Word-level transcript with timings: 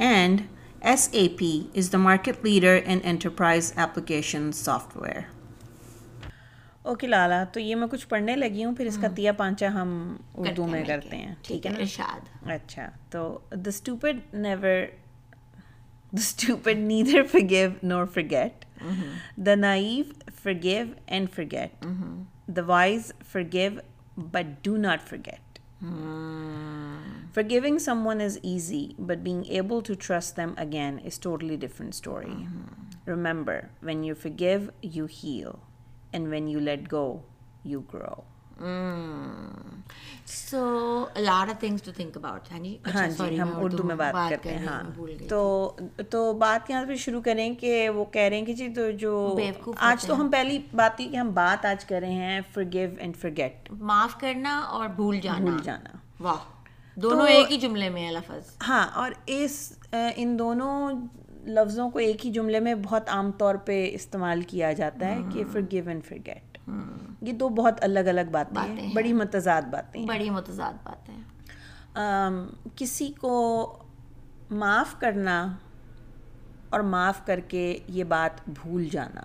And 0.00 0.48
SAP 0.82 1.42
is 1.74 1.90
the 1.90 1.98
market 1.98 2.42
leader 2.42 2.74
in 2.74 3.02
enterprise 3.02 3.74
application 3.78 4.52
software. 4.54 5.26
Okay 6.82 7.06
Lala 7.06 7.42
تو 7.52 7.60
یہ 7.60 7.74
میں 7.74 7.86
کچھ 7.86 8.06
پڑھنے 8.08 8.36
لگی 8.36 8.64
ہوں 8.64 8.74
پھر 8.76 8.86
اس 8.86 8.98
کا 9.00 9.08
تیا 9.16 9.32
پانچا 9.32 9.68
ہم 9.74 9.90
اردو 10.34 10.66
میں 10.66 10.82
کرتے 10.84 11.16
ہیں 11.16 11.34
ٹھیک 11.42 11.66
ہے 11.66 11.72
ارشاد 11.72 12.48
اچھا 12.50 12.88
تو 13.10 13.26
the 13.52 13.68
stupid 13.68 14.34
never 14.34 14.84
the 16.12 16.20
stupid 16.20 16.78
neither 16.78 17.22
forgive 17.32 17.70
nor 17.82 18.06
forget 18.14 18.64
the 19.46 19.54
naive 19.56 20.04
forgive 20.42 20.86
and 21.06 21.30
forget 21.34 21.84
the 22.56 22.62
wise 22.66 23.12
forgive 23.32 23.70
but 24.16 24.64
do 24.64 24.76
not 24.76 25.08
forget 25.08 25.58
Forgiving 27.32 27.78
someone 27.78 28.20
is 28.20 28.38
easy, 28.42 28.96
but 28.98 29.22
being 29.22 29.46
able 29.46 29.82
to 29.82 29.94
trust 29.96 30.36
them 30.36 30.54
again 30.56 30.98
is 30.98 31.18
totally 31.18 31.56
different 31.56 31.94
story. 31.94 32.48
Remember, 33.06 33.70
when 33.80 34.02
you 34.02 34.14
forgive, 34.14 34.70
you 34.82 35.06
heal. 35.06 35.60
And 36.12 36.28
when 36.28 36.48
you 36.48 36.60
let 36.60 36.88
go, 36.88 37.22
you 37.64 37.84
grow. 37.92 38.24
So 40.26 41.06
of 41.28 41.60
things 41.60 41.82
to 41.82 41.92
think 41.96 42.16
about 42.16 42.52
ہاں 42.52 42.58
جی 42.58 42.78
ہاں 42.94 43.08
جی 43.08 43.40
ہم 43.40 43.52
اردو 43.56 43.82
میں 43.82 43.96
بات 43.96 44.30
کرتے 44.30 44.54
ہیں 44.54 44.66
ہاں 44.66 44.82
تو 45.28 45.76
تو 46.10 46.32
بات 46.32 46.70
یہاں 46.70 46.84
پہ 46.88 46.96
شروع 46.96 47.20
کریں 47.20 47.54
کہ 47.54 47.88
وہ 47.90 48.04
کہہ 48.04 48.22
رہے 48.22 48.38
ہیں 48.38 48.46
کہ 48.46 48.52
جی 48.52 48.68
تو 48.68 48.90
جو 48.90 49.38
آج 49.76 50.06
تو 50.06 50.20
ہم 50.20 50.28
پہلی 50.30 50.58
بات 50.74 51.00
یہ 51.00 51.08
کہ 51.08 51.16
ہم 51.16 51.30
بات 51.30 51.66
آج 51.66 51.84
کر 51.84 52.00
رہے 52.00 52.12
ہیں 52.12 52.40
فرگیو 52.54 52.90
اینڈ 52.98 53.16
فرگیٹ 53.16 53.70
معاف 53.70 54.20
کرنا 54.20 54.58
اور 54.58 54.88
بھول 54.88 55.20
جانا۔ 55.20 55.44
بھول 55.44 55.58
جانا۔ 55.62 55.96
واہ۔ 56.20 56.59
دونوں 57.02 57.26
ایک 57.28 57.52
ہی 57.52 57.56
جملے 57.60 57.88
میں 57.88 58.06
ہے 58.06 58.12
لفظ۔ 58.12 58.56
ہاں 58.68 58.86
اور 58.94 59.10
اس 59.26 59.72
ان 59.92 60.38
دونوں 60.38 60.90
لفظوں 61.46 61.88
کو 61.90 61.98
ایک 61.98 62.24
ہی 62.26 62.30
جملے 62.30 62.60
میں 62.60 62.74
بہت 62.82 63.08
عام 63.08 63.30
طور 63.32 63.54
پہ 63.54 63.90
استعمال 63.94 64.42
کیا 64.42 64.72
جاتا 64.72 65.06
ہے 65.06 65.18
کہ 65.32 65.44
فرگیو 65.52 65.88
اینڈ 65.88 66.04
فرگیٹ 66.04 66.58
یہ 67.22 67.32
دو 67.32 67.48
بہت 67.48 67.82
الگ 67.84 68.08
الگ 68.08 68.30
باتیں 68.30 68.60
ہیں 68.60 68.92
بڑی 68.94 69.12
متضاد 69.12 69.62
باتیں 69.70 70.04
بڑی 70.06 70.30
متضاد 70.30 70.72
باتیں 70.82 71.18
کسی 72.76 73.08
کو 73.20 73.32
معاف 74.50 74.94
کرنا 75.00 75.56
اور 76.70 76.80
معاف 76.80 77.24
کر 77.26 77.40
کے 77.40 77.78
یہ 77.88 78.04
بات 78.04 78.48
بھول 78.48 78.88
جانا 78.88 79.22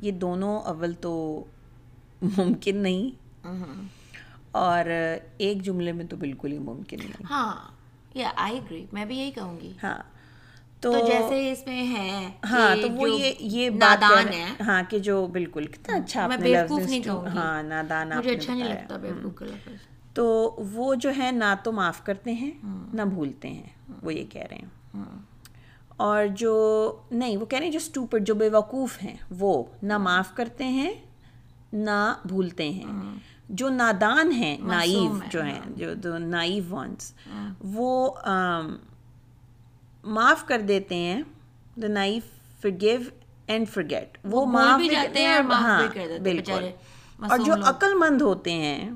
یہ 0.00 0.12
دونوں 0.12 0.58
اول 0.60 0.92
تو 0.92 1.12
ممکن 2.22 2.76
نہیں۔ 2.76 3.10
اور 4.52 4.84
ایک 5.38 5.62
جملے 5.62 5.92
میں 5.92 6.04
تو 6.04 6.16
بالکل 6.16 6.52
ہی 6.52 6.58
ممکن 6.58 6.96
نہیں۔ 6.98 7.24
ہاں 7.30 7.54
یا 8.14 8.30
آئی 8.36 8.58
اگری 8.58 8.86
میں 8.92 9.04
بھی 9.04 9.18
یہی 9.18 9.30
کہوں 9.30 9.60
گی۔ 9.60 9.72
ہاں 9.82 9.98
تو 10.80 10.92
جیسے 11.06 11.52
اس 11.52 11.66
میں 11.66 11.86
ہے 11.86 12.30
ہاں 12.50 12.76
تو 12.82 12.90
وہ 12.90 13.10
یہ 13.10 13.32
یہ 13.38 13.70
نادان 13.70 14.32
ہے 14.32 14.44
ہاں 14.60 14.82
کہ 14.88 14.98
جو 14.98 15.26
بالکل 15.26 15.66
کتنا 15.66 15.96
اچھا 15.96 16.26
میں 16.26 16.36
بیوقوف 16.36 16.86
نہیں 16.86 17.02
کہوں 17.02 17.24
گی۔ 17.24 17.38
ہاں 17.38 17.62
نادان 17.62 18.10
مجھے 18.16 18.30
اچھا 18.30 18.54
نہیں۔ 18.54 18.68
لگتا 18.68 18.96
بیوقوف 18.96 19.34
کا 19.34 19.46
لفظ۔ 19.46 19.86
تو 20.14 20.26
وہ 20.72 20.94
جو 20.94 21.10
ہے 21.18 21.30
نہ 21.32 21.54
تو 21.62 21.72
معاف 21.72 22.04
کرتے 22.04 22.32
ہیں 22.32 22.50
نہ 22.94 23.02
بھولتے 23.02 23.48
ہیں۔ 23.48 23.68
وہ 24.02 24.14
یہ 24.14 24.24
کہہ 24.30 24.46
رہے 24.50 24.56
ہیں۔ 24.56 25.04
اور 25.96 26.26
جو 26.26 26.52
نہیں 27.10 27.36
وہ 27.36 27.46
کہہ 27.46 27.58
رہے 27.58 27.66
ہیں 27.66 27.72
جو 27.72 27.78
اسٹوپر 27.82 28.18
جو 28.18 28.34
بے 28.34 28.48
وقوف 28.48 29.02
ہیں 29.02 29.16
وہ 29.30 29.64
نہ 29.82 29.98
معاف 29.98 30.34
کرتے 30.34 30.64
ہیں 30.64 30.92
نہ 31.72 32.14
بھولتے 32.24 32.70
ہیں۔ 32.70 32.84
جو 33.48 33.68
نادان 33.68 34.32
ہیں 34.32 34.56
نائیو 34.62 35.18
جو 35.30 35.42
ہیں 35.42 35.60
جو 35.94 36.18
نائیو 36.18 36.64
وانس 36.68 37.12
وہ 37.64 38.10
معاف 40.04 40.46
کر 40.46 40.60
دیتے 40.60 40.94
ہیں 40.94 41.22
the 41.82 41.88
naive 41.88 42.20
forgive 42.60 43.00
and 43.46 43.68
forget 43.68 44.18
وہ 44.24 44.46
معاف 44.46 44.78
بھی 44.78 44.88
جاتے 44.88 45.22
ہیں 45.22 45.40
دیتے 45.40 46.00
ہیں 46.00 46.18
بالکل۔ 46.18 46.52
اور 47.30 47.38
جو 47.38 47.52
عقل 47.68 47.94
مند 47.94 48.22
ہوتے 48.22 48.52
ہیں 48.52 48.90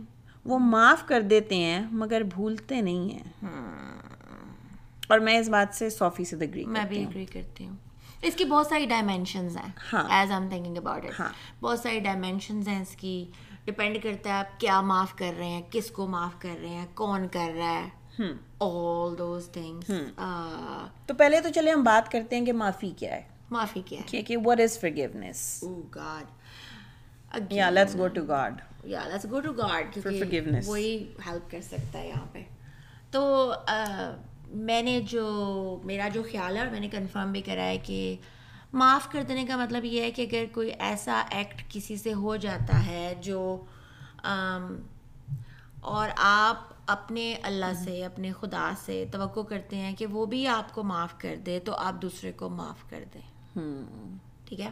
وہ 0.44 0.58
معاف 0.58 1.06
کر 1.06 1.20
دیتے 1.20 1.54
ہیں 1.54 1.86
مگر 1.90 2.20
بھولتے 2.20 2.80
نہیں 2.80 3.10
ہیں۔ 3.10 3.46
اور 5.08 5.18
میں 5.18 5.38
اس 5.38 5.48
بات 5.48 5.74
سے 5.74 5.90
سو 5.90 6.10
فیصد 6.10 6.42
اگری 6.42 6.64
میں 6.64 6.84
بھی 6.88 7.04
اگری 7.04 7.24
کرتی 7.24 7.66
ہوں۔ 7.66 7.76
اس 8.22 8.34
کی 8.34 8.44
بہت 8.44 8.66
ساری 8.66 8.86
ڈائمینشنز 8.86 9.56
ہیں 9.56 9.72
as 9.92 10.30
I 10.30 10.40
am 10.40 10.48
thinking 10.48 10.76
about 10.76 11.04
it 11.04 11.20
بہت 11.60 11.78
ساری 11.78 11.98
ڈائمینشنز 12.00 12.68
ہیں 12.68 12.82
اس 12.82 12.96
کی۔ 12.96 13.26
ڈپینڈ 13.64 14.02
کرتا 14.02 14.30
ہے 14.30 14.34
آپ 14.34 14.60
کیا 14.60 14.80
معاف 14.80 15.14
کر 15.16 15.32
رہے 15.38 15.48
ہیں 15.48 15.62
کس 15.70 15.90
کو 15.90 16.06
معاف 16.06 16.32
کر 16.38 16.56
رہے 16.60 16.68
ہیں 16.68 16.86
کون 16.94 17.28
کر 17.28 17.50
رہا 17.56 17.82
ہے؟ 17.84 17.88
آل 18.60 19.18
دوز 19.18 19.48
تھنگس 19.48 19.90
تو 21.06 21.14
پہلے 21.14 21.40
تو 21.40 21.48
چلے 21.54 21.70
ہم 21.70 21.82
بات 21.82 22.10
کرتے 22.10 22.38
ہیں 22.38 22.46
کہ 22.46 22.52
معافی 22.52 22.90
کیا 22.96 23.16
ہے۔ 23.16 23.22
معافی 23.50 23.82
کیا 23.86 24.00
ہے؟ 24.14 24.22
کہ 24.22 24.36
وٹ 24.36 24.60
از 24.60 24.78
فرگیونیس 24.80 25.64
گاڈ 25.94 26.24
یا 27.52 27.70
لیٹس 27.70 27.96
گو 27.96 28.08
ٹو 28.08 28.24
گاڈ 28.24 28.54
یا 28.84 29.00
let's 29.08 29.26
go 29.30 29.40
to 29.40 29.52
God 29.52 29.98
forgiveness. 30.08 30.60
وہی 30.66 31.12
ہیلپ 31.26 31.50
کر 31.50 31.60
سکتا 31.60 31.98
ہے 31.98 32.08
یہاں 32.08 32.26
پہ۔ 32.32 32.42
تو 33.10 33.52
میں 34.46 34.82
نے 34.82 35.00
جو 35.00 35.80
میرا 35.84 36.08
جو 36.08 36.22
خیال 36.22 36.56
ہے 36.56 36.60
اور 36.60 36.70
میں 36.70 36.80
نے 36.80 36.88
کنفرم 36.88 37.32
بھی 37.32 37.40
کرا 37.40 37.64
ہے 37.64 37.78
کہ 37.78 38.16
معاف 38.72 39.08
کر 39.12 39.22
دینے 39.22 39.44
کا 39.44 39.56
مطلب 39.56 39.84
یہ 39.84 40.02
ہے 40.02 40.10
کہ 40.10 40.22
اگر 40.22 40.44
کوئی 40.52 40.70
ایسا 40.78 41.22
ایکٹ 41.30 41.62
کسی 41.68 41.96
سے 41.96 42.12
ہو 42.12 42.36
جاتا 42.36 42.86
ہے 42.86 43.14
جو 43.20 43.64
اور 45.80 46.08
آپ 46.16 46.56
اپنے 46.86 47.34
اللہ 47.42 47.72
سے 47.84 48.04
اپنے 48.04 48.32
خدا 48.32 48.72
سے 48.84 49.04
توقع 49.12 49.40
کرتے 49.40 49.76
ہیں 49.76 49.96
کہ 49.96 50.06
وہ 50.06 50.26
بھی 50.26 50.46
آپ 50.46 50.74
کو 50.74 50.82
معاف 50.82 51.14
کر 51.18 51.36
دے 51.46 51.60
تو 51.60 51.74
آپ 51.74 52.02
دوسرے 52.02 52.32
کو 52.32 52.48
معاف 52.48 52.90
کر 52.90 53.04
دیں۔ 53.14 53.20
ٹھیک 54.44 54.60
ہے؟ 54.60 54.70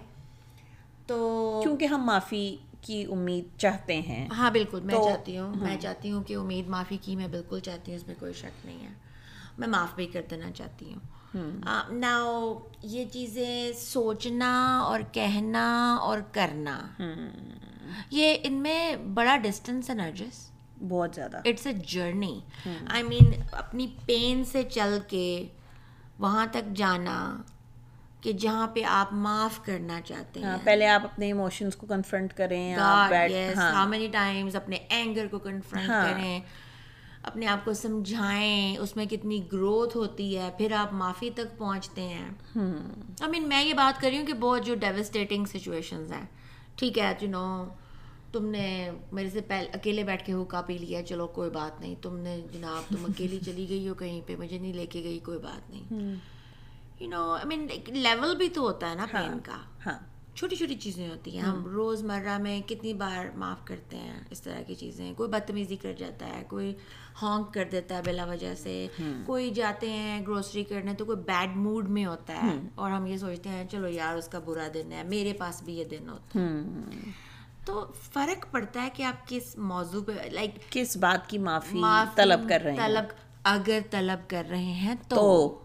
تو 1.06 1.60
کیونکہ 1.62 1.84
ہم 1.84 2.02
معافی 2.04 2.56
کی 2.80 3.06
امید 3.10 3.58
چاہتے 3.58 4.00
ہیں۔ 4.00 4.28
ہاں 4.30 4.50
بالکل 4.50 4.80
میں 4.80 4.94
چاہتی 4.94 5.38
ہوں 5.38 5.54
میں 5.56 5.76
چاہتی 5.80 6.10
ہوں 6.10 6.22
کہ 6.22 6.36
امید 6.36 6.68
معافی 6.68 6.96
کی 7.02 7.16
میں 7.16 7.28
بالکل 7.28 7.60
چاہتی 7.60 7.92
ہوں 7.92 7.98
اس 7.98 8.06
میں 8.06 8.14
کوئی 8.18 8.32
شک 8.32 8.66
نہیں 8.66 8.82
ہے۔ 8.82 8.92
میں 9.58 9.68
معاف 9.68 9.94
بھی 9.94 10.06
کر 10.06 10.22
دینا 10.30 10.50
چاہتی 10.50 10.92
ہوں۔ 10.92 11.19
نا 11.34 12.16
یہ 12.82 13.04
چیزیں 13.12 13.72
سوچنا 13.72 14.78
اور 14.78 15.00
کہنا 15.12 15.96
اور 16.00 16.18
کرنا 16.32 16.78
یہ 18.10 18.36
ان 18.42 18.52
میں 18.52 18.96
بڑا 18.96 19.36
ڈسٹینس 19.36 19.91
ہے 19.91 19.94
نرجس۔ 19.94 20.50
بہت 20.88 21.14
زیادہ۔ 21.14 21.36
اٹس 21.44 21.66
اے 21.66 21.72
جرنی 21.86 22.41
آئی 22.88 23.02
مین 23.02 23.42
اپنی 23.52 23.86
پین 24.06 24.44
سے 24.44 24.62
چل 24.62 24.98
کے 25.08 25.48
وہاں 26.18 26.46
تک 26.50 26.76
جانا 26.76 27.42
کہ 28.20 28.32
جہاں 28.32 28.66
پہ 28.66 28.82
آپ 28.84 29.12
معاف 29.12 29.64
کرنا 29.64 30.00
چاہتے 30.00 30.41
ہیں۔ 30.41 30.56
پہلے 30.64 30.86
آپ 30.86 31.04
اپنے 31.04 31.26
ایموشنس 31.26 31.76
کو 31.76 31.86
کنفرنٹ 31.86 32.32
کریں 32.32 32.74
ہاؤ 32.74 33.88
مینی 33.88 34.09
ٹائمز 34.12 34.56
اپنے 34.56 34.77
اینگر 34.77 35.27
کو 35.27 35.38
کنفرنٹ 35.38 35.88
کریں۔ 35.88 36.41
اپنے 37.22 37.46
آپ 37.46 37.64
کو 37.64 37.72
سمجھائیں 37.72 38.76
اس 38.76 38.96
میں 38.96 39.06
کتنی 39.06 39.52
گروتھ 39.52 39.96
ہوتی 39.96 40.38
ہے 40.38 40.50
پھر 40.58 40.72
آپ 40.72 40.92
معافی 40.92 41.30
تک 41.30 41.58
پہنچتے 41.58 42.02
ہیں۔ 42.02 42.30
آئی 42.56 43.28
مین 43.28 43.48
میں 43.48 43.64
یہ 43.64 43.74
بات 43.74 44.00
کر 44.00 44.08
رہی 44.08 44.18
ہوں 44.18 44.26
کہ 44.26 44.32
بہت 44.32 44.64
جو 44.66 44.74
ڈیوسٹیٹنگ 44.74 45.44
سچویشنز 45.44 46.12
ہیں۔ 46.12 46.26
ٹھیک 46.76 46.98
ہے 46.98 47.14
یو 47.20 47.28
نو 47.30 47.64
تم 48.32 48.46
نے 48.46 48.90
میرے 49.12 49.30
سے 49.30 49.40
پہلے 49.40 49.68
اکیلے 49.72 50.04
بیٹھ 50.04 50.26
کے 50.26 50.32
ہوکا 50.32 50.62
پی 50.62 50.78
لیا 50.78 51.02
چلو 51.02 51.26
کوئی 51.26 51.50
بات 51.50 51.80
نہیں۔ 51.80 51.94
تم 52.02 52.16
نے 52.16 52.40
جناب 52.52 52.94
تم 52.94 53.04
اکیلی 53.04 53.38
چلی 53.46 53.68
گئی 53.68 53.88
ہو 53.88 53.94
کہیں 53.94 54.20
پہ 54.26 54.36
مجھے 54.36 54.58
نہیں 54.58 54.72
لے 54.72 54.86
کے 54.86 55.02
گئی 55.02 55.18
کوئی 55.18 55.38
بات 55.38 55.70
نہیں۔ 55.70 56.14
You 57.00 57.08
know 57.08 57.32
I 57.32 57.46
main 57.46 57.68
level 57.86 58.36
بھی 58.36 58.48
تو 58.48 58.60
ہوتا 58.60 58.90
ہے 58.90 58.94
نا 58.94 59.06
پین 59.12 59.38
کا۔ 59.38 59.58
ہاں۔ 59.86 59.98
چھوٹی 60.34 60.56
چھوٹی 60.56 60.74
چیزیں 60.74 61.09
ہوتی 61.09 61.34
ہیں 61.34 61.42
ہم 61.42 61.66
روز 61.66 62.03
مرہ 62.03 62.38
میں 62.38 62.60
کتنی 62.68 62.94
بار 62.94 63.36
معاف 63.36 63.65
کرتے 63.65 63.97
ہیں 63.97 64.21
اس 64.30 64.41
طرح 64.41 64.62
کی 64.66 64.74
چیزیں۔ 64.74 65.15
کوئی 65.15 65.28
بدتمیزی 65.28 65.77
کر 65.77 65.92
جاتا 65.98 66.27
ہے 66.27 66.44
کوئی 66.48 66.74
ہانک 67.22 67.54
کر 67.54 67.68
دیتا 67.72 67.97
ہے 67.97 68.03
بلا 68.06 68.24
وجہ 68.24 68.54
سے۔ 68.54 68.86
کوئی 69.27 69.50
جاتے 69.50 69.91
ہیں 69.91 70.21
گروسری 70.22 70.65
کرنے 70.65 70.94
تو 70.94 71.04
کوئی 71.04 71.18
بیڈ 71.18 71.56
موڈ 71.56 71.88
میں 71.88 72.04
ہوتا 72.04 72.42
ہے 72.42 72.60
اور 72.74 72.91
ہم 72.91 73.06
یہ 73.06 73.16
سوچتے 73.16 73.48
ہیں 73.48 73.65
چلو 73.71 73.88
یار 73.88 74.16
اس 74.16 74.28
کا 74.28 74.38
برا 74.38 74.68
دن 74.74 74.92
ہے 74.92 75.03
میرے 75.03 75.32
پاس 75.32 75.62
بھی 75.62 75.78
یہ 75.78 75.84
دن 75.84 76.09
ہوتا 76.09 76.38
ہے۔ 76.38 77.10
تو 77.65 77.86
فرق 78.12 78.47
پڑتا 78.50 78.82
ہے 78.82 78.88
کہ 78.94 79.03
آپ 79.03 79.28
کس 79.28 79.56
موضوع 79.59 80.04
پہ 80.04 80.12
لائک 80.32 80.50
کس 80.71 80.97
بات 80.97 81.28
کی 81.30 81.38
معافی 81.38 81.82
طلب 82.15 82.48
کر 82.48 82.60
رہے 82.60 82.71
ہیں۔ 82.71 82.78
طلب 82.78 83.04
اگر 83.44 83.78
طلب 83.91 84.30
کر 84.30 84.47
رہے 84.50 84.72
ہیں 84.72 84.94
تو 85.09 85.59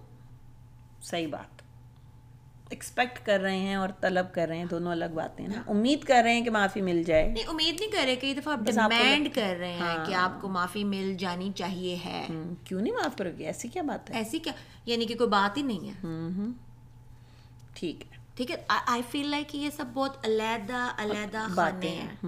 صحیح 1.02 1.28
بات۔ 1.28 1.55
ایکسپیکٹ 2.70 3.26
کر 3.26 3.40
رہے 3.40 3.58
ہیں 3.58 3.76
اور 3.76 3.90
طلب 4.00 4.26
کر 4.32 4.48
رہے 4.48 4.58
ہیں 4.58 4.66
دونوں 4.66 4.92
الگ 4.92 5.06
باتیں 5.14 5.48
نا 5.48 5.62
امید 5.68 6.04
کر 6.04 6.22
رہے 6.24 6.34
ہیں 6.34 6.44
کہ 6.44 6.52
معافی 6.52 6.82
مل 6.82 7.04
جائے۔ 7.04 7.30
نہیں 7.30 7.44
امید 7.48 7.80
نہیں 7.80 7.92
کر 7.92 8.00
رہے 8.06 8.16
کئی 8.16 8.34
دفعہ 8.34 8.56
ڈیمانڈ 8.56 9.30
کر 9.34 9.56
رہے 9.60 9.74
ہیں 9.74 10.06
کہ 10.06 10.14
آپ 10.14 10.42
کو 10.42 10.50
معافی 10.50 10.84
مل 10.84 11.16
جانی 11.20 11.52
چاہیے 11.56 11.98
ہے۔ 12.06 12.28
کیوں 12.64 12.82
نہیں 12.82 12.94
معاف 12.94 13.18
کرو 13.18 13.30
گی 13.38 13.46
ایسی 13.46 13.68
کیا 13.68 13.82
بات 13.82 14.10
ہے؟ 14.10 14.16
ایسی 14.16 14.40
کیا؟ 14.40 14.54
یعنی 14.86 15.06
کہ 15.06 15.16
کوئی 15.16 15.30
بات 15.30 15.58
ہی 15.58 15.62
نہیں 15.62 15.90
ہے۔ 15.90 16.08
ٹھیک 17.74 18.02
ہے۔ 18.02 18.15
ٹھیک 18.36 18.52
ہے 18.52 18.56
آئی 18.68 19.02
فیل 19.12 19.28
لائک 19.28 19.56
یہ 19.56 19.70
سب 19.70 19.86
بہت 19.94 20.26
علیحدہ 20.26 20.92
علیحدہ 20.98 21.46
خانے 21.50 21.88
ہیں۔ 21.88 22.28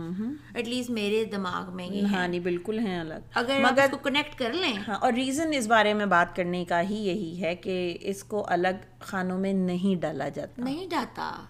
ایٹ 0.54 0.68
لیسٹ 0.68 0.90
میرے 0.90 1.26
دماغ 1.26 1.76
میں 1.76 1.86
یہ 1.86 2.06
ہاں 2.06 2.28
نہیں 2.28 2.40
بالکل 2.40 2.80
ہیں 2.80 3.00
الگ۔ 3.00 3.14
اگر 3.34 3.60
مگر 3.64 3.86
کو 3.92 3.98
کنیکٹ 3.98 4.40
کر 4.40 4.54
لیں۔ 4.54 4.74
ہاں 4.88 4.96
اور 4.96 5.14
ریزن 5.14 5.50
اس 5.54 5.68
بارے 5.68 5.94
میں 5.94 6.06
بات 6.06 6.36
کرنے 6.36 6.66
کا 6.66 6.82
ہی 6.82 6.96
یہی 6.96 7.42
ہے 7.44 7.56
کہ 7.56 7.98
اس 8.02 8.24
کو 8.24 8.46
الگ 8.48 8.78
خانوں 9.00 9.40
میں 9.40 9.54
نہیں 9.54 10.02
ڈالا 10.02 10.30
جاتا۔ 10.30 10.64
نہیں 10.64 10.88
جاتا 10.88 11.46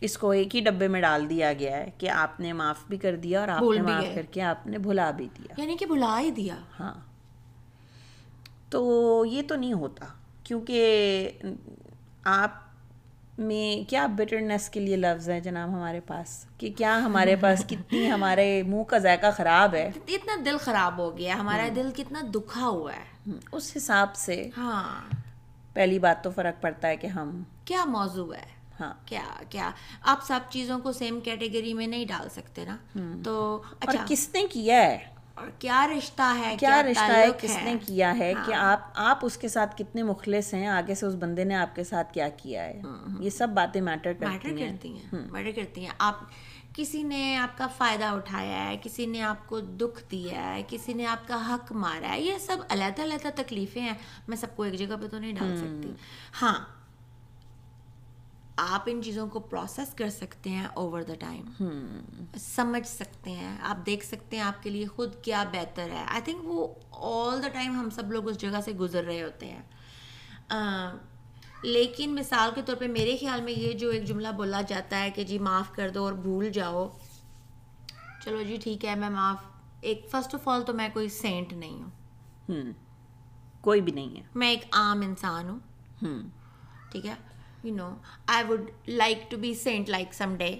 اس 0.00 0.18
کو 0.18 0.30
ایک 0.30 0.56
ہی 0.56 0.60
ڈبے 0.60 0.88
میں 0.88 1.00
ڈال 1.00 1.30
دیا 1.30 1.52
گیا 1.52 1.76
ہے 1.76 1.90
کہ 1.98 2.08
آپ 2.08 2.40
نے 2.40 2.52
معاف 2.52 2.78
بھی 2.88 2.96
کر 2.96 3.16
دیا 3.16 3.40
اور 3.40 3.48
آپ 3.48 3.62
نے 3.76 3.82
معاف 3.82 4.04
کر 4.14 4.22
کے 4.22 4.42
آپ 4.42 4.66
نے 4.66 4.78
بھلا 4.78 5.10
بھی 5.10 5.28
دیا۔ 5.38 5.60
یعنی 5.60 5.76
کہ 5.76 5.86
بھلا 5.86 6.20
ہی 6.20 6.30
دیا۔ 6.30 6.54
ہاں۔ 6.80 6.94
تو 8.70 9.24
یہ 9.28 9.42
تو 9.48 9.56
نہیں 9.56 9.72
ہوتا 9.72 10.04
کیونکہ 10.44 11.30
آپ 12.24 12.71
میں 13.42 13.90
کیا 13.90 14.06
بٹرنس 14.06 14.70
کے 14.70 14.80
لیے 14.80 14.96
لفظ 14.96 15.30
ہے 15.30 15.40
جناب 15.40 15.68
ہمارے 15.68 16.00
پاس؟ 16.00 16.46
کہ 16.58 16.70
کیا 16.76 16.98
ہمارے 16.98 17.36
پاس 17.36 17.64
کتنی 17.68 18.10
ہمارے 18.10 18.62
منہ 18.62 18.82
کا 18.82 18.98
ذائقہ 18.98 19.26
خراب 19.36 19.74
ہے؟ 19.74 19.90
اتنا 20.08 20.32
دل 20.44 20.56
خراب 20.58 20.98
ہو 20.98 21.18
گیا 21.18 21.34
ہمارا 21.34 21.68
دل 21.76 21.90
کتنا 21.96 22.20
دکھا 22.34 22.66
ہوا 22.66 22.92
ہے۔ 22.92 23.32
اس 23.52 23.72
حساب 23.76 24.16
سے 24.16 24.50
ہاں۔ 24.56 25.14
پہلی 25.74 25.98
بات 25.98 26.24
تو 26.24 26.30
فرق 26.30 26.62
پڑتا 26.62 26.88
ہے 26.88 26.96
کہ 26.96 27.06
ہم 27.06 27.42
کیا 27.64 27.84
موضوع 27.84 28.34
ہے؟ 28.34 28.46
ہاں۔ 28.80 28.92
کیا 29.06 29.22
کیا؟ 29.50 29.70
آپ 30.02 30.24
سب 30.26 30.40
چیزوں 30.50 30.78
کو 30.78 30.92
سیم 30.92 31.20
کیٹیگری 31.20 31.74
میں 31.74 31.86
نہیں 31.86 32.04
ڈال 32.04 32.28
سکتے 32.28 32.64
نا؟ 32.64 32.76
تو 33.24 33.62
اور 33.80 33.94
کس 34.06 34.28
نے 34.34 34.46
کیا 34.50 34.76
ہے؟ 34.76 34.98
اور 35.34 35.48
کیا 35.58 35.86
رشتہ 35.88 36.34
ہے 36.38 36.56
کیا 36.60 36.82
رشتہ 36.82 37.12
ہے 37.12 37.28
کس 37.40 37.56
نے 37.62 37.74
کیا 37.86 38.18
ہے 38.18 38.32
کہ 38.46 38.54
آپ 38.54 38.90
آپ 38.94 39.18
اس 39.22 39.36
کے 39.36 39.48
ساتھ 39.48 39.76
کتنے 39.78 40.02
مخلص 40.02 40.54
ہیں 40.54 40.66
آگے 40.66 40.94
سے 40.94 41.06
اس 41.06 41.14
بندے 41.14 41.44
نے 41.44 41.54
آپ 41.54 41.74
کے 41.76 41.84
ساتھ 41.84 42.12
کیا 42.12 42.28
کیا 42.28 42.64
ہے؟ 42.64 42.80
یہ 43.20 43.30
سب 43.30 43.48
باتیں 43.48 43.80
میٹر 43.80 44.12
میٹر 44.20 44.56
کرتی 44.58 44.96
ہیں 44.96 45.18
میٹر 45.30 45.50
کرتی 45.56 45.84
ہیں۔ 45.84 45.92
آپ 45.98 46.20
کسی 46.74 47.02
نے 47.02 47.36
آپ 47.36 47.58
کا 47.58 47.66
فائدہ 47.66 48.04
اٹھایا 48.04 48.68
ہے 48.68 48.76
کسی 48.82 49.06
نے 49.06 49.22
آپ 49.22 49.46
کو 49.46 49.60
دکھ 49.60 50.02
دیا 50.10 50.54
ہے 50.54 50.62
کسی 50.68 50.92
نے 50.92 51.06
آپ 51.06 51.28
کا 51.28 51.40
حق 51.48 51.72
مارا 51.72 52.12
ہے 52.12 52.20
یہ 52.20 52.38
سب 52.38 52.56
علیحدہ 52.68 53.02
علیحدہ 53.02 53.28
تکلیفیں 53.34 53.82
ہیں۔ 53.82 53.94
میں 54.28 54.36
سب 54.36 54.56
کو 54.56 54.62
ایک 54.62 54.74
جگہ 54.74 54.96
پہ 55.00 55.06
تو 55.06 55.18
نہیں 55.18 55.32
ڈال 55.32 55.56
سکتی۔ 55.56 55.92
ہاں 56.42 56.54
آپ 58.56 58.82
ان 58.86 59.02
چیزوں 59.02 59.26
کو 59.26 59.40
پروسیس 59.40 59.94
کر 59.94 60.08
سکتے 60.10 60.50
ہیں 60.50 60.66
اوور 60.74 61.02
دا 61.02 61.14
ٹائم 61.20 61.44
سمجھ 62.38 62.86
سکتے 62.86 63.30
ہیں. 63.30 63.56
آپ 63.60 63.84
دیکھ 63.86 64.04
سکتے 64.06 64.36
ہیں 64.36 64.44
آپ 64.44 64.62
کے 64.62 64.70
لیے 64.70 64.86
خود 64.86 65.14
کیا 65.22 65.44
بہتر 65.52 65.90
ہے. 65.90 66.04
آئی 66.08 66.22
تھنک 66.24 66.44
وہ 66.44 66.66
آل 66.90 67.42
دا 67.42 67.48
ٹائم 67.48 67.74
ہم 67.74 67.88
سب 67.90 68.12
لوگ 68.12 68.28
اس 68.28 68.38
جگہ 68.40 68.60
سے 68.64 68.72
گزر 68.72 69.04
رہے 69.04 69.22
ہوتے 69.22 69.46
ہیں. 69.46 69.62
لیکن 71.62 72.14
مثال 72.14 72.50
کے 72.54 72.62
طور 72.66 72.76
پہ 72.76 72.86
میرے 72.88 73.16
خیال 73.20 73.40
میں 73.40 73.52
یہ 73.52 73.72
جو 73.78 73.90
ایک 73.90 74.04
جملہ 74.04 74.28
بولا 74.36 74.60
جاتا 74.68 75.00
ہے 75.00 75.10
کہ 75.10 75.24
جی 75.24 75.38
معاف 75.38 75.72
کر 75.74 75.90
دو 75.90 76.04
اور 76.04 76.12
بھول 76.12 76.50
جاؤ. 76.50 76.88
چلو 78.24 78.42
جی 78.42 78.56
ٹھیک 78.62 78.84
ہے 78.84 78.94
میں 78.94 79.10
معاف 79.10 79.44
ایک 79.80 80.06
فرسٹ 80.10 80.34
آف 80.34 80.48
آل 80.48 80.62
تو 80.62 80.72
میں 80.72 80.88
کوئی 80.92 81.08
سینٹ 81.08 81.52
نہیں 81.52 81.82
ہوں. 81.82 82.72
کوئی 83.60 83.80
بھی 83.80 83.92
نہیں 83.92 84.16
ہے. 84.16 84.22
میں 84.34 84.48
ایک 84.50 84.64
عام 84.72 85.00
انسان 85.00 85.48
ہوں. 85.48 86.22
ٹھیک 86.90 87.06
ہے؟ 87.06 87.14
You 87.64 87.74
know 87.74 87.94
I 88.26 88.44
would 88.48 88.70
like 88.88 89.30
to 89.30 89.36
be 89.36 89.54
saint 89.54 89.88
like 89.88 90.14
some 90.14 90.36
day 90.36 90.54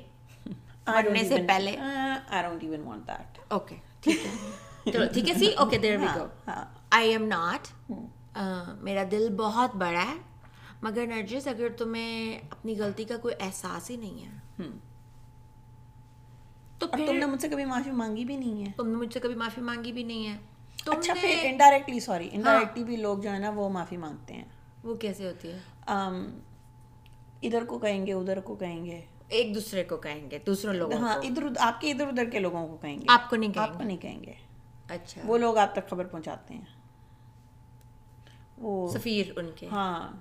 پڑھنے 0.84 1.24
سے 1.28 1.42
پہلے 1.48 1.76
اوکے 3.48 3.76
ٹھیک 4.00 4.26
ہے 4.26 4.92
چلو 4.92 5.04
ٹھیک 5.12 5.28
ہے 5.28 5.34
see 5.34 5.52
okay 5.54 5.78
there 5.78 5.96
we 5.96 6.06
go 6.14 6.26
I 6.90 7.10
am 7.10 7.26
not 7.26 7.68
میرا 8.82 9.02
دل 9.10 9.28
بہت 9.36 9.76
بڑا 9.76 10.02
ہے 10.02 10.16
مگر 10.82 11.06
نرجس 11.06 11.46
اگر 11.46 11.68
تمہیں 11.78 12.38
اپنی 12.50 12.78
غلطی 12.78 13.04
کا 13.04 13.16
کوئی 13.16 13.34
احساس 13.40 13.90
ہی 13.90 13.96
نہیں 13.96 14.24
ہے 14.24 14.68
تو 16.78 16.86
تم 16.86 17.16
نے 17.18 17.26
مجھ 17.26 17.40
سے 17.40 17.48
کبھی 17.48 17.64
معافی 17.64 17.90
مانگی 17.90 18.24
بھی 18.24 18.36
نہیں 18.36 18.64
ہے 18.66 18.72
تم 18.76 18.88
نے 18.88 18.96
مجھ 18.96 19.12
سے 19.14 19.20
کبھی 19.20 19.34
معافی 19.34 19.60
مانگی 19.60 19.92
بھی 19.92 20.02
نہیں 20.02 20.26
ہے 20.26 20.36
اچھا 20.86 21.14
پھر 21.14 21.36
انڈائریکٹلی 21.42 22.00
سوری 22.00 22.28
انڈائریکٹلی 22.32 22.84
بھی 22.84 22.96
لوگ 22.96 23.18
جو 23.18 23.32
ہے 23.32 23.38
نا 23.38 23.50
وہ 23.50 23.68
معافی 23.68 23.96
مانگتے 23.96 24.34
ہیں 24.34 24.44
وہ 24.84 24.94
کیسے 24.94 25.26
ہوتی 25.26 25.52
ہے 25.52 25.58
ادھر 27.42 27.64
کو 27.64 27.78
کہیں 27.78 28.06
گے 28.06 28.12
ادھر 28.12 28.40
کو 28.40 28.54
کہیں 28.54 28.84
گے۔ 28.84 29.00
ایک 29.28 29.54
دوسرے 29.54 29.84
کو 29.84 29.96
کہیں 29.96 30.30
گے 30.30 30.38
دوسرے 30.46 30.72
لوگوں 30.72 30.98
ہاں 30.98 31.16
ادھر 31.22 31.42
آپ 31.58 31.80
کے 31.80 31.90
ادھر 31.90 32.06
ادھر 32.06 32.30
کے 32.30 32.38
لوگوں 32.38 32.68
کو 32.68 32.76
کہیں 32.76 32.98
گے۔ 32.98 33.04
آپ 33.08 33.30
کو 33.30 33.36
نہیں 33.36 33.52
آپ 33.56 33.74
کو 33.74 33.82
نہیں 33.82 33.96
کہیں 33.96 34.24
گے۔ 34.24 34.32
اچھا۔ 34.88 35.20
وہ 35.24 35.38
لوگ 35.38 35.56
آپ 35.56 35.74
تک 35.74 35.90
خبر 35.90 36.04
پہنچاتے 36.04 36.54
ہیں۔ 36.54 36.64
وہ 38.58 38.88
سفیر 38.88 39.38
ان 39.38 39.50
کے۔ 39.56 39.68
ہاں 39.72 40.12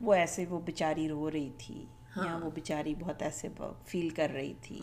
وہ 0.00 0.14
ایسے 0.14 0.44
وہ 0.48 0.60
بیچاری 0.60 1.08
رو 1.08 1.30
رہی 1.30 1.50
تھی۔ 1.58 1.86
یا 2.16 2.38
وہ 2.42 2.50
بیچاری 2.50 2.94
بہت 2.98 3.22
ایسے 3.22 3.48
فیل 3.86 4.08
کر 4.08 4.30
رہی 4.34 4.54
تھی۔ 4.62 4.80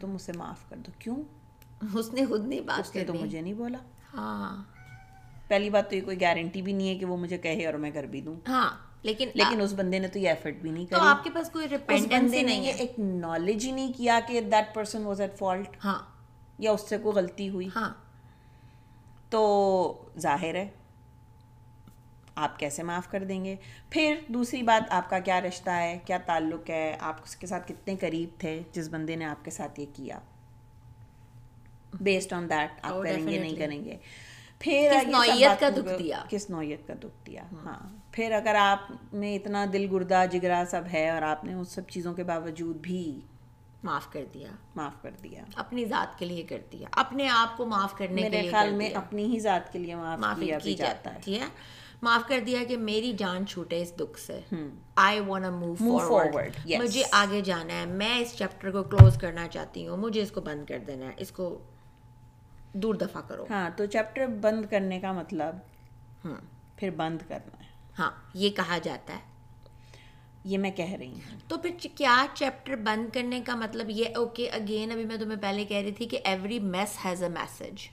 تم 0.00 0.14
اسے 0.14 0.32
معاف 0.32 0.68
کر 0.68 0.76
دو۔ 0.76 0.92
کیوں؟ 0.98 1.16
اس 1.94 2.12
نے 2.12 2.26
خود 2.26 2.46
نہیں 2.46 2.60
بات 2.60 2.96
نے 2.96 3.04
تو 3.04 3.14
مجھے 3.14 3.40
نہیں 3.40 3.54
بولا۔ 3.54 3.78
ہاں۔ 4.14 4.64
پہلی 5.48 5.70
بات 5.70 5.90
تو 5.90 5.96
یہ 5.96 6.00
کوئی 6.00 6.20
گارنٹی 6.20 6.62
بھی 6.62 6.72
نہیں 6.72 6.88
ہے 6.88 6.98
کہ 6.98 7.06
وہ 7.06 7.16
مجھے 7.16 7.38
کہے 7.38 7.66
اور 7.66 7.74
میں 7.74 7.90
کر 7.90 8.02
بھی 8.02 8.20
دوں۔ 8.20 8.36
ہاں۔ 8.48 8.89
لیکن 9.02 9.28
لیکن 9.34 9.60
اس 9.60 9.72
بندے 9.72 9.98
نے 9.98 10.08
تو 10.08 10.18
یہ 10.18 10.28
ایفرٹ 10.28 10.54
بھی 10.54 10.70
نہیں 10.70 10.86
کری۔ 10.86 11.00
آپ 11.02 11.24
کے 11.24 11.30
پاس 11.30 11.50
کوئی 11.50 11.68
ریپینٹنسی 11.68 12.42
نہیں 12.42 12.66
ہے۔ 12.66 12.72
ایک 12.72 12.98
نالج 12.98 13.66
ہی 13.66 13.72
نہیں 13.72 13.92
کیا 13.96 14.20
کہ 14.28 14.40
that 14.40 14.74
person 14.74 15.06
was 15.06 15.20
at 15.20 15.38
fault 15.38 15.68
ہاں۔ 15.84 15.98
یا 16.58 16.70
اس 16.72 16.88
سے 16.88 16.98
کوئی 16.98 17.14
غلطی 17.16 17.48
ہوئی۔ 17.48 17.68
ہاں۔ 17.76 17.94
تو 19.30 20.04
ظاہر 20.18 20.54
ہے 20.54 20.68
آپ 22.34 22.58
کیسے 22.58 22.82
معاف 22.82 23.08
کر 23.10 23.24
دیں 23.24 23.44
گے؟ 23.44 23.56
پھر 23.90 24.14
دوسری 24.28 24.62
بات 24.62 24.92
آپ 24.92 25.10
کا 25.10 25.18
کیا 25.18 25.40
رشتہ 25.40 25.70
ہے؟ 25.70 25.98
کیا 26.04 26.18
تعلق 26.18 26.70
ہے؟ 26.70 26.96
آپ 27.00 27.16
اس 27.24 27.36
کے 27.36 27.46
ساتھ 27.46 27.72
کتنے 27.72 27.96
قریب 27.96 28.28
تھے 28.38 28.62
جس 28.72 28.88
بندے 28.88 29.16
نے 29.16 29.24
آپ 29.24 29.44
کے 29.44 29.50
ساتھ 29.50 29.80
یہ 29.80 29.86
کیا؟ 29.94 30.18
بیسڈ 32.00 32.32
آن 32.32 32.50
دیٹ 32.50 32.70
آپ 32.82 33.02
کریں 33.02 33.28
گے 33.28 33.38
نہیں 33.38 33.56
کریں 33.56 33.84
گے۔ 33.84 33.96
پھر 34.58 34.92
کس 35.00 35.08
نوعیت 35.08 35.60
کا 35.60 35.68
دکھ 35.68 35.98
دیا؟ 35.98 36.24
کس 36.28 36.50
نوعیت 36.50 36.86
کا 36.86 36.94
دکھ 37.00 37.26
دیا؟ 37.26 37.42
ہاں۔ 37.64 37.99
پھر 38.12 38.32
اگر 38.32 38.54
آپ 38.54 38.78
میں 39.12 39.36
اتنا 39.36 39.66
دل 39.72 39.86
گردہ 39.92 40.24
جگرا 40.30 40.62
سب 40.70 40.82
ہے 40.92 41.10
اور 41.10 41.22
آپ 41.22 41.44
نے 41.44 41.54
اس 41.54 41.68
سب 41.68 41.88
چیزوں 41.88 42.14
کے 42.14 42.24
باوجود 42.24 42.76
بھی 42.76 43.20
معاف 43.82 44.12
کر 44.12 44.24
دیا۔ 44.34 44.48
معاف 44.76 45.02
کر 45.02 45.10
دیا۔ 45.22 45.42
اپنی 45.56 45.84
ذات 45.84 46.18
کے 46.18 46.24
لیے 46.24 46.42
کر 46.42 46.60
دیا۔ 46.72 46.88
اپنے 46.92 47.28
آپ 47.28 47.56
کو 47.56 47.66
معاف 47.66 47.98
کرنے 47.98 48.22
کے 48.22 48.28
میرے 48.28 48.50
خیال 48.50 48.70
میں 48.70 48.90
اپنی 48.90 49.24
ہی 49.24 49.38
ذات 49.38 49.72
کے 49.72 49.78
لیے 49.78 49.94
معاف 49.94 50.40
کیا 50.40 50.58
کی 50.58 50.74
جاتا 50.74 51.14
ہے۔ 51.14 51.38
معاف 52.02 52.28
کر 52.28 52.40
دیا 52.46 52.58
کہ 52.68 52.76
میری 52.76 53.12
جان 53.12 53.46
چھوٹے 53.46 53.82
اس 53.82 53.92
دکھ 53.96 54.20
سے۔ 54.20 54.40
آئی 54.94 55.20
وانٹ 55.20 55.46
موو 55.46 55.74
فارورڈ 55.74 56.36
مجھے 56.78 57.02
آگے 57.12 57.40
جانا 57.40 57.80
ہے۔ 57.80 57.86
میں 57.86 58.18
اس 58.18 58.34
چیپٹر 58.36 58.70
کو 58.70 58.82
کلوز 58.82 59.16
کرنا 59.18 59.48
چاہتی 59.48 59.88
ہوں۔ 59.88 59.96
مجھے 59.96 60.22
اس 60.22 60.30
کو 60.30 60.40
بند 60.40 60.66
کر 60.66 60.78
دینا 60.86 61.06
ہے۔ 61.06 61.12
اس 61.16 61.30
کو 61.32 61.58
دور 62.72 62.94
دفاع 62.94 63.22
کرو۔ 63.22 63.46
ہاں 63.50 63.70
تو 63.76 63.86
چیپٹر 63.86 64.26
بند 64.26 64.66
کرنے 64.70 65.00
کا 65.00 65.12
مطلب 65.12 65.56
پھر 66.76 66.90
بند 66.90 67.18
کرنا۔ 67.28 67.59
ہاں 68.00 68.10
یہ 68.34 68.50
کہا 68.50 68.78
جاتا 68.78 69.14
ہے۔ 69.14 69.28
یہ 70.44 70.58
میں 70.58 70.70
کہہ 70.70 70.92
رہی 70.92 71.08
ہوں۔ 71.08 71.38
تو 71.48 71.56
پھر 71.56 71.70
کیا 71.96 72.26
چیپٹر 72.34 72.76
بند 72.76 73.14
کرنے 73.14 73.40
کا 73.40 73.54
مطلب 73.54 73.90
یہ 73.90 74.04
اوکے 74.16 74.48
اگین 74.48 74.92
ابھی 74.92 75.04
میں 75.04 75.16
تمہیں 75.16 75.40
پہلے 75.40 75.64
کہہ 75.64 75.76
رہی 75.76 75.92
تھی 75.92 76.06
کہ 76.06 76.20
every 76.24 76.58
mess 76.58 76.98
has 77.04 77.22
a 77.22 77.28
message 77.28 77.88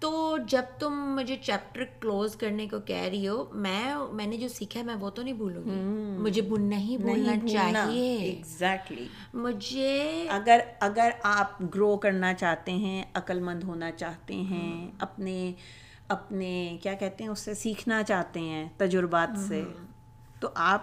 تو 0.00 0.36
جب 0.48 0.62
تم 0.78 0.92
مجھے 1.16 1.36
چیپٹر 1.36 1.84
کلوز 2.00 2.36
کرنے 2.36 2.66
کو 2.66 2.80
کہہ 2.80 3.02
رہی 3.02 3.28
ہو 3.28 3.44
میں 3.52 3.94
میں 4.12 4.26
نے 4.26 4.36
جو 4.36 4.48
سیکھا 4.48 4.80
ہے 4.80 4.84
میں 4.84 4.94
وہ 4.94 5.10
تو 5.10 5.22
نہیں 5.22 5.34
بھولوں 5.34 5.62
گی۔ 5.64 5.70
مجھے 6.18 6.42
نہیں 6.58 6.96
بھولنا 6.96 7.34
چاہیے۔ 7.48 8.16
ایگزیکٹلی 8.16 9.06
مجھے 9.34 10.26
اگر 10.30 10.60
اگر 10.80 11.10
آپ 11.22 11.60
گرو 11.74 11.96
کرنا 11.96 12.34
چاہتے 12.34 12.72
ہیں 12.72 13.04
عقل 13.14 13.40
مند 13.40 13.64
ہونا 13.64 13.90
چاہتے 13.92 14.34
ہیں 14.34 14.90
اپنے 14.98 15.52
اپنے 16.08 16.78
کیا 16.82 16.94
کہتے 16.94 17.24
ہیں 17.24 17.30
اس 17.30 17.38
سے 17.38 17.54
سیکھنا 17.54 18.02
چاہتے 18.02 18.40
ہیں 18.40 18.68
تجربات 18.76 19.28
سے۔ 19.48 19.64
تو 20.40 20.48
آپ 20.54 20.82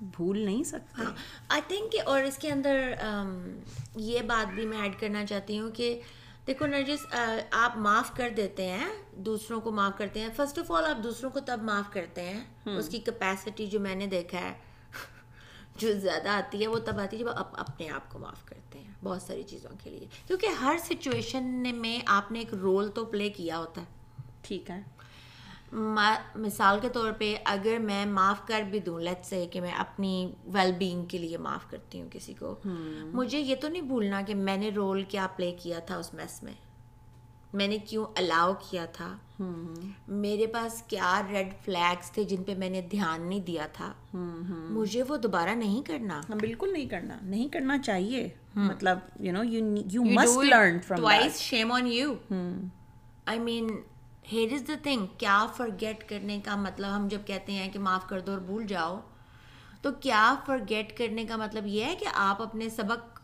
بھول 0.00 0.38
نہیں 0.38 0.64
سکتے؟ 0.64 1.02
آئی 1.48 1.62
تھنک 1.68 1.94
اور 2.04 2.22
اس 2.22 2.38
کے 2.38 2.52
اندر 2.52 2.92
یہ 3.96 4.22
بات 4.22 4.54
بھی 4.54 4.66
میں 4.66 4.78
ایڈ 4.78 5.00
کرنا 5.00 5.26
چاہتی 5.26 5.58
ہوں 5.58 5.70
کہ 5.70 6.00
دیکھو 6.46 6.66
نرجس 6.66 7.06
آپ 7.50 7.76
معاف 7.76 8.16
کر 8.16 8.30
دیتے 8.36 8.68
ہیں 8.68 8.88
دوسروں 9.16 9.60
کو 9.60 9.70
معاف 9.70 9.92
کرتے 9.98 10.20
ہیں۔ 10.20 10.28
فرسٹ 10.36 10.58
آف 10.58 10.70
آل 10.72 10.84
آپ 10.84 11.02
دوسروں 11.04 11.30
کو 11.30 11.40
تب 11.40 11.60
معاف 11.62 11.92
کرتے 11.92 12.22
ہیں 12.22 12.44
اس 12.78 12.88
کی 12.88 12.98
کیپیسٹی 12.98 13.66
جو 13.66 13.80
میں 13.80 13.94
نے 13.94 14.06
دیکھا 14.06 14.40
ہے 14.40 14.52
جو 15.76 15.92
زیادہ 15.92 16.28
آتی 16.28 16.62
ہے 16.62 16.66
وہ 16.66 16.78
تب 16.78 16.98
آتی 16.98 17.16
ہے 17.16 17.22
جب 17.22 17.28
آپ 17.28 17.60
اپنے 17.60 17.88
آپ 17.88 18.10
کو 18.10 18.18
معاف 18.18 18.44
کرتے 18.44 18.78
ہیں 18.78 18.92
بہت 19.04 19.22
ساری 19.22 19.42
چیزوں 19.42 19.70
کے 19.84 19.90
لیے۔ 19.90 20.06
کیونکہ 20.26 20.46
ہر 20.46 20.76
سچویشن 20.84 21.44
میں 21.78 21.98
آپ 22.06 22.32
نے 22.32 22.38
ایک 22.38 22.54
رول 22.54 22.90
تو 22.90 23.04
پلے 23.04 23.28
کیا 23.30 23.58
ہوتا 23.58 23.80
ہے۔ 23.80 23.97
ٹھیک 24.48 24.70
ہے۔ 24.70 24.82
مثال 26.36 26.78
کے 26.82 26.88
طور 26.88 27.12
پہ 27.12 27.36
اگر 27.44 27.78
میں 27.78 28.06
معاف 28.06 28.46
کر 28.46 28.62
بھی 28.70 28.78
دوں 28.78 29.00
لیٹ 29.00 29.26
سے 29.26 29.46
کہ 29.50 29.60
میں 29.60 29.72
اپنی 29.72 30.32
ویل 30.44 30.72
بینگ 30.78 31.04
کے 31.04 31.18
لیے 31.18 31.38
معاف 31.38 31.70
کرتی 31.70 32.00
ہوں 32.00 32.08
کسی 32.12 32.34
کو 32.34 32.54
مجھے 33.14 33.40
یہ 33.40 33.54
تو 33.60 33.68
نہیں 33.68 33.82
بھولنا 33.82 34.22
کہ 34.22 34.34
میں 34.34 34.56
نے 34.56 34.70
رول 34.76 35.02
کیا 35.02 35.26
پلے 35.36 35.56
کیا 35.62 35.78
تھا 35.78 35.96
اس 35.96 36.14
میس 36.14 36.42
میں۔ 36.42 36.52
میں 37.52 37.68
نے 37.68 37.78
کیوں 37.78 38.06
الاؤ 38.16 38.52
کیا 38.70 38.84
تھا؟ 38.84 39.16
میرے 40.08 40.46
پاس 40.46 40.82
کیا 40.82 41.22
ریڈ 41.30 41.48
فلیگس 41.64 42.12
تھے 42.12 42.24
جن 42.24 42.42
پہ 42.42 42.54
میں 42.54 42.70
نے 42.70 42.80
دھیان 42.82 43.28
نہیں 43.28 43.40
دیا 43.40 43.66
تھا؟ 43.72 43.92
مجھے 44.70 45.02
وہ 45.08 45.16
دوبارہ 45.16 45.50
نہیں 45.50 45.86
کرنا۔ 45.86 46.20
بالکل 46.40 46.72
نہیں 46.72 46.86
کرنا۔ 46.86 47.18
نہیں 47.22 47.48
کرنا 47.48 47.78
چاہیے۔ 47.78 48.28
مطلب 48.54 48.98
you 49.20 49.32
know 49.32 49.42
you 49.90 50.02
must 50.04 50.44
learn 50.44 50.78
from 50.80 51.00
twice 51.00 51.38
shame 51.38 51.72
on 51.72 51.86
you 51.86 52.14
I 53.26 53.38
mean 53.38 53.66
here 54.32 54.52
is 54.52 54.66
the 54.68 54.74
thing 54.82 55.06
کیا 55.18 55.44
فرگیٹ 55.56 56.08
کرنے 56.08 56.38
کا 56.44 56.54
مطلب 56.56 56.96
ہم 56.96 57.06
جب 57.08 57.20
کہتے 57.26 57.52
ہیں 57.52 57.68
کہ 57.70 57.78
معاف 57.78 58.08
کر 58.08 58.20
دو 58.20 58.32
اور 58.32 58.40
بھول 58.40 58.66
جاؤ 58.66 58.98
تو 59.82 59.90
کیا 60.00 60.34
فرگیٹ 60.46 60.96
کرنے 60.98 61.24
کا 61.24 61.36
مطلب 61.36 61.66
یہ 61.66 61.84
ہے 61.84 61.94
کہ 61.94 62.06
آپ 62.14 62.42
اپنے 62.42 62.68
سبق 62.68 63.20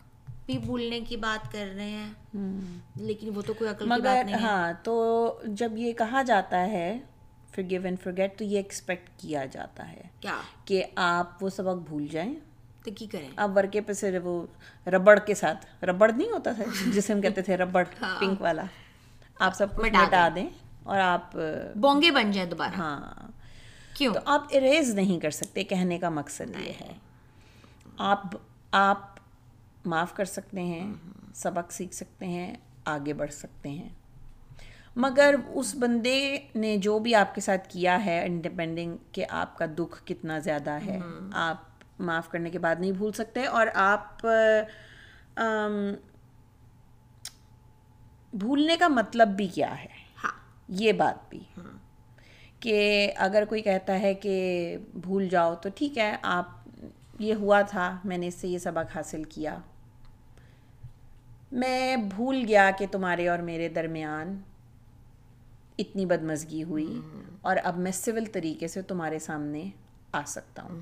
بھی 0.46 0.56
بھولنے 0.58 1.00
کی 1.00 1.16
بات 1.16 1.50
کر 1.52 1.72
رہے 1.76 1.90
ہیں 1.90 2.38
لیکن 2.96 3.30
وہ 3.34 3.42
تو 3.42 3.52
کوئی 3.52 3.70
عقل 3.70 3.84
کی 3.84 4.00
بات 4.00 4.24
نہیں 4.24 4.44
ہاں 4.44 4.72
تو 4.82 4.94
جب 5.44 5.76
یہ 5.76 5.92
کہا 5.92 6.22
جاتا 6.22 6.60
ہے 6.66 6.98
فرگیو 7.50 7.80
اینڈ 7.84 8.00
فرگیٹ 8.00 8.38
تو 8.38 8.44
یہ 8.44 8.56
ایکسپیکٹ 8.56 9.08
کیا 9.16 9.44
جاتا 9.44 9.90
ہے 9.92 10.02
کیا 10.20 10.40
کہ 10.64 10.82
آپ 10.96 11.42
وہ 11.42 11.48
سبق 11.48 11.88
بھول 11.88 12.06
جائیں 12.06 12.34
تو 12.84 12.90
کی 12.94 13.06
کریں 13.06 13.28
آپ 13.36 13.50
ورکے 13.56 13.80
پہ 13.80 13.92
سے 13.92 14.18
وہ 14.18 14.44
ربڑ 14.86 15.18
کے 15.18 15.34
ساتھ 15.34 15.84
ربڑ 15.84 16.10
نہیں 16.12 16.30
ہوتا 16.30 16.52
تھا 16.52 16.64
جسے 16.86 17.12
ہم 17.12 17.20
کہتے 17.20 17.42
تھے 17.42 17.56
ربڑ 17.56 17.84
پنک 18.00 18.42
والا 18.42 18.64
آپ 19.40 19.54
سب 19.54 19.76
کچھ 19.76 19.92
مٹا 19.92 20.28
دیں 20.34 20.48
اور 20.84 20.98
آپ 20.98 21.36
بونگے 21.74 22.10
بن 22.10 22.30
جائیں 22.30 22.50
دوبارہ۔ 22.50 22.74
ہاں۔ 22.74 23.30
کیوں؟ 23.94 24.14
تو 24.14 24.20
آپ 24.24 24.42
اریز 24.50 24.94
نہیں 24.94 25.20
کر 25.20 25.30
سکتے 25.30 25.64
کہنے 25.64 25.98
کا 25.98 26.08
مقصد 26.08 26.60
یہ 26.66 26.72
ہے۔ 26.80 26.92
آپ 27.98 28.22
آپ 28.70 29.00
معاف 29.84 30.14
کر 30.14 30.24
سکتے 30.24 30.62
ہیں 30.62 30.94
سبق 31.34 31.72
سیکھ 31.72 31.94
سکتے 31.94 32.26
ہیں 32.26 32.54
آگے 32.84 33.12
بڑھ 33.12 33.32
سکتے 33.32 33.68
ہیں۔ 33.68 33.88
مگر 34.96 35.34
اس 35.48 35.74
بندے 35.74 36.38
نے 36.54 36.76
جو 36.76 36.98
بھی 36.98 37.14
آپ 37.14 37.34
کے 37.34 37.40
ساتھ 37.40 37.68
کیا 37.68 38.04
ہے 38.04 38.26
انڈیپینڈنگ 38.26 38.96
کہ 39.12 39.24
آپ 39.28 39.58
کا 39.58 39.66
دکھ 39.78 40.04
کتنا 40.04 40.38
زیادہ 40.38 40.70
ہے 40.70 41.00
آپ 41.32 41.56
معاف 41.98 42.28
کرنے 42.28 42.50
کے 42.50 42.58
بعد 42.58 42.76
نہیں 42.78 42.92
بھول 42.92 43.12
سکتے 43.12 43.44
اور 43.44 43.66
آپ 43.74 44.26
بھولنے 48.32 48.76
کا 48.76 48.88
مطلب 48.88 49.28
بھی 49.28 49.46
کیا 49.46 49.82
ہے۔ 49.84 50.03
یہ 50.68 50.92
بات 50.92 51.30
بھی۔ 51.30 51.40
کہ 52.60 53.12
اگر 53.16 53.44
کوئی 53.48 53.62
کہتا 53.62 54.00
ہے 54.00 54.14
کہ 54.14 54.76
بھول 54.94 55.28
جاؤ 55.28 55.54
تو 55.54 55.68
ٹھیک 55.74 55.98
ہے 55.98 56.16
آپ 56.22 56.44
یہ 57.18 57.34
ہوا 57.34 57.62
تھا 57.62 57.98
میں 58.04 58.18
نے 58.18 58.26
اس 58.26 58.34
سے 58.34 58.48
یہ 58.48 58.58
سبق 58.58 58.96
حاصل 58.96 59.24
کیا۔ 59.24 59.58
میں 61.52 61.96
بھول 61.96 62.44
گیا 62.48 62.70
کہ 62.78 62.86
تمہارے 62.90 63.28
اور 63.28 63.38
میرے 63.38 63.68
درمیان 63.68 64.40
اتنی 65.78 66.06
بدمزگی 66.06 66.62
ہوئی 66.62 67.00
اور 67.40 67.56
اب 67.64 67.78
میں 67.78 67.92
سول 67.92 68.24
طریقے 68.32 68.68
سے 68.68 68.82
تمہارے 68.82 69.18
سامنے 69.18 69.64
آ 70.12 70.22
سکتا 70.26 70.62
ہوں۔ 70.62 70.80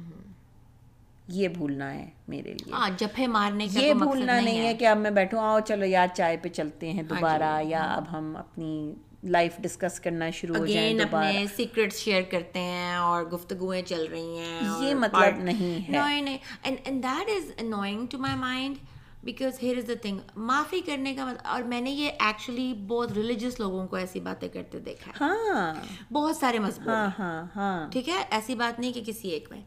یہ 1.29 1.49
بھولنا 1.49 1.95
ہے 1.95 2.11
میرے 2.29 2.53
لیے۔ 2.53 2.73
جب 2.99 3.09
مارنے 3.29 3.67
یہ 3.71 3.95
بھولنا 3.95 4.41
نہیں 4.41 4.67
ہے۔ 4.67 4.75
کہ 4.75 4.87
اب 4.87 4.97
میں 4.97 5.11
بیٹھوں 5.11 5.41
آؤ 5.41 5.61
چلو 5.61 5.85
یار 5.85 6.07
چائے 6.15 6.37
پہ 6.37 6.49
چلتے 6.49 6.93
ہیں 6.93 7.03
دوبارہ 7.03 7.61
یا 7.63 7.95
اب 7.95 8.05
ہم 8.13 8.37
اپنی 8.37 8.95
لائف 9.23 9.57
ڈسکس 9.59 10.01
کرنا 10.01 10.31
شروع 10.31 10.57
ہو 10.57 10.67
جائیں 10.67 10.99
اپنے 11.01 11.45
سیکرٹس 11.57 11.97
شیئر 11.97 12.23
کرتے 12.23 12.59
ہیں 12.59 12.95
اور 12.95 13.25
گفتگویں 13.25 13.83
چل 13.83 14.07
رہی 14.11 14.39
ہیں 14.39 14.61
یہ 14.81 14.95
مطلب 14.95 15.37
نہیں 15.37 15.93
ہے۔ 15.93 16.37
And 16.63 16.87
that 16.87 17.29
is 17.29 17.51
annoying 17.57 18.07
to 18.07 18.19
my 18.19 18.37
mind 18.37 18.77
because 19.25 19.63
here 19.63 19.77
is 19.77 19.89
the 19.89 19.93
thing 20.03 20.19
معافی 20.37 20.81
کرنے 20.81 21.15
کا 21.15 21.25
مطلب 21.25 21.41
اور 21.45 21.63
میں 21.63 21.81
نے 21.81 21.91
یہ 21.91 22.11
ایکچولی 22.21 22.75
بہت 22.87 23.13
ریلیجیس 23.13 23.61
لوگوں 23.61 23.87
کو 23.87 23.97
ایسی 23.97 24.21
باتیں 24.21 24.49
کرتے 24.49 24.79
دیکھا 24.79 25.13
ہاں۔ 25.21 25.75
بہت 26.13 26.37
سارے 26.37 26.59
مذہب 26.59 26.89
ہاں 26.89 27.09
ہاں 27.19 27.45
ہاں۔ 27.57 27.91
ٹھیک 27.91 28.09
ہے؟ 28.09 28.25
ایسی 28.31 28.55
بات 28.55 28.81
نہیں 28.81 28.93
کہ 28.93 29.03
کسی 29.07 29.29
ایک 29.29 29.53
میں۔ 29.53 29.61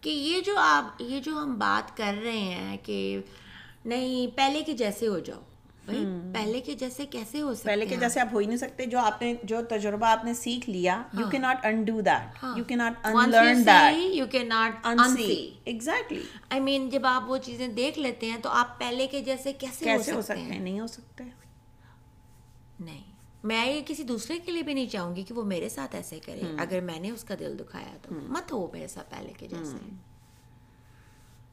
کہ 0.00 0.10
یہ 0.10 0.40
جو 0.40 0.52
آپ 0.58 1.02
یہ 1.02 1.20
جو 1.20 1.32
ہم 1.32 1.58
بات 1.58 1.96
کر 1.96 2.14
رہے 2.24 2.38
ہیں 2.38 2.76
کہ 2.82 3.20
نہیں 3.84 4.36
پہلے 4.36 4.62
کے 4.62 4.72
جیسے 4.72 5.06
ہو 5.06 5.18
جاؤ۔ 5.18 5.40
پہلے 6.34 6.60
کے 6.60 6.74
جیسے 6.74 7.06
کیسے 7.06 7.40
ہو 7.40 7.54
سکتے 7.54 7.68
پہلے 7.68 7.86
کے 7.86 7.96
جیسے 7.96 8.20
آپ 8.20 8.28
ہو 8.32 8.38
ہی 8.38 8.46
نہیں 8.46 8.56
سکتے 8.56 8.86
جو 8.86 8.98
آپ 8.98 9.22
نے 9.22 9.34
جو 9.42 9.62
تجربہ 9.68 10.06
آپ 10.06 10.24
نے 10.24 10.34
سیکھ 10.34 10.70
لیا 10.70 11.02
you 11.18 11.26
can 11.30 11.38
not 11.38 11.66
undo 11.66 12.00
that 12.00 12.44
you 12.56 12.64
can 12.64 12.74
not 12.74 13.06
unlearn 13.06 13.66
that 13.66 14.16
you 14.16 14.26
can 14.26 14.38
not 14.38 14.86
unsee 14.86 15.54
exactly 15.64 16.22
I 16.50 16.60
mean 16.60 16.88
جب 16.90 17.00
آپ 17.04 17.30
وہ 17.30 17.38
چیزیں 17.38 17.68
دیکھ 17.68 17.98
لیتے 17.98 18.26
ہیں 18.30 18.36
تو 18.42 18.48
آپ 18.48 18.78
پہلے 18.78 19.06
کے 19.06 19.20
جیسے 19.20 19.52
کیسے 19.52 19.84
ہو 19.92 20.02
سکتے 20.02 20.40
ہیں؟ 20.40 20.60
نہیں 20.60 20.80
ہو 20.80 20.86
سکتے۔ 20.86 21.24
نہیں۔ 22.80 23.02
میں 23.44 23.66
یہ 23.66 23.80
کسی 23.86 24.02
دوسرے 24.02 24.38
کے 24.38 24.52
لیے 24.52 24.62
بھی 24.62 24.74
نہیں 24.74 24.86
چاہوں 24.86 25.16
گی 25.16 25.22
کہ 25.22 25.34
وہ 25.34 25.42
میرے 25.42 25.68
ساتھ 25.68 25.96
ایسے 25.96 26.20
کرے۔ 26.26 26.40
اگر 26.58 26.80
میں 26.80 27.00
نے 27.00 27.10
اس 27.10 27.24
کا 27.24 27.34
دل 27.38 27.58
دکھایا 27.58 27.96
تو۔ 28.02 28.14
مت 28.28 28.52
ہو 28.52 28.68
میرے 28.72 28.86
ساتھ 28.86 29.10
پہلے 29.10 29.32
کے 29.38 29.48
جیسے۔ 29.48 29.76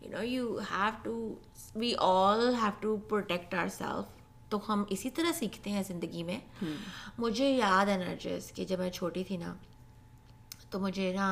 You 0.02 0.18
know 0.18 0.24
you 0.24 0.58
have 0.58 0.90
to 1.04 1.36
we 1.76 1.94
all 1.98 2.56
have 2.56 2.72
to 2.80 2.98
protect 2.98 3.54
ourself 3.68 4.23
تو 4.54 4.74
ہم 4.74 4.84
اسی 4.90 5.10
طرح 5.10 5.32
سیکھتے 5.32 5.70
ہیں 5.70 5.84
زندگی 5.88 6.24
میں۔ 6.24 6.40
مجھے 7.18 7.50
یاد 7.52 7.86
ہے 7.86 7.98
نرجس 7.98 8.52
کہ 8.52 8.66
جب 8.66 8.80
میں 8.80 8.90
چھوٹی 8.90 9.24
تھی 9.24 9.38
نا 9.38 9.56
تو 10.70 10.80
مجھے 10.80 11.14
نا 11.14 11.28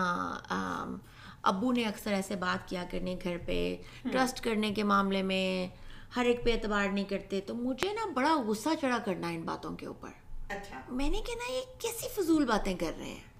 ابو 1.41 1.71
نے 1.71 1.85
اکثر 1.85 2.13
ایسے 2.13 2.35
بات 2.35 2.69
کیا 2.69 2.83
کرنے 2.91 3.17
گھر 3.23 3.37
پہ 3.45 3.77
ٹرسٹ 4.03 4.41
کرنے 4.41 4.71
کے 4.71 4.83
معاملے 4.83 5.23
میں 5.23 5.75
ہر 6.15 6.25
ایک 6.25 6.43
پہ 6.43 6.53
اعتبار 6.53 6.87
نہیں 6.87 7.05
کرتے۔ 7.05 7.41
تو 7.41 7.55
مجھے 7.55 7.93
نا 7.93 8.09
بڑا 8.13 8.35
غصہ 8.47 8.69
چڑھا 8.81 8.97
کرنا 8.97 9.27
ان 9.27 9.41
باتوں 9.41 9.75
کے 9.75 9.85
اوپر۔ 9.85 10.09
اچھا۔ 10.49 10.81
میں 10.89 11.09
نے 11.09 11.21
کہنا 11.21 11.51
یہ 11.51 11.61
کیسی 11.79 12.07
فضول 12.09 12.45
باتیں 12.45 12.75
کر 12.77 12.91
رہے 12.97 13.09
ہیں؟ 13.09 13.30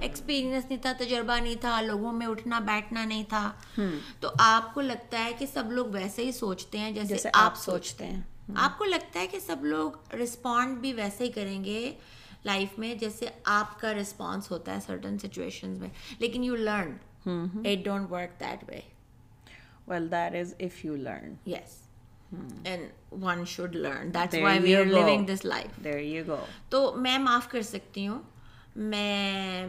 ایکسپیرینس 0.00 0.64
نہیں 0.64 0.82
تھا 0.82 0.92
تجربہ 0.98 1.40
نہیں 1.40 1.54
تھا 1.60 1.80
لوگوں 1.80 2.12
میں 2.12 2.26
اٹھنا 2.26 2.58
بیٹھنا 2.58 3.04
نہیں 3.04 3.24
تھا۔ 3.28 3.52
تو 4.20 4.30
آپ 4.38 4.74
کو 4.74 4.80
لگتا 4.80 5.24
ہے 5.24 5.32
کہ 5.38 5.46
سب 5.46 5.72
لوگ 5.72 5.86
ویسے 5.86 6.24
ہی 6.24 6.32
سوچتے 6.32 6.78
ہیں 6.78 6.92
جیسے 6.92 7.28
آپ 7.32 7.56
سوچتے 7.56 8.06
ہیں۔ 8.06 8.20
آپ 8.54 8.78
کو 8.78 8.84
لگتا 8.84 9.20
ہے 9.20 9.26
کہ 9.26 9.38
سب 9.38 9.64
لوگ 9.64 10.14
رسپونڈ 10.14 10.78
بھی 10.78 10.92
ویسے 10.92 11.24
ہی 11.24 11.32
کریں 11.32 11.64
گے 11.64 11.92
لائف 12.44 12.78
میں 12.78 12.94
جیسے 12.94 13.26
آپ 13.44 13.80
کا 13.80 13.94
رسپانس 13.94 14.50
ہوتا 14.50 14.74
ہے 14.74 14.80
سرٹن 14.86 15.18
سچویشن 15.18 15.70
میں۔ 15.70 15.88
لیکن 16.18 16.44
you 16.44 16.56
learn 16.56 16.96
it 17.64 17.84
don't 17.84 18.10
work 18.10 18.40
that 18.40 18.64
way 18.68 18.80
well 19.88 20.10
that 20.10 20.34
is 20.34 20.54
if 20.60 20.84
you 20.84 20.96
learn 20.96 21.34
yes 21.46 21.82
and 22.64 23.12
one 23.22 23.44
should 23.46 23.76
learn 23.76 24.14
that's 24.14 24.34
why 24.42 24.58
we 24.58 24.76
are 24.76 24.84
living 24.84 25.26
this 25.26 25.44
life 25.44 25.86
تو 26.68 26.94
میں 26.96 27.18
معاف 27.18 27.48
کر 27.48 27.62
سکتی 27.62 28.08
ہوں۔ 28.08 28.22
میں 28.78 29.66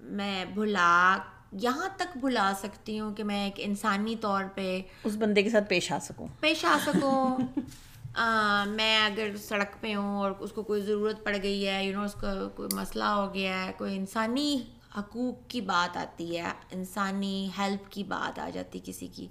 میں 0.00 0.44
بھلا 0.44 1.18
یہاں 1.52 1.88
تک 1.96 2.16
بھلا 2.16 2.52
سکتی 2.58 3.00
ہوں 3.00 3.14
کہ 3.14 3.24
میں 3.24 3.44
ایک 3.44 3.54
انسانی 3.56 4.16
طور 4.16 4.44
پہ 4.54 4.82
اس 5.04 5.16
بندے 5.16 5.42
کے 5.42 5.50
ساتھ 5.50 5.68
پیش 5.68 5.92
آ 5.92 5.98
سکوں۔ 5.98 6.26
پیش 6.40 6.64
آ 6.64 6.78
سکوں۔ 6.86 7.36
میں 8.66 9.06
اگر 9.06 9.36
سڑک 9.36 9.80
پہ 9.80 9.94
ہوں 9.94 10.16
اور 10.16 10.32
اس 10.38 10.52
کو 10.52 10.62
کوئی 10.62 10.82
ضرورت 10.82 11.24
پڑ 11.24 11.36
گئی 11.42 11.68
ہے 11.68 11.84
یو 11.84 11.92
نو 11.92 12.04
اس 12.04 12.14
کا 12.14 12.34
کوئی 12.54 12.68
مسئلہ 12.74 13.04
ہو 13.04 13.34
گیا 13.34 13.64
ہے 13.64 13.72
کوئی 13.78 13.96
انسانی 13.96 14.62
حقوق 14.98 15.50
کی 15.50 15.60
بات 15.60 15.96
آتی 15.96 16.38
ہے 16.38 16.50
انسانی 16.70 17.48
ہیلپ 17.58 17.92
کی 17.92 18.04
بات 18.04 18.38
آ 18.38 18.50
جاتی 18.50 18.80
کسی 18.84 19.06
کی 19.06 19.26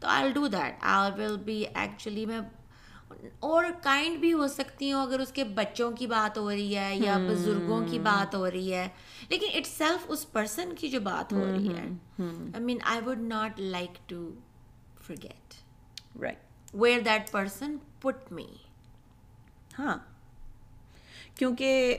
تو 0.00 0.08
I 0.08 0.32
do 0.32 0.46
that 0.46 0.76
I 0.80 1.20
will 1.20 1.36
be 1.36 1.64
actually 1.74 2.26
میں 2.26 2.40
اور 3.40 3.64
کائنڈ 3.82 4.18
بھی 4.18 4.32
ہو 4.32 4.48
سکتی 4.48 4.92
ہوں 4.92 5.02
اگر 5.02 5.20
اس 5.20 5.32
کے 5.32 5.44
بچوں 5.44 5.90
کی 5.90 6.06
بات 6.06 6.38
ہو 6.38 6.50
رہی 6.50 6.76
ہے 6.76 6.96
یا 6.96 7.18
بزرگوں 7.18 7.84
کی 7.90 7.98
بات 7.98 8.34
ہو 8.34 8.50
رہی 8.50 8.74
ہے۔ 8.74 8.88
لیکن 9.28 9.46
اٹ 9.54 9.66
سیلف 9.66 10.04
اس 10.08 10.32
پرسن 10.32 10.72
کی 10.78 10.88
جو 10.88 11.00
بات 11.00 11.32
ہو 11.32 11.44
رہی 11.44 11.68
ہے۔ 11.68 11.88
I 12.18 12.60
mean 12.60 12.78
I 12.84 13.00
would 13.06 13.18
not 13.18 13.60
like 13.60 14.08
to 14.08 14.30
forget 15.02 15.54
right 16.22 16.38
where 16.74 17.00
that 17.00 17.30
person 17.30 17.76
put 18.00 18.32
me 18.32 18.46
ہاں۔ 19.78 19.96
کیونکہ 21.34 21.96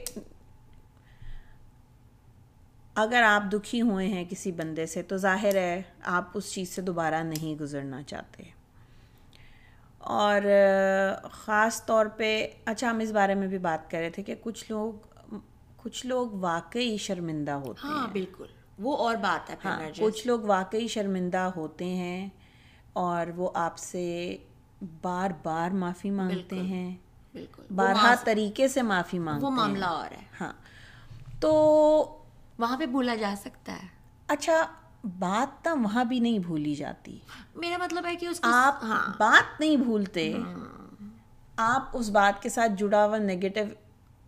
اگر 2.96 3.24
آپ 3.24 3.44
دکھی 3.54 3.82
ہوئے 3.82 4.08
ہیں 4.08 4.26
کسی 4.30 4.52
بندے 4.52 4.86
سے 4.86 5.04
تو 5.04 5.18
ظاہر 5.18 5.56
ہے 5.56 5.82
آپ 6.04 6.30
اس 6.34 6.52
چیز 6.54 6.70
سے 6.70 6.82
دوبارہ 6.82 7.24
نہیں 7.24 7.60
گزرنا 7.60 8.04
چاہتے۔ 8.04 8.44
اور 10.06 10.42
خاص 11.32 11.86
طور 11.86 12.06
پہ 12.06 12.30
اچھا 12.66 12.90
ہم 12.90 13.00
اس 13.00 13.12
بارے 13.12 13.36
میں 13.36 13.48
بھی 13.48 13.58
بات 13.58 13.92
کر 13.92 13.98
رہے 13.98 14.10
تھے 14.10 14.24
کہ 14.24 14.36
کچھ 14.42 14.66
لوگ 14.70 14.94
کچھ 15.78 16.06
لوگ 16.06 16.30
واقعی 16.32 16.98
شرمندہ 16.98 17.52
ہوتے 17.52 17.88
ہاں 17.88 18.08
بالکل۔ 18.08 18.46
وہ 18.80 18.98
اور 18.98 19.16
بات 19.16 19.50
ہے 19.50 19.56
ہاں 19.66 19.80
کچھ 20.00 20.28
لوگ 20.28 20.40
واقعی 20.40 20.88
شرمندہ 20.88 21.50
ہوتے 21.56 21.86
ہیں 21.86 22.30
اور 22.94 23.28
وہ 23.36 23.50
آپ 23.54 23.78
سے 23.78 24.38
بار 25.02 25.30
بار 25.44 25.70
معافی 25.72 26.10
مانگتے 26.10 26.56
ہیں۔ 26.56 26.96
بالکل۔ 27.34 27.64
بارہا 27.76 28.14
طریقے 28.24 28.68
سے 28.68 28.82
معافی 28.82 29.20
مانگتے 29.20 29.46
وہ 29.46 29.52
معاملہ 29.52 29.86
اور 29.86 30.12
ہے۔ 30.12 30.24
ہاں۔ 30.42 30.54
تو 31.40 31.52
وہاں 32.58 32.78
پہ 32.78 32.86
بھولا 32.86 33.16
جا 33.16 33.34
سکتا 33.38 33.74
ہے۔ 33.74 33.88
اچھا 34.28 34.66
بات 35.06 35.64
تو 35.64 35.80
وہاں 35.80 36.04
بھی 36.04 36.20
نہیں 36.20 36.40
بھولی 36.40 36.76
جاتی۔ 36.76 37.20
میرا 37.56 37.78
مطلب 37.78 38.06
ہے 38.06 38.16
کہ 38.16 38.26
اس 38.26 38.40
آپ 38.42 38.84
بات 39.18 39.60
نہیں 39.60 39.78
بھولتے۔ 39.78 40.34
آپ 41.58 41.84
اس 41.94 42.10
بات 42.10 42.44
کے 42.44 42.50
ساتھ 42.50 42.72
جڑا 42.78 43.06
ہوا 43.06 43.18
نگیٹو 43.18 43.85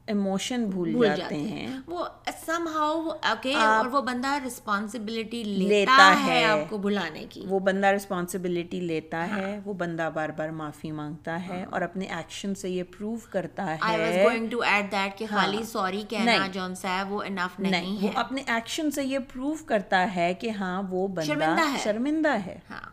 ایموشن 0.07 0.65
بھول 0.65 1.15
جاتے 1.17 1.35
ہیں۔ 1.35 1.77
وہ 1.87 2.05
سم 2.45 2.67
ہاؤ 2.67 3.07
اوکے 3.23 3.55
اور 3.55 3.85
وہ 3.85 4.01
بندہ 4.01 4.27
رسپانسبلٹی 4.47 5.43
لیتا 5.43 6.19
ہے 6.25 6.43
آپ 6.45 6.69
کو 6.69 6.77
بلانے 6.77 7.25
کی۔ 7.29 7.45
وہ 7.49 7.59
بندہ 7.59 7.87
رسپانسبلٹی 7.87 8.79
لیتا 8.79 9.35
ہے۔ 9.35 9.59
وہ 9.65 9.73
بندہ 9.73 10.09
بار 10.13 10.29
بار 10.29 10.49
معافی 10.49 10.91
مانگتا 10.91 11.47
ہے 11.47 11.65
اور 11.69 11.81
اپنے 11.81 12.05
ایکشن 12.05 12.55
سے 12.55 12.69
یہ 12.69 12.83
پروو 12.83 13.17
کرتا 13.29 13.75
آئی 13.81 14.01
واز 14.01 14.13
ہے۔ 14.13 14.23
گوئنگ 14.23 14.47
ٹو 14.47 14.61
ایڈ 14.61 14.91
دیٹ 14.91 15.17
کہ 15.17 15.25
خالی 15.29 15.63
سوری 15.63 16.03
کہنا 16.09 16.47
جون 16.47 16.75
سا 16.75 16.97
ہے 16.97 17.03
وہ 17.03 17.23
انف 17.23 17.59
نہیں۔ 17.59 18.03
وہ 18.03 18.11
اپنے 18.15 18.43
ایکشن 18.47 18.91
سے 18.91 19.03
یہ 19.05 19.19
پروو 19.19 19.53
کرتا 19.65 20.15
ہے 20.15 20.33
کہ 20.33 20.49
ہاں 20.49 20.83
وہ 20.89 21.07
بندہ 21.07 21.25
شرمندہ 21.25 21.71
ہے۔ 21.71 21.77
شرمندہ 21.83 22.35
ہے۔ 22.45 22.59
ہاں۔ 22.69 22.89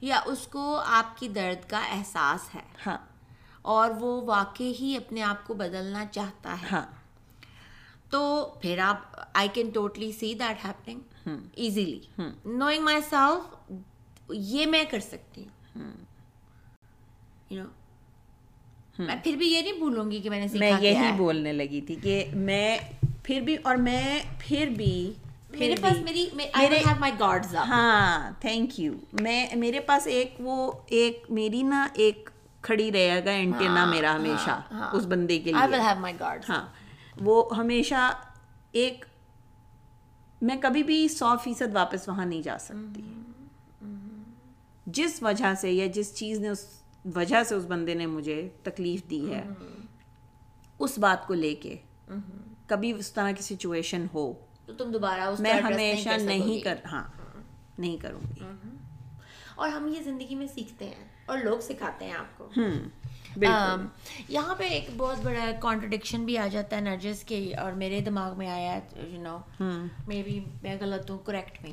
یا 0.00 0.20
اس 0.24 0.46
کو 0.46 0.82
آپ 0.86 1.18
کی 1.18 1.28
درد 1.28 1.70
کا 1.70 1.78
احساس 1.78 2.54
ہے۔ 2.54 2.60
ہاں۔ 2.86 2.98
اور 3.64 3.90
وہ 4.00 4.20
واقعی 4.22 4.72
ہی 4.80 4.96
اپنے 4.96 5.22
آپ 5.22 5.46
کو 5.46 5.54
بدلنا 5.54 6.04
چاہتا 6.06 6.56
ہے۔ 6.62 6.66
ہاں۔ 6.72 6.86
تو 8.10 8.20
پھر 8.62 8.78
آپ 8.78 9.16
I 9.34 9.48
can 9.52 9.70
totally 9.70 10.12
see 10.12 10.34
that 10.34 10.64
happening 10.64 11.28
easily 11.54 12.00
knowing 12.44 12.84
myself 13.10 13.72
یہ 14.28 14.66
میں 14.66 14.84
کر 14.90 15.00
سکتی 15.00 15.44
ہوں۔ 15.74 15.92
یو 17.50 17.62
نو 17.62 19.04
میں 19.04 19.16
پھر 19.24 19.36
بھی 19.36 19.46
یہ 19.46 19.62
نہیں 19.62 19.78
بھولوں 19.78 20.10
گی 20.10 20.20
کہ 20.20 20.30
میں 20.30 20.40
نے 20.40 20.58
میں 20.58 20.70
یہی 20.80 21.12
بولنے 21.16 21.52
لگی 21.52 21.80
تھی 21.80 21.94
کہ 21.94 22.24
میں 22.34 22.76
پھر 23.22 23.40
بھی 23.40 23.56
اور 23.62 23.76
میں 23.76 24.20
پھر 24.38 24.68
بھی 24.76 25.12
میرے 25.50 25.74
پاس 25.82 25.98
میری 25.98 26.28
مائی 26.98 27.12
گاڈز 27.18 27.54
ہاں 27.56 28.30
تھینک 28.40 28.80
یو 28.80 28.92
میں 29.22 29.46
میرے 29.56 29.80
پاس 29.80 30.06
ایک 30.06 30.34
وہ 30.38 30.72
ایک 30.86 31.26
میری 31.30 31.62
نا 31.62 31.86
ایک 31.94 32.30
کھڑی 32.64 32.92
رہے 32.92 33.24
گا 33.24 33.30
اینٹینا 33.30 33.84
میرا 33.84 34.14
ہمیشہ 34.16 34.50
اس 34.92 35.04
بندے 35.06 35.38
کے 35.38 35.52
لیے۔ 35.52 35.60
ہاں۔ 36.48 36.66
وہ 37.20 37.56
ہمیشہ 37.56 38.10
ایک 38.72 39.04
میں 40.42 40.56
کبھی 40.62 40.82
بھی 40.82 41.08
سو 41.08 41.36
فیصد 41.44 41.74
واپس 41.74 42.08
وہاں 42.08 42.26
نہیں 42.26 42.42
جا 42.42 42.56
سکتی۔ 42.60 43.02
جس 44.86 45.22
وجہ 45.22 45.54
سے 45.60 45.70
یا 45.72 45.86
جس 45.86 46.14
چیز 46.14 46.40
نے 46.40 46.48
اس 46.48 46.66
وجہ 47.14 47.42
سے 47.42 47.54
اس 47.54 47.64
بندے 47.64 47.94
نے 47.94 48.06
مجھے 48.06 48.48
تکلیف 48.62 49.10
دی 49.10 49.34
ہے 49.34 49.42
اس 50.78 50.98
بات 50.98 51.26
کو 51.26 51.34
لے 51.34 51.54
کے 51.54 51.76
کبھی 52.66 52.92
اس 52.92 53.12
طرح 53.12 53.30
کی 53.30 53.42
سچویشن 53.42 54.06
ہو 54.14 54.32
تو 54.66 54.74
تم 54.74 54.90
دوبارہ 54.90 55.30
میں 55.40 55.52
ہمیشہ 55.62 56.08
نہیں۔ 56.24 56.60
کر 56.60 56.74
ہاں 56.92 57.04
نہیں 57.78 57.96
کروں 57.96 58.20
گی۔ 58.20 58.44
اور 59.54 59.68
ہم 59.68 59.86
یہ 59.88 60.02
زندگی 60.02 60.34
میں 60.34 60.46
سیکھتے 60.46 60.84
ہیں۔ 60.84 61.13
اور 61.26 61.38
لوگ 61.38 61.58
سکھاتے 61.58 62.04
ہیں 62.04 62.12
آپ 62.12 62.38
کو۔ 62.38 62.48
یہاں 64.28 64.54
پہ 64.54 64.64
ایک 64.64 64.88
بہت 64.96 65.18
بڑا 65.22 65.50
کانٹرڈکشن 65.60 66.24
بھی 66.24 66.38
آ 66.38 66.46
جاتا 66.46 66.76
ہے 66.76 66.80
نرجس 66.80 67.24
کے 67.24 67.54
اور 67.54 67.72
میرے 67.72 68.00
دماغ 68.00 68.38
میں 68.38 68.48
آیا 68.48 68.78
یو 68.96 69.22
نو 69.22 69.38
مے 70.06 70.22
بی 70.22 70.40
میں 70.62 70.76
غلط 70.80 71.10
ہوں 71.10 71.18
کریکٹ 71.18 71.62
میں 71.62 71.72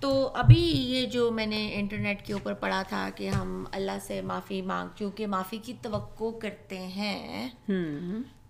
تو 0.00 0.30
ابھی 0.34 0.62
یہ 0.64 1.06
جو 1.06 1.30
میں 1.30 1.46
نے 1.46 1.74
انٹرنیٹ 1.74 2.26
کے 2.26 2.32
اوپر 2.32 2.54
پڑھا 2.54 2.82
تھا 2.88 3.08
کہ 3.16 3.28
ہم 3.28 3.64
اللہ 3.72 3.98
سے 4.02 4.20
معافی 4.22 4.62
مانگ 4.62 4.88
چونکہ 4.98 5.26
معافی 5.26 5.58
کی 5.58 5.74
توقع 5.82 6.38
کرتے 6.42 6.78
ہیں 6.78 7.48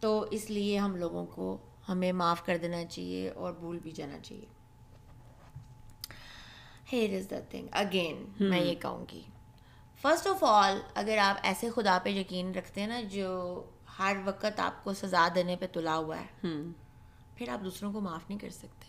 تو 0.00 0.26
اس 0.30 0.50
لیے 0.50 0.78
ہم 0.78 0.96
لوگوں 0.96 1.26
کو 1.26 1.58
ہمیں 1.88 2.12
معاف 2.12 2.44
کر 2.46 2.56
دینا 2.62 2.84
چاہیے 2.84 3.28
اور 3.30 3.52
بھول 3.52 3.78
بھی 3.82 3.90
جانا 3.90 4.18
چاہیے۔ 4.18 4.46
Here 6.92 7.16
is 7.16 7.30
the 7.30 7.40
thing 7.50 7.66
again 7.72 8.24
میں 8.40 8.60
یہ 8.60 8.74
کہوں 8.74 9.04
گی۔ 9.12 9.22
فرسٹ 10.02 10.26
آف 10.26 10.44
آل 10.44 10.78
اگر 10.94 11.18
آپ 11.18 11.38
ایسے 11.42 11.70
خدا 11.74 11.98
پہ 12.02 12.10
یقین 12.10 12.54
رکھتے 12.54 12.80
ہیں 12.80 12.88
نا 12.88 13.00
جو 13.00 13.62
ہر 13.98 14.16
وقت 14.24 14.60
آپ 14.60 14.84
کو 14.84 14.94
سزا 14.94 15.28
دینے 15.34 15.56
پہ 15.56 15.66
تلا 15.72 15.96
ہوا 15.96 16.16
ہے 16.20 16.48
پھر 17.36 17.48
آپ 17.48 17.64
دوسروں 17.64 17.92
کو 17.92 18.00
معاف 18.00 18.20
نہیں 18.28 18.38
کر 18.38 18.50
سکتے۔ 18.50 18.88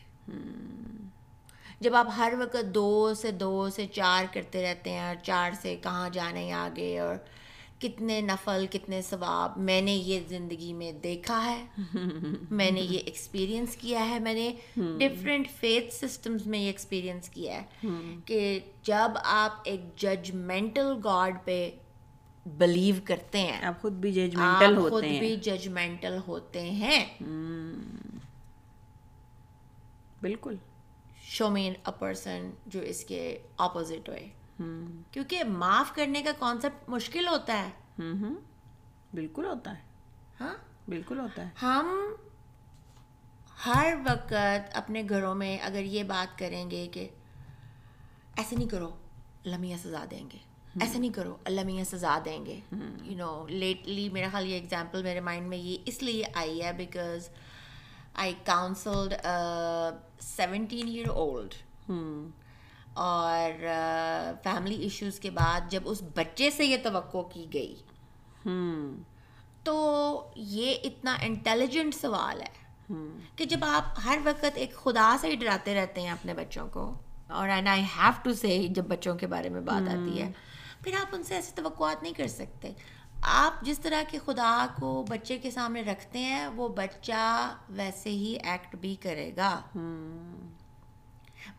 جب 1.80 1.96
آپ 1.96 2.08
ہر 2.18 2.34
وقت 2.40 2.76
دو 2.76 3.14
سے 3.14 3.32
دو 3.32 3.70
سے 3.70 3.88
چار 3.88 4.26
کرتے 4.34 4.64
رہتے 4.64 4.90
ہیں 4.90 5.08
اور 5.08 5.16
چار 5.24 5.52
سے 5.62 5.76
کہاں 5.84 6.10
جانے 6.10 6.52
آگے 6.54 7.00
اور 7.00 7.16
کتنے 7.82 8.22
نفل 8.22 8.66
کتنے 8.72 9.02
ثواب 9.02 9.58
میں 9.58 9.82
نے 9.82 9.94
یہ 9.96 10.20
زندگی 10.28 10.74
میں 10.74 10.92
دیکھا 10.92 11.46
ہے۔ 11.46 11.66
میں 12.52 12.72
نے 12.72 12.82
یہ 12.82 12.98
ایکسپیرینس 12.98 13.76
کیا 13.76 14.10
ہے۔ 14.10 14.20
میں 14.20 14.34
نے 14.34 14.52
ڈفرینٹ 15.00 15.50
فیتھ 15.50 15.94
سسٹمز 15.94 16.48
میں 16.48 16.60
یہ 16.60 16.68
ایکسپیرینس 16.68 17.30
کیا 17.30 17.62
ہے 17.62 17.88
کہ 18.26 18.60
جب 18.84 19.12
آپ 19.24 19.52
ایک 19.66 19.80
ججمنٹل 19.96 20.94
گاڈ 21.04 21.38
پہ 21.46 21.72
بلیو 22.46 22.96
کرتے 23.04 23.40
ہیں 23.40 23.66
آپ 23.66 23.82
خود 23.82 23.94
بھی 23.94 24.12
ججمنٹل 24.12 24.82
خود 24.82 24.92
ہوتے 24.92 25.10
ہیں 25.10 25.20
بھی 25.20 25.36
ججمنٹل 25.36 26.18
ہوتے 26.28 26.72
ہیں۔ 26.72 27.06
بالکل۔ 30.22 30.56
شو 31.24 31.50
مین 31.50 31.74
اے 31.86 31.92
پرسن 32.00 32.50
جو 32.66 32.80
اس 32.80 33.04
کے 33.06 33.38
اپوزٹ 33.58 34.10
ہوئے۔ 34.10 34.30
کیونکہ 35.12 35.44
معاف 35.44 35.96
کرنے 35.96 36.22
کا 36.22 36.32
کانسیپٹ 36.40 36.90
مشکل 36.90 37.28
ہوتا 37.28 37.58
ہے۔ 37.58 37.70
بالکل 39.14 39.46
ہوتا 39.46 39.72
ہے۔ 39.72 39.82
ہاں؟ 40.42 40.56
بالکل 40.88 41.20
ہوتا 41.20 41.42
ہے۔ 41.42 41.50
ہم 41.62 42.14
ہر 43.66 43.94
وقت 44.06 44.34
اپنے 44.74 45.04
گھروں 45.10 45.36
میں 45.36 45.58
اگر 45.58 45.84
یہ 45.84 46.04
بات 46.04 46.40
کریں 46.40 46.72
گے 46.72 46.88
کہ 46.92 47.10
ایسے 48.38 48.56
نہیں 48.56 48.70
کرو 48.70 48.96
میاں 49.60 49.78
سزا 49.78 50.06
دیں 50.12 50.30
گے۔ 50.34 50.38
ایسے 50.82 51.00
نہیں 51.00 51.14
کرو 51.14 51.38
اللہ 51.44 51.62
میاں 51.66 51.84
سزا 51.84 52.20
دیں 52.26 52.46
گے۔ 52.46 52.60
یو 53.04 53.18
نو 53.18 53.46
لیٹلی 53.48 54.10
میرا 54.10 54.28
خیال 54.32 54.48
یہ 54.48 54.54
ایگزامپل 54.54 55.04
میرے 55.04 55.20
مائنڈ 55.20 55.48
میں 55.48 55.58
یہ 55.58 55.78
اس 55.86 56.04
لیے 56.04 56.24
آئی 56.34 56.64
ہے 56.64 56.74
because 56.74 57.30
I 58.14 58.34
counselled 58.46 59.14
seventeen 60.20 60.88
year 60.88 61.10
old 61.10 61.54
اور 62.94 63.52
فیملی 64.44 64.76
ایشوز 64.76 65.20
کے 65.20 65.30
بعد 65.30 65.72
جب 65.72 65.82
اس 65.86 66.02
بچے 66.16 66.50
سے 66.52 66.66
یہ 66.66 66.78
توقع 66.84 67.18
کی 67.18 67.46
گئی 67.54 67.76
تو 69.64 69.76
یہ 70.36 70.76
اتنا 70.84 71.18
انٹیلیجنٹ 71.22 71.96
سوال 71.96 72.42
ہے 72.42 72.94
کہ 73.36 73.46
جب 73.46 73.60
آپ 73.64 74.00
ہر 74.06 74.18
وقت 74.24 74.46
ایک 74.56 74.76
خدا 74.76 75.16
سے 75.22 75.28
ہی 75.28 75.36
ڈراتے 75.36 75.76
رہتے 75.76 76.02
ہیں 76.02 76.10
اپنے 76.10 76.34
بچوں 76.34 76.68
کو 76.68 76.94
اور 77.28 77.50
اینڈ 77.50 77.68
آئی 77.68 77.82
ہیو 77.82 78.12
ٹو 78.24 78.34
سے 78.34 78.68
جب 78.70 78.86
بچوں 78.86 79.16
کے 79.16 79.28
بارے 79.28 79.50
میں 79.50 79.62
بات 79.62 79.90
آتی 79.90 80.22
ہے 80.22 80.32
پھر 80.84 80.94
آپ 80.94 81.16
ان 81.16 81.24
سے 81.24 81.36
ایسی 81.36 81.52
توقعات 81.56 82.04
نہیں 82.04 82.14
کر 82.14 82.28
سکتے۔ 82.28 82.72
آپ 83.22 83.66
جس 83.66 83.80
طرح 83.80 84.02
کے 84.10 84.20
خدا 84.26 84.68
کو 84.80 85.06
بچے 85.10 85.38
کے 85.38 85.52
سامنے 85.52 85.82
رکھتے 85.82 86.20
ہیں 86.20 86.48
وہ 86.48 86.68
بچہ 86.68 87.56
ویسے 87.70 88.10
ہی 88.10 88.38
ایکٹ 88.44 88.76
بھی 88.76 88.96
کرے 88.96 89.32
گا۔ 89.38 89.62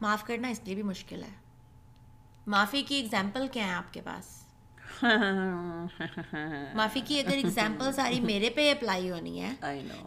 معاف 0.01 0.25
کرنا 0.25 0.49
اس 0.49 0.61
لیے 0.65 0.75
بھی 0.75 0.83
مشکل 0.83 1.23
ہے۔ 1.23 1.43
معافی 2.47 2.83
کی 2.83 3.01
اگزامپل 3.01 3.47
کیا 3.53 3.67
ہے 3.67 3.73
آپ 3.73 3.93
کے 3.93 4.01
پاس؟ 4.05 4.43
معافی 6.75 7.01
کی 7.05 7.21
اگر 7.21 7.37
اگزامپل 7.45 7.93
ساری 7.93 8.21
میرے 8.21 8.51
پہ 8.51 8.71
اپلائی 8.71 9.11
ہونی 9.11 9.41
ہے. 9.41 9.55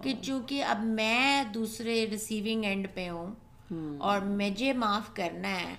کہ 0.02 0.14
چونکہ 0.22 0.64
اب 0.64 0.84
میں 0.84 1.44
دوسرے 1.44 2.06
ریسیونگ 2.12 2.64
اینڈ 2.64 2.88
پہ 2.94 3.10
ہوں 3.10 3.36
اور 3.98 4.22
مجھے 4.22 4.74
معاف 4.74 5.14
کرنا 5.14 5.52
ہے۔ 5.52 5.76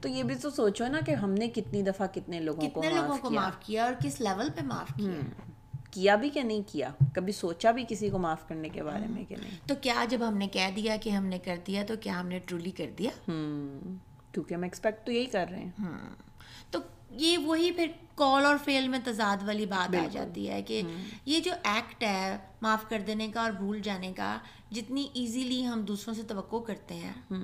تو 0.00 0.08
یہ 0.08 0.22
بھی 0.22 0.34
تو 0.34 0.50
سوچو 0.50 0.86
نا 0.86 1.00
کہ 1.06 1.10
ہم 1.14 1.30
نے 1.34 1.48
کتنی 1.48 1.82
دفعہ 1.82 2.06
کتنے 2.06 2.40
لوگوں 2.40 2.70
کو 2.70 2.82
معاف 2.90 3.18
کیا۔ 3.20 3.84
اور 3.84 3.92
کس 4.04 4.20
لیول 4.20 4.48
پہ 4.56 4.60
معاف 4.62 4.88
کیا۔ 4.96 5.20
کیا 5.90 6.16
بھی 6.16 6.30
کہ 6.30 6.42
نہیں 6.42 6.62
کیا؟ 6.66 6.90
کبھی 7.14 7.32
سوچا 7.32 7.70
بھی 7.70 7.84
کسی 7.88 8.10
کو 8.10 8.18
معاف 8.18 8.48
کرنے 8.48 8.68
کے 8.68 8.82
بارے 8.82 9.06
میں 9.06 9.24
کہ 9.24 9.36
نہیں؟ 9.36 9.68
تو 9.68 9.74
کیا 9.74 10.04
جب 10.08 10.28
ہم 10.28 10.36
نے 10.36 10.48
کہہ 10.48 10.70
دیا 10.76 10.96
کہ 10.96 11.10
ہم 11.10 11.24
نے 11.24 11.38
کر 11.38 11.56
دیا 11.66 11.84
تو 11.88 11.94
کیا 12.00 12.20
ہم 12.20 12.28
نے 12.28 12.38
ٹرولی 12.38 12.70
کر 12.70 12.90
دیا؟ 12.98 13.10
کیونکہ 14.32 14.54
ہم 14.54 14.62
ایکسپیکٹ 14.62 15.06
تو 15.06 15.12
یہی 15.12 15.26
کر 15.26 15.46
رہے 15.50 15.58
ہیں۔ 15.58 15.70
تو 16.70 16.78
یہ 17.10 17.38
وہی 17.38 17.72
پھر 17.72 17.86
کال 18.14 18.46
اور 18.46 18.56
فیل 18.64 18.88
میں 18.88 18.98
تضاد 19.04 19.42
والی 19.46 19.66
بات 19.66 19.94
آ 19.94 20.06
جاتی 20.12 20.50
ہے 20.50 20.62
کہ 20.62 20.82
یہ 21.24 21.40
جو 21.40 21.52
ایکٹ 21.62 22.02
ہے 22.02 22.38
معاف 22.62 22.88
کر 22.88 23.00
دینے 23.06 23.28
کا 23.28 23.42
اور 23.42 23.50
بھول 23.50 23.80
جانے 23.80 24.12
کا 24.12 24.38
جتنی 24.70 25.08
ایزیلی 25.14 25.66
ہم 25.66 25.80
دوسروں 25.80 26.14
سے 26.14 26.22
توقع 26.22 26.56
کرتے 26.56 26.94
ہیں 26.94 27.38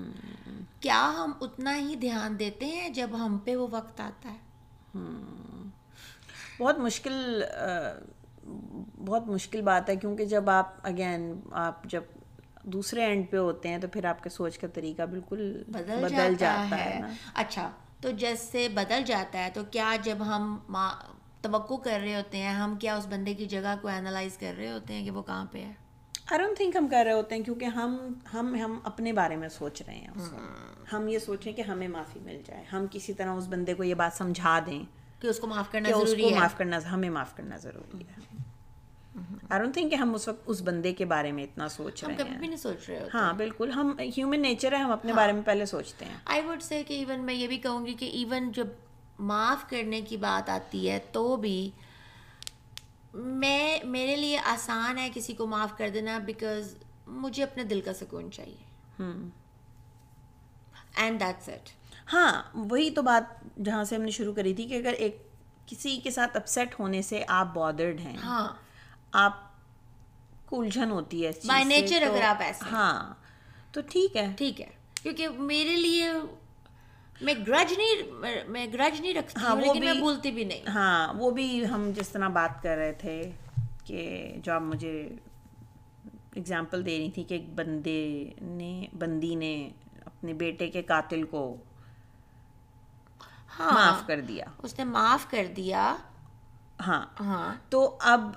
کیا 0.79 1.13
ہم 1.17 1.31
اتنا 1.41 1.77
ہی 1.77 1.95
دھیان 1.95 2.39
دیتے 2.39 2.65
ہیں 2.65 2.89
جب 2.89 3.09
ہم 3.13 3.37
پہ 3.37 3.55
وہ 3.55 3.67
وقت 3.71 4.01
آتا 4.01 4.33
ہے؟ 4.33 4.37
بہت 6.59 6.79
مشکل 6.79 7.43
بہت 9.05 9.27
مشکل 9.27 9.61
بات 9.61 9.89
ہے 9.89 9.95
کیونکہ 9.95 10.25
جب 10.25 10.49
آپ 10.49 10.73
اگین 10.83 11.39
آپ 11.51 11.83
جب 11.83 12.01
دوسرے 12.63 13.03
اینڈ 13.03 13.29
پہ 13.29 13.37
ہوتے 13.37 13.69
ہیں 13.69 13.77
تو 13.77 13.87
پھر 13.87 14.05
آپ 14.05 14.23
کے 14.23 14.29
سوچ 14.29 14.57
کا 14.57 14.67
طریقہ 14.67 15.01
بالکل 15.01 15.63
بدل 15.67 16.35
جاتا 16.35 16.69
ہے 16.69 16.99
اچھا 17.33 17.71
تو 18.01 18.11
جیسے 18.11 18.67
بدل 18.69 19.03
جاتا 19.05 19.43
ہے 19.43 19.49
تو 19.53 19.63
کیا 19.71 19.95
جب 20.03 20.17
ہم 20.19 20.57
توقع 21.41 21.73
کر 21.83 21.99
رہے 22.03 22.15
ہوتے 22.15 22.37
ہیں 22.37 22.53
ہم 22.53 22.75
کیا 22.75 22.95
اس 22.95 23.07
بندے 23.07 23.33
کی 23.33 23.45
جگہ 23.45 23.75
کو 23.81 23.87
اینالائز 23.87 24.37
کر 24.37 24.53
رہے 24.57 24.71
ہوتے 24.71 24.93
ہیں 24.93 25.05
کہ 25.05 25.11
وہ 25.11 25.21
کہاں 25.21 25.45
پہ 25.51 25.57
ہے؟ 25.57 25.71
آئی 26.31 26.37
ڈونٹ 26.37 26.57
تھنک 26.57 26.75
ہم 26.75 26.87
کر 26.87 27.03
رہے 27.05 27.13
ہوتے 27.13 27.35
ہیں 27.35 27.43
کیونکہ 27.43 27.65
ہم 27.65 28.13
ہم 28.33 28.55
ہم 28.55 28.79
اپنے 28.83 29.13
بارے 29.13 29.35
میں 29.35 29.49
سوچ 29.49 29.81
رہے 29.87 29.95
ہیں 29.95 30.07
ہم 30.93 31.07
یہ 31.07 31.19
سوچیں 31.19 31.53
کہ 31.53 31.61
ہمیں 31.61 31.87
معافی 31.87 32.19
مل 32.19 32.41
جائے 32.45 32.63
ہم 32.73 32.85
کسی 32.91 33.13
طرح 33.13 33.29
اس 33.29 33.47
بندے 33.47 33.73
کو 33.73 33.83
یہ 33.83 33.93
بات 33.93 34.13
سمجھا 34.17 34.59
دیں۔ 34.65 35.04
کہ 35.19 35.27
اس 35.27 35.39
کو 35.39 35.47
معاف 35.47 35.71
کرنا 35.71 35.89
ضروری 35.89 36.21
کو 36.21 36.29
ہے۔ 36.29 36.35
معاف 36.35 36.57
کرنا 36.57 36.79
ہمیں 36.91 37.09
معاف 37.09 37.35
کرنا 37.35 37.57
ضروری 37.57 38.03
ہے۔ 38.07 38.37
آئی 39.49 39.61
ڈونٹ 39.61 39.73
تھنک 39.73 39.91
کہ 39.91 39.95
ہم 39.95 40.15
اس 40.15 40.27
وقت 40.27 40.43
اس 40.45 40.61
بندے 40.61 40.93
کے 40.93 41.05
بارے 41.05 41.31
میں 41.31 41.43
اتنا 41.43 41.67
سوچ 41.67 42.03
رہے 42.03 42.15
کبھی 42.17 42.31
ہیں۔ 42.31 42.39
بھی 42.39 42.47
نہیں 42.47 42.57
سوچ 42.57 42.89
رہے 42.89 42.99
ہوتے۔ 42.99 43.17
ہاں 43.17 43.33
بالکل 43.33 43.71
ہم 43.71 43.99
ہیومن 43.99 44.41
نیچر 44.41 44.71
ہے 44.71 44.77
ہم 44.77 44.91
اپنے 44.91 45.13
بارے 45.13 45.31
میں 45.31 45.41
پہلے 45.45 45.65
سوچتے 45.65 46.05
ہیں۔ 46.05 46.17
آئی 46.25 46.41
وڈ 46.45 46.63
سے 46.63 46.83
کہ 46.87 46.93
ایون 46.93 47.19
میں 47.19 47.33
یہ 47.33 47.47
بھی 47.47 47.57
کہوں 47.57 47.85
گی 47.85 47.93
کہ 47.93 48.05
ایون 48.05 48.51
جب 48.51 48.67
معاف 49.19 49.69
کرنے 49.69 50.01
کی 50.01 50.17
بات 50.17 50.49
آتی 50.49 50.89
ہے 50.89 50.99
تو 51.11 51.35
بھی 51.35 51.71
میں 53.13 53.79
میرے 53.83 54.15
لیے 54.15 54.39
آسان 54.39 54.97
ہے 54.97 55.09
کسی 55.13 55.33
کو 55.33 55.47
معاف 55.47 55.77
کر 55.77 55.89
دینا 55.93 56.17
بیکاز 56.17 56.75
مجھے 57.07 57.43
اپنے 57.43 57.63
دل 57.63 57.81
کا 57.81 57.93
سکون 57.93 58.31
چاہیے۔ 58.31 58.63
اینڈ 60.95 61.19
دیٹس 61.19 61.49
اٹ 61.49 61.69
ہاں 62.07 62.31
وہی 62.69 62.89
تو 62.89 63.01
بات 63.01 63.23
جہاں 63.65 63.83
سے 63.83 63.95
ہم 63.95 64.01
نے 64.01 64.11
شروع 64.11 64.33
کری 64.33 64.53
تھی 64.53 64.67
کہ 64.67 64.77
اگر 64.77 64.93
ایک 64.97 65.17
کسی 65.67 65.99
کے 66.03 66.11
ساتھ 66.11 66.37
اپسیٹ 66.37 66.79
ہونے 66.79 67.01
سے 67.01 67.23
آپ 67.27 67.53
بادرڈ 67.53 67.99
ہیں 67.99 68.15
ہاں۔ 68.17 68.47
آپ 69.17 69.33
کو 70.45 70.61
الجھن 70.61 70.91
ہوتی 70.91 71.25
ہے 71.25 71.31
nature 71.63 71.99
تو- 72.01 72.11
اگر 72.11 72.21
آپ 72.21 72.41
ایسے۔ 72.41 72.65
ہاں 72.71 73.13
تو 73.71 73.81
ٹھیک 73.89 74.17
ہے۔ 74.17 74.27
ٹھیک 74.37 74.61
ہے 74.61 74.67
کیونکہ 75.03 75.29
میرے 75.29 75.75
لیے 75.75 76.11
میں 77.21 77.33
گرج 77.47 77.73
نہیں 77.73 78.11
میں 78.47 78.65
گرج 78.73 79.01
نہیں 79.01 79.13
رکھتی 79.13 79.41
ہاں، 79.41 79.51
ہوں 79.51 79.61
لیکن 79.61 79.79
میں 79.79 79.93
بھولتی 79.93 80.31
بھی 80.31 80.43
نہیں۔ 80.43 80.67
ہاں 80.69 81.13
وہ 81.13 81.31
بھی 81.31 81.65
ہم 81.67 81.91
جس 81.95 82.09
طرح 82.09 82.27
بات 82.31 82.61
کر 82.63 82.77
رہے 82.77 82.93
تھے 82.93 83.21
کہ 83.85 84.01
جو 84.43 84.53
آپ 84.53 84.61
مجھے 84.61 84.97
اگزامپل 86.35 86.85
دے 86.85 86.97
رہی 86.97 87.11
تھی 87.11 87.23
کہ 87.23 87.33
ایک 87.33 87.49
بندے 87.55 87.99
نے 88.41 88.71
بندی 88.99 89.35
نے 89.35 89.53
اپنے 90.05 90.33
بیٹے 90.33 90.67
کے 90.67 90.81
قاتل 90.83 91.23
کو 91.23 91.41
معاف 93.59 94.07
کر 94.07 94.21
دیا۔ 94.21 94.45
اس 94.63 94.77
نے 94.77 94.83
معاف 94.83 95.29
کر 95.29 95.45
دیا۔ 95.55 95.95
ہاں۔ 96.87 97.05
ہاں۔ 97.19 97.53
تو 97.69 97.97
اب 97.99 98.31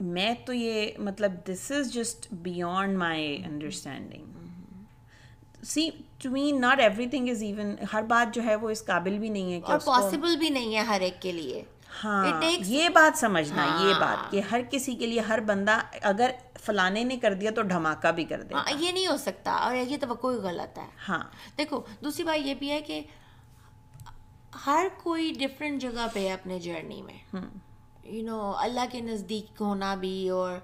میں 0.00 0.34
تو 0.46 0.52
یہ 0.52 0.88
مطلب 0.98 1.32
this 1.46 1.70
is 1.70 1.92
just 1.92 2.26
beyond 2.32 2.96
my 2.98 3.42
understanding 3.44 4.32
see 5.64 5.90
to 6.18 6.30
me 6.30 6.52
not 6.52 6.80
everything 7.06 7.28
is 7.28 7.42
even 7.42 7.74
ہر 7.92 8.02
بات 8.02 8.34
جو 8.34 8.42
ہے 8.44 8.54
وہ 8.54 8.70
اس 8.70 8.84
قابل 8.84 9.18
بھی 9.18 9.28
نہیں 9.28 9.52
ہے 9.52 9.60
کہ 9.60 9.72
اور 9.72 9.78
پاسبل 9.84 10.36
بھی 10.36 10.48
نہیں 10.48 10.74
ہے 10.74 10.80
ہر 10.80 11.00
ایک 11.00 11.22
کے 11.22 11.32
لیے۔ 11.32 11.62
ہاں 12.04 12.42
یہ 12.58 12.88
بات 12.88 13.18
سمجھنا 13.18 13.64
یہ 13.80 13.94
بات 14.00 14.30
کہ 14.30 14.40
ہر 14.40 14.60
کسی 14.70 14.94
کے 14.94 15.06
لیے 15.06 15.20
ہر 15.20 15.40
بندہ 15.40 15.78
اگر 16.02 16.30
فلانے 16.64 17.04
نے 17.04 17.16
کر 17.16 17.34
دیا 17.34 17.50
تو 17.50 17.62
دھماکہ 17.62 18.12
بھی 18.12 18.24
کر 18.24 18.42
دے 18.42 18.54
ہاں، 18.54 18.64
یہ 18.78 18.92
نہیں 18.92 19.06
ہو 19.06 19.16
سکتا 19.16 19.52
اور 19.56 19.74
یہ 19.76 19.96
توقع 20.00 20.26
ہی 20.26 20.36
غلط 20.38 20.78
ہے۔ 20.78 20.86
ہاں۔ 21.08 21.22
دیکھو 21.58 21.80
دوسری 22.00 22.24
بات 22.24 22.46
یہ 22.46 22.54
بھی 22.54 22.70
ہے 22.70 22.80
کہ 22.80 23.00
ہر 24.66 24.86
کوئی 25.02 25.32
ڈفرینٹ 25.38 25.80
جگہ 25.82 26.06
پہ 26.12 26.26
ہے 26.26 26.32
اپنے 26.32 26.58
جرنی 26.58 27.00
میں۔ 27.02 27.18
یو 28.06 28.22
نو 28.22 28.52
اللہ 28.56 28.84
کے 28.90 29.00
نزدیک 29.00 29.60
ہونا 29.60 29.94
بھی 29.94 30.28
اور 30.28 30.58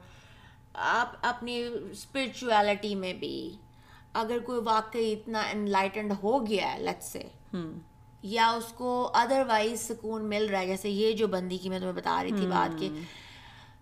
آپ 0.90 1.16
اپنی 1.22 1.60
اسپرچویلٹی 1.90 2.94
میں 2.94 3.12
بھی۔ 3.14 3.34
اگر 4.14 4.38
کوئی 4.44 4.60
واقعی 4.64 5.12
اتنا 5.12 5.42
انلائٹنڈ 5.52 6.12
ہو 6.22 6.46
گیا 6.46 6.72
ہے 6.72 6.78
لت 6.78 7.02
سے 7.04 7.22
یا 8.28 8.46
اس 8.50 8.72
کو 8.72 8.88
ادر 9.14 9.42
وائز 9.48 9.80
سکون 9.80 10.24
مل 10.24 10.46
رہا 10.46 10.60
ہے 10.60 10.66
جیسے 10.66 10.88
یہ 10.88 11.12
جو 11.12 11.26
بندی 11.26 11.58
کی 11.58 11.68
میں 11.68 11.78
تمہیں 11.78 11.92
بتا 11.92 12.22
رہی 12.22 12.32
تھی 12.32 12.46
بات 12.46 12.78
کہ 12.80 12.88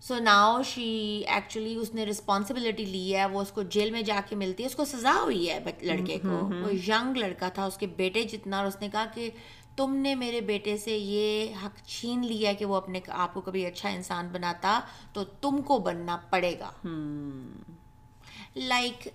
سو 0.09 0.18
ناؤ 0.18 0.61
شی 0.62 0.83
ایکچولی 1.27 1.75
اس 1.75 1.92
نے 1.94 2.05
رسپانسبلٹی 2.07 2.85
لی 2.85 3.14
ہے 3.16 3.25
وہ 3.27 3.40
اس 3.40 3.51
کو 3.53 3.62
جیل 3.62 3.90
میں 3.90 4.03
جا 4.03 4.21
کے 4.29 4.37
ملتی 4.37 4.62
ہے 4.62 4.68
اس 4.68 4.77
کو 4.77 4.85
سزا 4.85 5.12
ہوئی 5.23 5.49
ہے 5.51 5.59
لڑکے 5.83 6.18
کو 6.23 6.38
وہ 6.53 6.71
ینگ 6.88 7.16
لڑکا 7.16 7.49
تھا 7.49 7.64
اس 7.64 7.77
کے 7.77 7.87
بیٹے 7.97 8.23
جتنا 8.23 8.59
اور 8.59 8.66
اس 8.66 8.81
نے 8.81 8.88
کہا 8.92 9.05
کہ 9.14 9.29
تم 9.77 9.94
نے 9.94 10.14
میرے 10.14 10.40
بیٹے 10.40 10.77
سے 10.77 10.97
یہ 10.97 11.55
حق 11.64 11.83
چھین 11.87 12.25
لیا 12.27 12.53
کہ 12.53 12.64
وہ 12.64 12.77
اپنے 12.77 13.01
آپ 13.09 13.35
کو 13.35 13.40
کبھی 13.40 13.66
اچھا 13.66 13.88
انسان 13.88 14.29
بناتا 14.33 14.81
تو 15.12 15.25
تم 15.40 15.61
کو 15.62 15.79
بننا 15.79 16.16
پڑے 16.31 16.55
گا 16.59 16.71
like 18.57 19.09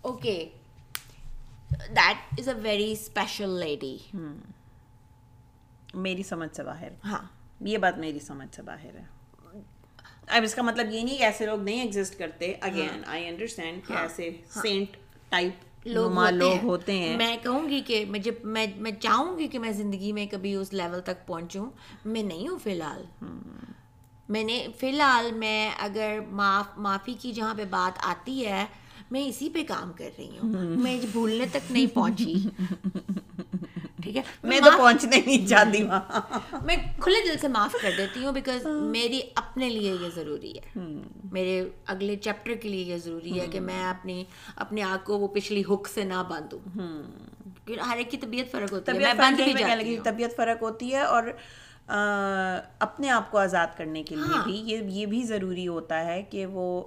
okay 0.00 0.38
that 1.90 2.40
is 2.40 2.48
a 2.48 2.54
very 2.62 2.92
special 2.92 3.58
lady 3.60 3.96
میری 5.94 6.22
سمجھ 6.22 6.54
سے 6.56 6.62
باہر 6.62 6.88
ہاں 7.04 7.22
یہ 7.60 7.78
بات 7.78 7.98
میری 7.98 8.18
سمجھ 8.20 8.54
سے 8.56 8.62
باہر 8.62 8.94
ہے 8.94 9.04
اب 10.26 10.42
اس 10.42 10.54
کا 10.54 10.62
مطلب 10.62 10.86
یہ 10.90 11.02
نہیں 11.02 11.18
کہ 11.18 11.22
ایسے 11.22 11.46
لوگ 11.46 11.62
نہیں 11.62 11.80
ایگزسٹ 11.82 12.18
کرتے. 12.18 12.54
اگین 12.60 13.02
آئی 13.06 13.26
انڈرسٹینڈ 13.26 13.86
کہ 13.86 13.92
ایسے 13.92 14.30
سینٹ 14.62 14.96
ٹائپ 15.28 15.86
لوگ 15.86 16.10
لوگ 16.30 16.56
ہوتے 16.62 16.98
ہیں. 16.98 17.16
میں 17.16 17.36
کہوں 17.42 17.68
گی 17.68 17.80
کہ 17.80 18.04
میں 18.08 18.20
جب 18.20 18.34
میں 18.44 18.66
میں 18.76 18.90
چاہوں 18.92 19.38
گی 19.38 19.48
کہ 19.48 19.58
میں 19.58 19.72
زندگی 19.72 20.12
میں 20.12 20.26
کبھی 20.26 20.54
اس 20.54 20.72
لیول 20.72 21.00
تک 21.00 21.26
پہنچوں. 21.26 21.70
میں 22.04 22.22
نہیں 22.22 22.48
ہوں 22.48 22.58
فی 22.58 22.72
الحال. 22.72 23.04
میں 24.28 24.44
نے 24.44 24.66
فی 24.78 24.88
الحال 24.88 25.32
میں 25.32 25.70
اگر 25.78 26.18
معاف 26.30 26.78
معافی 26.78 27.14
کی 27.20 27.32
جہاں 27.32 27.54
پہ 27.54 27.64
بات 27.70 27.98
آتی 28.02 28.46
ہے 28.46 28.66
میں 29.10 29.28
اسی 29.28 29.48
پہ 29.48 29.62
کام 29.68 29.92
کر 29.92 30.10
رہی 30.18 30.38
ہوں. 30.38 30.52
میں 30.76 30.98
بھولنے 31.12 31.44
تک 31.52 31.72
نہیں 31.72 31.86
پہنچی. 31.94 32.34
ٹھیک 34.06 34.16
ہے؟ 34.16 34.22
میں 34.42 34.60
تو 34.60 34.70
پہنچنے 34.78 35.16
نہیں 35.26 35.46
چاہتی 35.46 35.82
وہاں 35.82 36.20
میں 36.64 36.76
کھلے 37.00 37.28
دل 37.28 37.38
سے 37.40 37.48
معاف 37.48 37.76
کر 37.82 37.90
دیتی 37.96 38.24
ہوں 38.24 38.32
بیکاز 38.32 38.66
میری 38.66 39.20
اپنے 39.34 39.68
لیے 39.68 39.92
یہ 39.92 40.08
ضروری 40.14 40.52
ہے۔ 40.52 40.78
میرے 41.32 41.68
اگلے 41.86 42.16
چیپٹر 42.16 42.54
کے 42.54 42.68
لیے 42.68 42.84
یہ 42.84 42.96
ضروری 42.96 43.40
ہے 43.40 43.46
کہ 43.46 43.60
میں 43.60 43.84
اپنی 43.84 44.24
اپنے 44.56 44.82
آپ 44.82 45.04
کو 45.04 45.18
وہ 45.18 45.28
پچھلی 45.28 45.62
ہک 45.62 45.88
سے 45.88 46.04
نہ 46.04 46.22
باندھوں۔ 46.28 46.80
ہر 47.90 47.96
ایک 47.96 48.10
کی 48.10 48.16
طبیعت 48.16 48.50
فرق 48.50 48.72
ہوتی 48.72 48.92
ہے۔ 48.92 49.12
فرق 49.16 49.40
بھی 49.44 49.52
جاتی 49.52 49.98
طبیعت 50.04 50.36
فرق 50.36 50.62
ہوتی 50.62 50.94
ہے 50.94 51.00
اور 51.00 51.22
اپنے 52.78 53.10
آپ 53.10 53.30
کو 53.30 53.38
آزاد 53.38 53.66
کرنے 53.76 54.02
کے 54.02 54.16
لیے 54.16 54.38
بھی 54.44 54.56
یہ 54.56 54.78
یہ 54.88 55.06
بھی 55.06 55.22
ضروری 55.22 55.68
ہوتا 55.68 56.04
ہے 56.04 56.22
کہ 56.22 56.46
وہ 56.46 56.86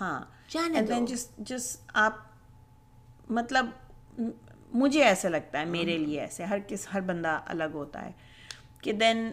ہاں۔ 0.00 0.20
just 0.88 1.42
just 1.52 1.76
آپ 1.94 2.14
مطلب 3.28 3.66
مجھے 4.72 5.04
ایسا 5.04 5.28
لگتا 5.28 5.60
ہے 5.60 5.64
میرے 5.64 5.96
لیے 5.98 6.20
ایسے 6.20 6.44
ہر 6.44 6.58
کس 6.68 6.86
ہر 6.94 7.00
بندہ 7.00 7.40
الگ 7.46 7.74
ہوتا 7.74 8.04
ہے 8.06 8.10
کہ 8.80 8.92
دین 8.92 9.32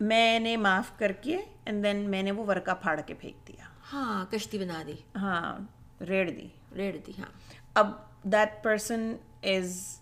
میں 0.00 0.38
نے 0.38 0.56
معاف 0.56 0.98
کر 0.98 1.12
کے 1.12 1.36
اینڈ 1.64 1.84
دین 1.84 1.96
میں 1.96 2.22
نے 2.22 2.30
وہ 2.30 2.44
ورقہ 2.46 2.70
پھاڑ 2.80 3.00
کے 3.00 3.14
پھینک 3.14 3.48
دیا۔ 3.48 3.64
ہاں 3.92 4.24
کشتی 4.32 4.58
بنا 4.58 4.82
دی۔ 4.86 4.92
ہاں 5.16 5.58
ریڑ 6.08 6.30
دی۔ 6.30 6.48
ریڑ 6.76 6.96
دی 7.06 7.12
ہاں۔ 7.18 7.30
اب 7.74 7.90
that 8.24 8.62
person 8.62 9.16
is 9.42 9.98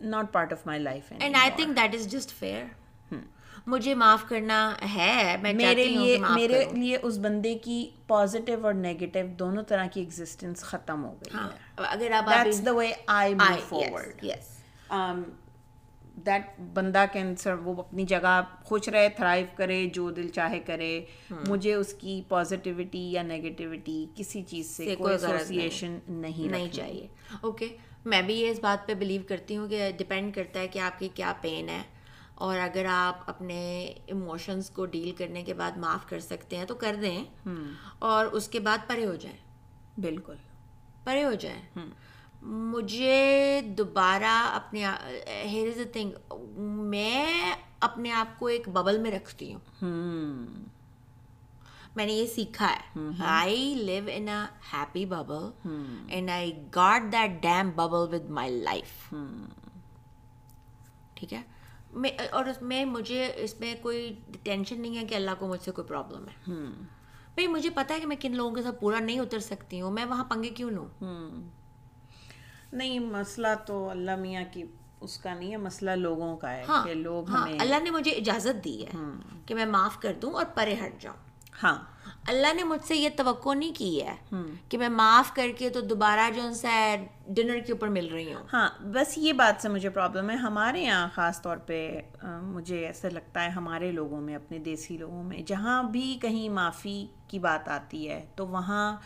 not 0.00 0.32
part 0.32 0.52
of 0.52 0.66
my 0.66 0.80
life 0.80 1.12
and 1.12 1.36
I 1.36 1.50
think 1.56 1.76
that 1.76 1.94
is 1.94 2.06
just 2.08 2.30
fair 2.30 2.64
مجھے 3.66 3.94
معاف 3.94 4.24
کرنا 4.28 4.58
ہے 4.94 5.12
میں 5.42 5.52
میرے 5.52 5.84
چاہتی 5.84 5.96
ہوں 5.96 6.06
لیے 6.06 6.18
میرے 6.28 6.64
لیے 6.72 6.98
اس 7.02 7.18
بندے 7.18 7.54
کی 7.58 7.76
پازیٹیو 8.06 8.66
اور 8.66 8.74
نیگیٹو 8.76 9.12
دونوں 9.38 9.62
طرح 9.62 9.86
کی 9.86 10.00
ایگزسٹنس 10.00 10.62
ختم 10.62 11.04
ہو 11.04 11.14
گئی 11.14 11.30
ہاں 11.34 11.48
ہے۔ 11.50 11.84
اگر 11.86 12.10
آپ 12.12 12.28
that's 12.28 12.64
the 12.66 12.72
way 12.72 12.90
I 13.08 13.34
move 13.36 13.58
forward 13.60 14.24
yes 14.24 14.48
that 16.26 16.42
بندہ 16.74 17.04
کین 17.12 17.34
سر 17.36 17.54
وہ 17.64 17.74
اپنی 17.78 18.04
جگہ 18.06 18.32
خوش 18.64 18.88
رہے 18.88 19.08
تھرائیو 19.16 19.46
کرے 19.56 19.84
جو 19.94 20.10
دل 20.10 20.28
چاہے 20.30 20.60
کرے۔ 20.60 20.90
مجھے 21.42 21.74
اس 21.74 21.92
کی 21.94 22.20
پازیٹیوٹی 22.28 23.10
یا 23.12 23.22
نیگیٹیوٹی 23.22 24.04
کسی 24.14 24.42
چیز 24.42 24.70
سے 24.70 24.86
کوئی 24.88 25.12
ایسوسیشن 25.12 25.98
نہیں 26.10 26.48
نہیں 26.48 26.68
چاہیے۔ 26.70 27.06
اوکے 27.42 27.68
میں 28.04 28.20
بھی 28.22 28.34
یہ 28.34 28.50
اس 28.50 28.58
بات 28.60 28.86
پہ 28.86 28.94
بلیو 28.94 29.22
کرتی 29.28 29.56
ہوں 29.56 29.68
کہ 29.68 29.90
ڈپینڈ 29.98 30.34
کرتا 30.34 30.60
ہے 30.60 30.68
کہ 30.68 30.78
آپ 30.80 30.98
کی 30.98 31.08
کیا 31.14 31.32
پین 31.40 31.68
ہے۔ 31.68 31.82
اور 32.40 32.58
اگر 32.58 32.86
آپ 32.88 33.30
اپنے 33.30 33.84
ایموشنس 34.06 34.70
کو 34.70 34.86
ڈیل 34.86 35.10
کرنے 35.18 35.42
کے 35.42 35.54
بعد 35.54 35.76
معاف 35.76 36.08
کر 36.08 36.20
سکتے 36.20 36.56
ہیں 36.56 36.64
تو 36.64 36.74
کر 36.74 36.96
دیں 37.00 37.24
اور 37.98 38.26
اس 38.26 38.48
کے 38.48 38.60
بعد 38.60 38.78
پرے 38.86 39.06
ہو 39.06 39.14
جائیں۔ 39.14 39.38
بالکل۔ 40.00 40.34
پرے 41.04 41.24
ہو 41.24 41.32
جائیں۔ 41.34 41.62
مجھے 42.42 43.60
دوبارہ 43.78 44.50
اپنے 44.54 44.86
ہیر 45.44 45.68
از 45.68 45.78
اے 45.78 45.84
تھنگ 45.84 46.10
میں 46.90 47.52
اپنے 47.80 48.12
آپ 48.12 48.38
کو 48.38 48.46
ایک 48.46 48.68
ببل 48.68 48.98
میں 48.98 49.10
رکھتی 49.10 49.54
ہوں۔ 49.54 49.60
میں 51.96 52.06
نے 52.06 52.12
یہ 52.12 52.26
سیکھا 52.26 52.72
ہے۔ 52.72 53.00
I 53.26 53.74
live 53.74 54.04
in 54.06 54.28
a 54.28 54.60
happy 54.72 55.06
bubble 55.06 55.68
and 56.08 56.30
I 56.30 56.52
guard 56.74 57.12
that 57.12 57.42
damn 57.42 57.70
bubble 57.70 58.14
with 58.14 58.30
my 58.30 58.60
life 58.60 59.14
ٹھیک 61.14 61.32
ہے؟ 61.32 61.59
میں 61.90 62.10
اور 62.30 62.44
اس 62.44 62.62
میں 62.62 62.84
مجھے 62.84 63.32
اس 63.36 63.60
میں 63.60 63.74
کوئی 63.82 64.20
ٹینشن 64.42 64.80
نہیں 64.80 64.98
ہے 64.98 65.04
کہ 65.04 65.14
اللہ 65.14 65.30
کو 65.38 65.48
مجھ 65.48 65.60
سے 65.60 65.70
کوئی 65.70 65.86
پرابلم 65.88 66.28
ہے۔ 66.28 66.52
بھائی 67.34 67.46
مجھے 67.46 67.70
پتا 67.70 67.94
ہے 67.94 68.00
کہ 68.00 68.06
میں 68.06 68.16
کن 68.20 68.36
لوگوں 68.36 68.54
کے 68.54 68.62
ساتھ 68.62 68.80
پورا 68.80 69.00
نہیں 69.00 69.20
اتر 69.20 69.38
سکتی 69.38 69.80
ہوں 69.80 69.90
میں 69.90 70.04
وہاں 70.04 70.24
پنگے 70.24 70.48
کیوں 70.48 70.70
لوں؟ 70.70 70.86
نہیں 72.72 72.98
مسئلہ 72.98 73.48
تو 73.66 73.90
اللہ 73.90 74.16
میاں 74.16 74.44
کی 74.52 74.62
اس 75.00 75.18
کا 75.18 75.34
نہیں 75.34 75.50
ہے 75.50 75.56
مسئلہ 75.56 75.90
لوگوں 75.90 76.36
کا 76.36 76.52
ہے 76.52 76.64
ہاں 76.68 76.84
کہ 76.84 76.94
لوگ 76.94 77.30
ہاں 77.30 77.48
اللہ 77.58 77.82
نے 77.82 77.90
مجھے 77.90 78.10
اجازت 78.10 78.64
دی 78.64 78.86
ہے 78.86 78.90
کہ 79.46 79.54
میں 79.54 79.66
معاف 79.66 80.00
کر 80.00 80.12
دوں 80.22 80.32
اور 80.32 80.44
پرے 80.54 80.74
ہٹ 80.74 81.02
جاؤں۔ 81.02 81.29
ہاں۔ 81.62 81.74
اللہ 82.26 82.54
نے 82.54 82.64
مجھ 82.64 82.84
سے 82.84 82.96
یہ 82.96 83.08
توقع 83.16 83.54
نہیں 83.54 83.72
کی 83.74 84.02
ہے 84.06 84.14
کہ 84.68 84.78
میں 84.78 84.88
معاف 84.88 85.34
کر 85.34 85.46
کے 85.58 85.70
تو 85.70 85.80
دوبارہ 85.80 86.30
جو 86.34 86.42
ان 86.42 86.54
سے 86.54 86.68
ڈنر 87.26 87.58
کے 87.66 87.72
اوپر 87.72 87.88
مل 87.88 88.06
رہی 88.06 88.34
ہوں۔ 88.34 88.44
ہاں 88.52 88.68
بس 88.80 89.18
یہ 89.18 89.32
بات 89.32 89.62
سے 89.62 89.68
مجھے 89.68 89.90
پرابلم 89.90 90.30
ہے۔ 90.30 90.34
ہمارے 90.34 90.80
یہاں 90.80 91.08
خاص 91.14 91.42
طور 91.42 91.56
پہ 91.56 92.00
مجھے 92.42 92.86
ایسا 92.86 93.08
لگتا 93.08 93.44
ہے 93.44 93.48
ہمارے 93.48 93.92
لوگوں 93.92 94.20
میں 94.20 94.34
اپنے 94.34 94.58
دیسی 94.58 94.98
لوگوں 94.98 95.22
میں 95.22 95.42
جہاں 95.42 95.82
بھی 95.82 96.18
کہیں 96.22 96.48
معافی 96.48 97.06
کی 97.28 97.38
بات 97.38 97.68
آتی 97.68 98.08
ہے 98.10 98.24
تو 98.34 98.46
وہاں 98.46 98.96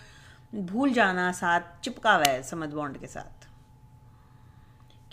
بھول 0.53 0.93
جانا 0.93 1.33
ساتھ 1.33 1.83
چپکا 1.83 2.17
ہوا 2.17 2.31
ہے 2.33 2.43
سمجھ 2.43 2.75
بانڈ 2.75 3.01
کے 3.01 3.07
ساتھ۔ 3.07 3.44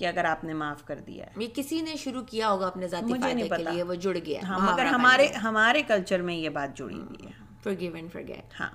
کہ 0.01 0.07
اگر 0.07 0.25
آپ 0.25 0.43
نے 0.43 0.53
معاف 0.53 0.85
کر 0.85 0.99
دیا 1.07 1.25
ہے۔ 1.25 1.31
یہ 1.43 1.47
کسی 1.55 1.81
نے 1.81 1.95
شروع 1.95 2.21
کیا 2.21 2.49
ہوگا 2.49 2.67
اپنے 2.67 2.87
ذاتی 2.87 3.13
فائدے 3.21 3.49
کے 3.49 3.63
لیے؟ 3.63 3.83
وہ 3.83 3.93
جڑ 3.93 4.17
گیا۔ 4.25 4.39
ہاں 4.43 4.73
مگر 4.73 4.85
ہمارے 4.85 5.27
ہمارے 5.27 5.81
کلچر 5.81 6.21
میں 6.21 6.35
یہ 6.35 6.49
بات 6.49 6.77
جڑی 6.77 6.95
ہوئی 6.95 7.27
ہے۔ 7.27 7.31
Forgive 7.69 7.95
and 7.95 8.07
forget. 8.17 8.45
ہاں۔ 8.59 8.69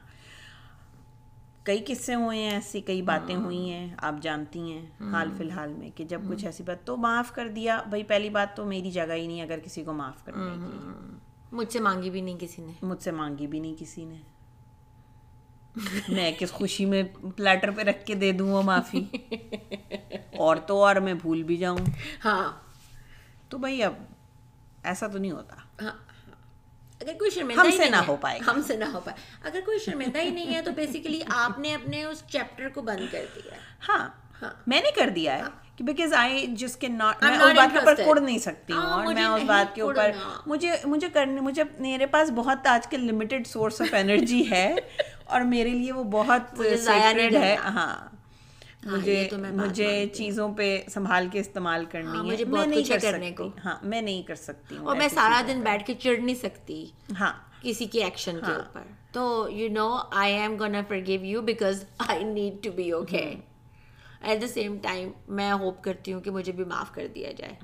کئی 1.62 1.84
قصے 1.86 2.14
ہوئے 2.14 2.38
ہیں 2.38 2.50
ایسی 2.50 2.80
کئی 2.80 3.02
باتیں 3.02 3.34
ہوئی 3.34 3.70
ہیں 3.70 3.94
آپ 3.98 4.14
جانتی 4.22 4.72
ہیں 4.72 4.86
حال 5.00 5.30
فی 5.36 5.44
الحال 5.44 5.72
میں 5.72 5.90
کہ 5.94 6.04
جب 6.04 6.20
کچھ 6.30 6.44
ایسی 6.44 6.62
بات 6.62 6.84
تو 6.84 6.96
معاف 6.96 7.32
کر 7.32 7.48
دیا۔ 7.48 7.82
بھائی 7.86 8.02
پہلی 8.02 8.30
بات 8.30 8.56
تو 8.56 8.64
میری 8.64 8.90
جگہ 8.90 9.12
ہی 9.12 9.26
نہیں 9.26 9.42
اگر 9.42 9.58
کسی 9.58 9.84
کو 9.84 9.92
معاف 9.92 10.24
کرنے 10.24 10.54
کی 10.54 10.78
مجھ 11.52 11.72
سے 11.72 11.80
مانگی 11.80 12.10
بھی 12.10 12.20
نہیں 12.20 12.36
کسی 12.40 12.62
نے۔ 12.62 12.72
مجھ 12.82 13.02
سے 13.02 13.10
مانگی 13.10 13.46
بھی 13.46 13.60
نہیں 13.60 13.74
کسی 13.78 14.04
نے۔ 14.04 14.16
میں 16.08 16.32
کس 16.38 16.52
خوشی 16.52 16.84
میں 16.84 17.02
پلیٹر 17.36 17.70
پہ 17.70 17.82
رکھ 17.82 18.06
کے 18.06 18.14
دے 18.14 18.32
دوں 18.32 18.50
وہ 18.52 18.62
معافی؟ 18.62 19.04
اور 20.38 20.56
تو 20.56 20.84
اور 20.84 20.96
میں 20.96 21.14
بھول 21.14 21.42
بھی 21.42 21.56
جاؤں۔ 21.56 21.78
ہاں۔ 22.24 22.52
تو 23.48 23.58
بھائی 23.58 23.82
اب 23.82 23.94
ایسا 24.82 25.06
تو 25.06 25.18
نہیں 25.18 25.30
ہوتا۔ 25.30 25.56
ہاں۔ 25.84 25.92
اگر 27.00 27.12
کوئی 27.18 27.30
شرمندہ 27.30 27.60
ہم 27.60 27.70
سے 27.76 27.90
نہ 27.90 27.96
ہو 27.96 28.16
پائے۔ 28.20 28.38
ہم 28.46 28.62
سے 28.66 28.76
نہ 28.76 28.84
ہو 28.84 29.00
پائے۔ 29.04 29.48
اگر 29.48 29.60
کوئی 29.64 29.78
شرمندہ 29.78 30.18
ہی 30.18 30.30
نہیں 30.30 30.54
ہے 30.54 30.62
تو 30.62 30.70
بیسیکلی 30.70 31.20
آپ 31.28 31.58
نے 31.58 31.74
اپنے 31.74 32.04
اس 32.04 32.22
چیپٹر 32.26 32.68
کو 32.68 32.82
بند 32.82 33.12
کر 33.12 33.24
دیا 33.34 33.54
ہے۔ 33.54 33.58
ہاں۔ 33.88 34.08
میں 34.66 34.80
نے 34.80 34.90
کر 34.90 35.08
دیا 35.08 35.38
ہے 35.38 35.42
بیکاز 35.80 36.12
آئی 36.12 36.46
جس 36.46 36.76
کے 36.76 36.88
ناٹ 36.88 37.22
میں 37.22 37.30
اس 37.30 37.56
بات 37.56 37.72
کے 37.72 37.78
اوپر. 37.78 37.94
کڑ 37.94 38.20
نہیں 38.20 38.38
سکتی 38.38 38.72
ہوں 38.72 38.80
ہاں، 38.80 39.04
اور 39.04 39.14
میں 39.14 39.24
اس 39.24 39.42
بات 39.42 39.74
کے 39.74 39.82
اوپر۔ 39.82 40.10
مجھے 40.46 40.72
مجھے 40.84 41.08
کرنے 41.08 41.40
مجھے 41.40 41.64
میرے 41.78 42.06
پاس 42.06 42.30
بہت 42.30 42.66
آج 42.66 42.86
کل 42.86 43.00
لمیٹڈ 43.00 43.46
سورس 43.46 43.80
آف 43.80 43.94
انرجی 43.94 44.50
ہے 44.50 44.74
اور 45.24 45.40
میرے 45.40 45.70
لیے 45.70 45.92
وہ 45.92 46.04
بہت 46.04 46.60
ہے۔ 47.34 47.56
ہاں 47.56 47.70
ہاں، 47.70 48.15
مجھے 48.86 49.28
بات 49.32 49.52
مجھے 49.52 49.86
مانتی 49.86 50.14
چیزوں 50.14 50.48
پہ 50.54 50.82
سنبھال 50.90 51.28
کے 51.32 51.40
استعمال 51.40 51.80
ہاں، 51.80 51.90
کرنی 51.90 52.16
ہے۔ 52.18 52.22
مجھے 52.22 52.44
میں 52.44 52.66
نہیں 52.66 52.78
ہے 52.80 52.88
کر 52.88 52.98
کرنے 53.02 53.30
سکتی۔ 53.30 53.48
ہاں 53.64 53.76
میں 53.82 54.02
نہیں 54.02 54.22
کر 54.22 54.34
سکتی 54.34 54.76
اور 54.76 54.96
میں 54.96 55.08
سارا 55.08 55.42
دن 55.48 55.60
بیٹھ 55.60 55.86
کے 55.86 55.94
چڑھ 55.94 56.20
نہیں 56.20 56.34
سکتی۔ 56.34 56.86
ہاں۔ 57.20 57.32
کسی 57.62 57.86
کے 57.86 58.04
ایکشن 58.04 58.38
کے 58.46 58.52
اوپر۔ 58.52 58.82
تو 59.12 59.48
you 59.50 59.68
know 59.72 59.98
I 60.10 60.34
am 60.34 60.58
gonna 60.58 60.80
forgive 60.88 61.24
you 61.24 61.42
because 61.42 61.84
I 61.98 62.24
need 62.24 62.62
to 62.64 62.70
be 62.72 62.90
okay 62.90 63.34
at 64.20 64.42
the 64.42 64.46
same 64.46 64.76
time 64.82 65.10
میں 65.28 65.52
ہوپ 65.52 65.82
کرتی 65.84 66.12
ہوں 66.12 66.20
کہ 66.20 66.30
مجھے 66.30 66.52
بھی 66.52 66.64
معاف 66.64 66.92
کر 66.94 67.06
دیا 67.14 67.32
جائے۔ 67.32 67.54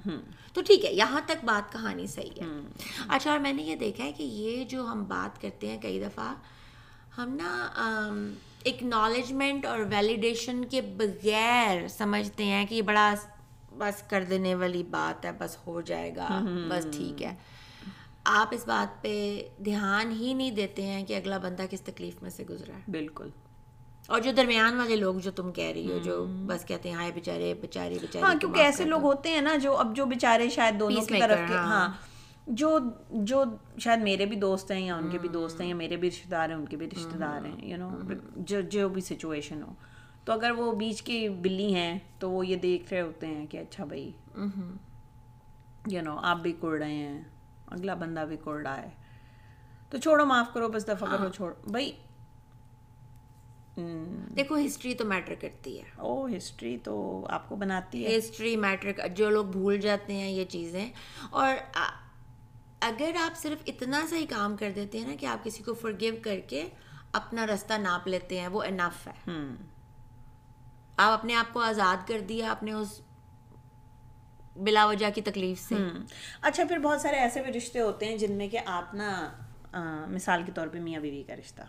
تو 0.52 0.62
ٹھیک 0.62 0.84
ہے 0.84 0.92
یہاں 0.92 1.20
تک 1.26 1.44
بات 1.44 1.72
کہانی 1.72 2.06
صحیح 2.06 2.40
ہے۔ 2.40 2.46
اچھا 3.08 3.30
اور 3.30 3.38
میں 3.38 3.52
نے 3.52 3.62
یہ 3.62 3.76
دیکھا 3.76 4.04
ہے 4.04 4.12
کہ 4.12 4.22
یہ 4.22 4.64
جو 4.64 4.86
ہم 4.86 5.04
بات 5.04 5.40
کرتے 5.42 5.68
ہیں 5.68 5.78
کئی 5.82 6.00
دفعہ 6.00 6.34
ہم 7.18 7.34
نا 7.34 7.68
اکنالجمنٹ 8.64 9.66
اور 9.66 9.78
ویلیڈیشن 9.90 10.64
کے 10.64 10.80
بغیر 10.80 11.88
سمجھتے 11.88 12.44
ہیں 12.44 12.66
کہ 12.66 12.74
یہ 12.74 12.82
بڑا 12.82 13.14
بس 13.78 14.02
کر 14.08 14.24
دینے 14.24 14.54
والی 14.54 14.82
بات 14.82 15.24
ہے 15.24 15.30
بس 15.38 15.56
ہو 15.66 15.80
جائے 15.80 16.16
گا 16.16 16.28
بس 16.68 16.86
ٹھیک 16.92 17.22
ہے۔ 17.22 17.34
آپ 18.24 18.48
اس 18.50 18.66
بات 18.66 19.02
پہ 19.02 19.12
دھیان 19.64 20.10
ہی 20.10 20.34
نہیں 20.34 20.50
دیتے 20.50 20.82
ہیں 20.82 21.04
کہ 21.04 21.16
اگلا 21.16 21.38
بندہ 21.38 21.62
کس 21.70 21.80
تکلیف 21.80 22.22
میں 22.22 22.30
سے 22.30 22.44
گزرا 22.50 22.74
ہے۔ 22.74 22.80
بالکل۔ 22.90 23.28
اور 24.08 24.20
جو 24.20 24.32
درمیان 24.32 24.76
والے 24.76 24.96
لوگ 24.96 25.14
جو 25.14 25.30
تم 25.30 25.52
کہہ 25.52 25.70
رہی 25.70 25.90
ہو 25.92 25.98
جو 25.98 26.24
بس 26.46 26.64
کہتے 26.64 26.88
ہیں 26.88 26.96
ہائے 26.96 27.12
بیچارے 27.12 27.54
بیچاری 27.60 27.98
بیچاری 27.98 28.24
ہاں 28.24 28.34
کیونکہ 28.34 28.60
ایسے 28.60 28.84
لوگ 28.84 29.02
ہوتے 29.02 29.28
ہیں 29.28 29.40
نا 29.40 29.56
جو 29.56 29.76
اب 29.76 29.96
جو 29.96 30.06
بےچارے 30.06 30.48
شاید 30.48 30.80
دونوں 30.80 31.00
کی 31.00 31.20
طرف 31.20 31.38
کے 31.48 31.54
ہاں۔ 31.54 31.88
جو 32.46 32.78
جو 33.10 33.44
شاید 33.78 34.00
میرے 34.02 34.26
بھی 34.26 34.36
دوست 34.36 34.70
ہیں 34.70 34.80
یا 34.80 34.96
ان 34.96 35.10
کے 35.10 35.18
بھی 35.18 35.28
دوست 35.28 35.60
ہیں 35.60 35.68
یا 35.68 35.74
میرے 35.74 35.96
بھی 35.96 36.08
رشتے 36.08 36.28
دار 36.28 36.48
ہیں 36.48 36.56
ان 36.56 36.66
کے 36.66 36.76
بھی 36.76 36.86
رشتے 36.86 37.18
دار 37.18 37.44
ہیں 37.44 37.66
یو 37.66 37.76
نو 37.76 37.90
جو 38.36 38.60
جو 38.60 38.88
بھی 38.88 39.00
سچویشن 39.00 39.62
ہو۔ 39.62 39.72
تو 40.24 40.32
اگر 40.32 40.50
وہ 40.50 40.72
بیچ 40.72 41.02
کی 41.02 41.28
بلی 41.28 41.74
ہیں 41.74 41.98
تو 42.18 42.30
وہ 42.30 42.46
یہ 42.46 42.56
دیکھ 42.56 42.92
رہے 42.92 43.00
ہوتے 43.00 43.26
ہیں 43.26 43.46
کہ 43.46 43.58
اچھا 43.58 43.84
بھائی 43.84 44.12
یو 45.86 46.02
نو 46.02 46.18
آپ 46.22 46.36
بھی 46.36 46.52
کڑ 46.60 46.78
رہے 46.78 46.94
ہیں 46.94 47.22
اگلا 47.66 47.94
بندہ 47.94 48.24
بھی 48.28 48.36
کڑ 48.44 48.62
رہا 48.62 48.82
ہے۔ 48.82 48.90
تو 49.90 49.98
چھوڑو 49.98 50.24
معاف 50.24 50.46
کرو 50.54 50.68
بس 50.68 50.88
دفعہ 50.88 51.08
کرو 51.10 51.28
چھوڑ 51.28 51.54
بھائی 51.70 51.92
دیکھو 54.36 54.56
ہسٹری 54.66 54.94
تو 54.94 55.04
میٹر 55.04 55.34
کرتی 55.40 55.78
ہے۔ 55.78 55.84
او 55.96 56.26
ہسٹری 56.26 56.78
تو 56.78 57.26
آپ 57.30 57.48
کو 57.48 57.56
بناتی 57.56 58.06
ہے۔ 58.06 58.18
ہسٹری 58.18 58.56
میٹر 58.56 59.08
جو 59.14 59.30
لوگ 59.30 59.44
بھول 59.46 59.80
جاتے 59.80 60.12
ہیں 60.12 60.30
یہ 60.30 60.44
چیزیں۔ 60.44 60.92
اور 61.30 61.54
اگر 62.82 63.10
آپ 63.20 63.36
صرف 63.36 63.62
اتنا 63.66 64.04
سا 64.10 64.16
ہی 64.16 64.26
کام 64.26 64.56
کر 64.56 64.72
دیتے 64.74 64.98
ہیں 64.98 65.06
نا 65.06 65.14
کہ 65.20 65.26
آپ 65.26 65.44
کسی 65.44 65.62
کو 65.62 65.74
فرگیو 65.74 66.14
کر 66.22 66.40
کے 66.48 66.68
اپنا 67.12 67.46
رستہ 67.46 67.72
ناپ 67.72 68.08
لیتے 68.08 68.40
ہیں 68.40 68.48
وہ 68.48 68.62
انف 68.62 69.06
ہے۔ 69.06 69.32
آپ 70.96 71.18
اپنے 71.18 71.34
آپ 71.34 71.52
کو 71.52 71.60
آزاد 71.60 72.08
کر 72.08 72.20
دیا 72.20 72.50
اپنے 72.50 72.72
اس 72.72 73.00
بلا 74.56 74.86
وجہ 74.86 75.06
کی 75.14 75.20
تکلیف 75.20 75.60
سے۔ 75.60 75.74
اچھا 76.40 76.64
پھر 76.68 76.78
بہت 76.78 77.00
سارے 77.00 77.16
ایسے 77.16 77.42
بھی 77.42 77.52
رشتے 77.52 77.80
ہوتے 77.80 78.06
ہیں 78.06 78.16
جن 78.16 78.32
میں 78.32 78.48
کہ 78.48 78.58
آپ 78.66 78.94
نا 78.94 79.32
مثال 80.08 80.42
کے 80.46 80.52
طور 80.52 80.66
پہ 80.66 80.80
میاں 80.80 81.00
بیوی 81.00 81.22
کا 81.22 81.36
رشتہ۔ 81.36 81.62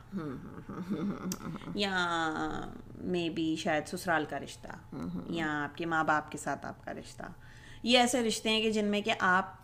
یا 1.76 2.06
مے 2.96 3.30
بی 3.30 3.56
شاید 3.56 3.88
سسرال 3.88 4.26
کا 4.30 4.40
رشتہ۔ 4.40 4.96
یا 5.26 5.64
آپ 5.64 5.78
کے 5.78 5.86
ماں 5.86 6.04
باپ 6.04 6.32
کے 6.32 6.38
ساتھ 6.38 6.66
آپ 6.66 6.86
کا 6.86 6.94
رشتہ۔ 6.94 7.24
یہ 7.84 8.00
ایسے 8.00 8.28
رشتے 8.28 8.50
ہیں 8.50 8.62
کہ 8.62 8.72
جن 8.72 8.86
میں 8.86 9.02
کہ 9.02 9.14
آپ 9.20 9.63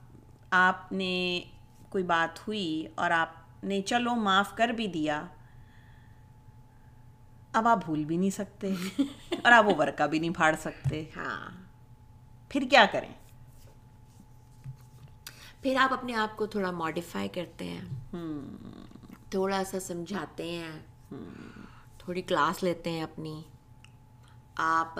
آپ 0.51 0.91
نے 0.91 1.41
کوئی 1.89 2.03
بات 2.03 2.47
ہوئی 2.47 2.87
اور 2.95 3.11
آپ 3.11 3.63
نے 3.63 3.81
چلو 3.81 4.15
معاف 4.15 4.55
کر 4.55 4.67
بھی 4.67 4.87
دیا 4.87 5.25
اب 7.53 7.67
آپ 7.67 7.85
بھول 7.85 8.05
بھی 8.05 8.17
نہیں 8.17 8.29
سکتے 8.29 8.73
اور 9.43 9.51
آپ 9.51 9.63
اوور 9.65 9.87
کا 9.87 10.05
بھی 10.05 10.19
نہیں 10.19 10.33
پھاڑ 10.33 10.55
سکتے۔ 10.59 11.03
ہاں۔ 11.15 11.49
پھر 12.49 12.63
کیا 12.69 12.85
کریں؟ 12.91 13.13
پھر 15.61 15.75
آپ 15.79 15.93
اپنے 15.93 16.15
آپ 16.15 16.37
کو 16.37 16.45
تھوڑا 16.45 16.71
ماڈیفائی 16.71 17.29
کرتے 17.29 17.65
ہیں۔ 17.65 17.81
تھوڑا 19.29 19.63
سا 19.63 19.79
سمجھاتے 19.79 20.51
ہیں۔ 20.51 20.79
تھوڑی 21.97 22.21
کلاس 22.21 22.63
لیتے 22.63 22.89
ہیں 22.91 23.03
اپنی۔ 23.03 23.41
آپ 24.55 24.99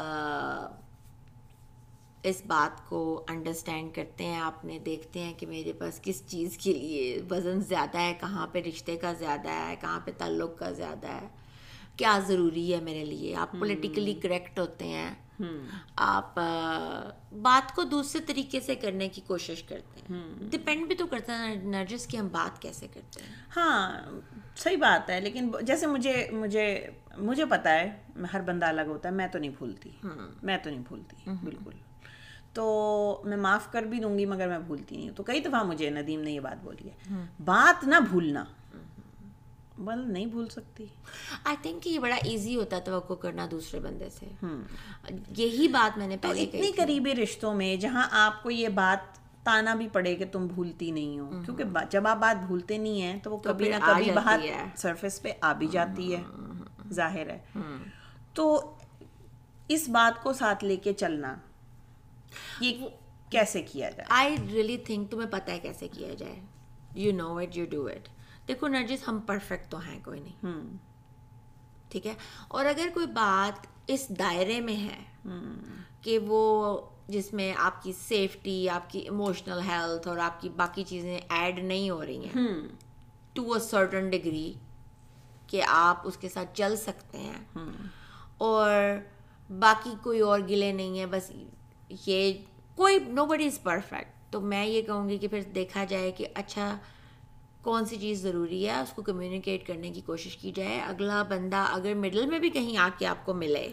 اس 2.23 2.41
بات 2.47 2.89
کو 2.89 3.25
انڈرسٹینڈ 3.27 3.95
کرتے 3.95 4.23
ہیں 4.23 4.39
آپ 4.39 4.65
نے 4.65 4.79
دیکھتے 4.79 5.19
ہیں 5.19 5.33
کہ 5.33 5.47
میرے 5.47 5.73
پاس 5.73 5.99
کس 6.03 6.23
چیز 6.27 6.57
کے 6.57 6.73
لیے 6.73 7.21
وزن 7.29 7.61
زیادہ 7.61 7.97
ہے 7.97 8.13
کہاں 8.19 8.47
پہ 8.47 8.59
رشتے 8.59 8.97
کا 8.97 9.13
زیادہ 9.13 9.49
ہے 9.49 9.75
کہاں 9.81 9.99
پہ 9.99 10.11
تعلق 10.17 10.57
کا 10.57 10.71
زیادہ 10.71 11.07
ہے۔ 11.07 11.27
کیا 11.95 12.19
ضروری 12.27 12.75
ہے 12.75 12.79
میرے 12.81 13.05
لیے؟ 13.05 13.35
آپ 13.35 13.51
پولیٹیکلی 13.59 14.13
کریکٹ 14.13 14.59
ہوتے 14.59 14.87
ہیں۔ 14.87 15.15
آپ 15.95 16.39
بات 17.41 17.75
کو 17.75 17.83
دوسرے 17.83 18.21
طریقے 18.21 18.59
سے 18.59 18.75
کرنے 18.75 19.09
کی 19.09 19.21
کوشش 19.27 19.63
کرتے 19.63 19.99
ہیں۔ 19.99 20.33
ڈپینڈ 20.39 20.87
بھی 20.87 20.95
تو 20.95 21.07
کرتا 21.07 21.47
ہے 21.47 21.55
نرجس 21.55 22.07
کی 22.07 22.19
ہم 22.19 22.27
بات 22.27 22.61
کیسے 22.61 22.87
کرتے 22.93 23.23
ہیں؟ 23.23 23.33
ہاں 23.57 24.01
صحیح 24.55 24.77
بات 24.77 25.09
ہے 25.09 25.19
لیکن 25.21 25.51
جیسے 25.61 25.87
مجھے 25.87 26.29
مجھے 26.31 26.87
مجھے 27.17 27.45
پتا 27.45 27.73
ہے 27.73 28.01
ہر 28.33 28.41
بندہ 28.41 28.65
الگ 28.65 28.81
ہوتا 28.81 29.09
ہے 29.09 29.13
میں 29.13 29.27
تو 29.27 29.39
نہیں 29.39 29.51
بھولتی۔ 29.57 29.89
میں 30.43 30.57
تو 30.57 30.69
نہیں 30.69 30.83
بھولتی 30.87 31.29
بالکل۔ 31.43 31.71
تو 32.59 33.21
میں 33.25 33.37
معاف 33.37 33.71
کر 33.71 33.81
بھی 33.81 33.99
دوں 33.99 34.17
گی 34.19 34.25
مگر 34.25 34.47
میں 34.47 34.59
بھولتی 34.59 34.95
نہیں 34.97 35.09
ہوں۔ 35.09 35.15
تو 35.15 35.23
کئی 35.23 35.39
دفعہ 35.39 35.63
مجھے 35.63 35.89
ندیم 35.89 36.21
نے 36.21 36.31
یہ 36.31 36.39
بات 36.39 36.63
بولی 36.63 36.89
ہے 36.89 37.13
بات 37.45 37.83
نہ 37.83 37.95
بھولنا۔ 38.09 38.43
بل 39.77 40.11
نہیں 40.11 40.25
بھول 40.25 40.47
سکتی۔ 40.49 40.85
آئی 41.43 41.55
تھنک 41.61 41.87
یہ 41.87 41.99
بڑا 41.99 42.15
ایزی 42.15 42.55
ہوتا 42.55 42.75
ہے 42.75 42.81
توقع 42.81 43.13
کرنا 43.13 43.47
دوسرے 43.51 43.79
بندے 43.79 44.09
سے۔ 44.09 44.25
یہی 45.37 45.67
بات 45.67 45.97
میں 45.97 46.07
نے 46.07 46.17
پہلے 46.17 46.43
اتنی 46.43 46.71
قریبی 46.71 47.15
رشتوں 47.15 47.53
میں 47.53 47.75
جہاں 47.75 48.07
آپ 48.11 48.43
کو 48.43 48.51
یہ 48.51 48.69
بات 48.69 49.19
تانا 49.43 49.75
بھی 49.75 49.87
پڑے 49.87 50.15
کہ 50.15 50.25
تم 50.31 50.47
بھولتی 50.47 50.91
نہیں 50.91 51.19
ہو 51.19 51.29
کیونکہ 51.45 51.63
جب 51.89 52.07
آپ 52.07 52.17
بات 52.17 52.45
بھولتے 52.47 52.77
نہیں 52.77 53.01
ہیں 53.01 53.19
تو 53.19 53.31
وہ 53.31 53.37
کبھی 53.37 53.69
نہ 53.69 53.75
کبھی 53.85 54.11
بہت 54.11 54.79
سرفیس 54.79 55.21
پہ 55.21 55.31
آ 55.41 55.53
بھی 55.53 55.67
جاتی 55.67 56.15
ہے۔ 56.15 56.21
ظاہر 56.93 57.29
ہے۔ 57.29 57.39
تو 58.33 58.75
اس 59.67 59.89
بات 59.89 60.23
کو 60.23 60.33
ساتھ 60.33 60.63
لے 60.65 60.75
کے 60.75 60.93
چلنا۔ 60.93 61.35
یہ 62.59 62.87
کیسے 63.29 63.61
کیا 63.61 63.89
جائے؟ 63.89 64.05
آئی 64.09 64.35
ریئلی 64.51 64.77
تھنک 64.77 65.11
تمہیں 65.11 65.29
پتہ 65.31 65.51
ہے 65.51 65.59
کیسے 65.59 65.87
کیا 65.87 66.13
جائے. 66.13 66.39
You 66.95 67.13
know 67.13 67.37
it 67.37 67.57
you 67.57 67.65
do 67.69 67.85
it 67.85 68.07
دیکھو 68.47 68.67
نرجس 68.67 69.07
ہم 69.07 69.19
پرفیکٹ 69.25 69.71
تو 69.71 69.77
ہیں 69.79 69.99
کوئی 70.05 70.19
نہیں. 70.19 70.77
ٹھیک 71.89 72.07
ہے؟ 72.07 72.13
اور 72.47 72.65
اگر 72.65 72.87
کوئی 72.93 73.05
بات 73.05 73.67
اس 73.87 74.09
دائرے 74.19 74.61
میں 74.61 74.75
ہے 74.75 75.29
کہ 76.01 76.19
وہ 76.19 76.77
جس 77.07 77.33
میں 77.33 77.53
آپ 77.57 77.83
کی 77.83 77.93
سیفٹی 77.93 78.69
آپ 78.69 78.89
کی 78.89 78.99
ایموشنل 78.99 79.59
ہیلتھ 79.69 80.07
اور 80.07 80.17
آپ 80.17 80.41
کی 80.41 80.49
باقی 80.49 80.83
چیزیں 80.83 81.19
ایڈ 81.29 81.59
نہیں 81.59 81.89
ہو 81.89 82.05
رہی 82.05 82.25
ہیں 82.25 82.53
ٹو 83.33 83.53
اے 83.53 83.59
سرٹن 83.59 84.09
ڈگری 84.09 84.53
کہ 85.47 85.63
آپ 85.67 86.01
اس 86.03 86.17
کے 86.17 86.29
ساتھ 86.29 86.49
چل 86.53 86.75
سکتے 86.75 87.17
ہیں۔ 87.17 87.43
اور 88.37 88.71
باقی 89.49 89.89
کوئی 90.03 90.19
اور 90.19 90.39
گلے 90.39 90.71
نہیں 90.71 90.99
ہے 90.99 91.05
بس 91.05 91.31
یہ 91.89 92.33
کوئی 92.75 92.99
نو 92.99 93.25
بڈی 93.25 93.45
از 93.45 93.61
پرفیکٹ 93.63 94.31
تو 94.31 94.41
میں 94.41 94.65
یہ 94.65 94.81
کہوں 94.81 95.09
گی 95.09 95.17
کہ 95.17 95.27
پھر 95.27 95.41
دیکھا 95.55 95.83
جائے 95.83 96.11
کہ 96.11 96.27
اچھا 96.33 96.77
کون 97.61 97.85
سی 97.85 97.97
چیز 97.97 98.21
ضروری 98.21 98.67
ہے 98.67 98.79
اس 98.79 98.91
کو 98.93 99.01
کمیونیکیٹ 99.01 99.65
کرنے 99.67 99.89
کی 99.91 100.01
کوشش 100.05 100.37
کی 100.37 100.51
جائے۔ 100.55 100.79
اگلا 100.81 101.23
بندہ 101.23 101.65
اگر 101.71 101.93
مڈل 101.93 102.25
میں 102.25 102.39
بھی 102.39 102.49
کہیں 102.49 102.77
آ 102.77 102.89
کے 102.97 103.05
آپ 103.05 103.25
کو 103.25 103.33
ملے 103.33 103.69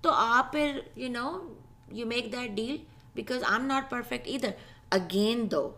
تو 0.00 0.10
آپ 0.12 0.52
پھر 0.52 0.78
you 0.96 1.08
know 1.10 1.54
you 1.92 2.06
make 2.06 2.32
that 2.32 2.50
deal 2.50 2.76
because 3.14 3.42
I 3.44 3.60
am 3.60 3.66
not 3.66 3.90
perfect 3.90 4.28
ادھر 4.28 4.50
again 4.90 5.50
though 5.50 5.68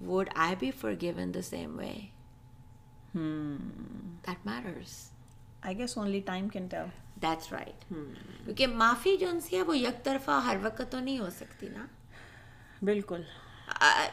would 0.00 0.28
I 0.34 0.56
be 0.58 0.70
forgiven 1.00 1.34
the 1.34 1.42
same 1.42 1.78
way 1.78 1.92
that 4.26 4.46
matters 4.46 4.96
I 5.62 5.78
guess 5.78 5.98
only 5.98 6.20
time 6.20 6.48
can 6.48 6.66
tell 6.66 6.88
that's 7.24 7.52
right 7.52 7.84
کیونکہ 8.44 8.66
معافی 8.66 9.16
جو 9.16 9.28
ان 9.28 9.40
سے 9.40 9.56
ہے 9.56 9.62
وہ 9.62 9.78
یک 9.78 10.04
طرفہ 10.04 10.40
ہر 10.46 10.56
وقت 10.62 10.82
تو 10.90 10.98
نہیں 10.98 11.18
ہو 11.18 11.28
سکتی 11.36 11.68
نا۔ 11.68 11.86
بالکل۔ 12.82 13.22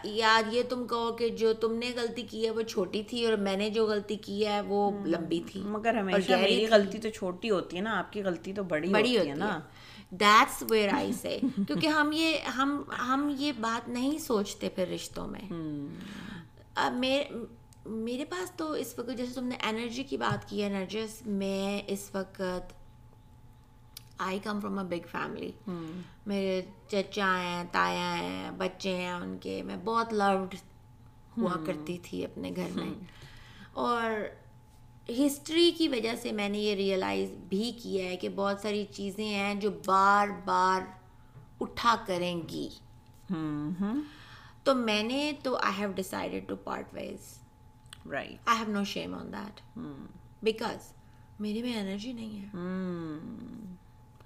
یار 0.03 0.43
یہ 0.51 0.63
تم 0.69 0.87
کہو 0.87 1.11
کہ 1.11 1.29
جو 1.29 1.53
تم 1.53 1.73
نے 1.73 1.91
غلطی 1.95 2.21
کی 2.21 2.45
ہے 2.45 2.49
وہ 2.49 2.61
چھوٹی 2.61 3.03
تھی 3.03 3.25
اور 3.25 3.33
میں 3.37 3.57
نے 3.57 3.69
جو 3.69 3.85
غلطی 3.85 4.15
کی 4.15 4.45
ہے 4.47 4.61
وہ 4.61 4.91
لمبی 5.05 5.41
تھی۔ 5.51 5.61
مگر 5.61 5.97
ہمیشہ 5.97 6.31
میری 6.31 6.65
غلطی 6.67 6.97
تو 6.97 7.09
چھوٹی 7.09 7.49
ہوتی 7.49 7.77
ہے 7.77 7.81
نا 7.81 7.97
آپ 7.99 8.13
کی 8.13 8.23
غلطی 8.23 8.53
تو 8.53 8.63
بڑی 8.63 8.89
بڑی 8.89 9.17
ہوتی 9.17 9.29
ہے 9.29 9.35
نا۔ 9.35 9.59
دیٹس 10.09 10.63
ویئر 10.69 10.89
آئی 10.93 11.11
سے 11.13 11.39
کیونکہ 11.67 11.87
ہم 11.87 12.11
یہ 12.13 12.37
ہم 12.55 12.81
ہم 12.99 13.35
یہ 13.39 13.51
بات 13.59 13.89
نہیں 13.89 14.17
سوچتے 14.17 14.69
پھر 14.69 14.87
رشتوں 14.87 15.27
میں۔ 15.27 15.45
میرے 17.85 18.25
پاس 18.25 18.51
تو 18.51 18.71
اس 18.71 18.99
وقت 18.99 19.17
جیسے 19.17 19.33
تم 19.33 19.45
نے 19.45 19.55
انرجی 19.69 20.03
کی 20.03 20.17
بات 20.17 20.49
کی 20.49 20.63
ہے 20.63 20.69
نرجس 20.69 21.21
میں 21.25 21.81
اس 21.87 22.09
وقت 22.13 22.41
I 24.21 24.39
come 24.39 24.59
from 24.59 24.77
a 24.79 24.85
big 24.85 25.07
family 25.11 25.51
میرے 26.25 26.61
چچا 26.87 27.35
ہیں 27.37 27.63
تایا 27.71 28.13
ہیں 28.17 28.51
بچے 28.57 28.95
ہیں 28.95 29.11
ان 29.11 29.37
کے 29.41 29.61
میں 29.63 29.75
بہت 29.83 30.13
لوڈ 30.13 30.55
ہوا 31.37 31.55
کرتی 31.65 31.97
تھی 32.03 32.23
اپنے 32.25 32.51
گھر 32.55 32.69
میں 32.75 32.93
اور 33.83 34.11
ہسٹری 35.09 35.71
کی 35.77 35.87
وجہ 35.87 36.15
سے 36.21 36.31
میں 36.31 36.49
نے 36.49 36.57
یہ 36.57 36.75
ریئلائز 36.75 37.29
بھی 37.49 37.71
کیا 37.81 38.05
ہے 38.05 38.15
کہ 38.15 38.29
بہت 38.29 38.61
ساری 38.61 38.85
چیزیں 38.91 39.25
ہیں 39.25 39.53
جو 39.55 39.71
بار 39.85 40.27
بار 40.45 40.81
اٹھا 41.59 41.95
کریں 42.05 42.41
گی 42.49 42.67
تو 44.63 44.75
میں 44.75 45.01
نے 45.03 45.31
تو 45.43 45.55
I 45.55 45.79
have 45.79 45.91
decided 45.95 46.47
to 46.47 46.55
part 46.63 46.93
ways 46.93 47.33
right 48.11 48.49
I 48.49 48.59
have 48.59 48.73
no 48.73 48.83
shame 48.83 49.13
on 49.15 49.33
that 49.33 49.61
because 50.43 50.91
میرے 51.39 51.61
میں 51.61 51.75
انرجی 51.75 52.13
نہیں 52.13 52.41
ہے 52.41 52.49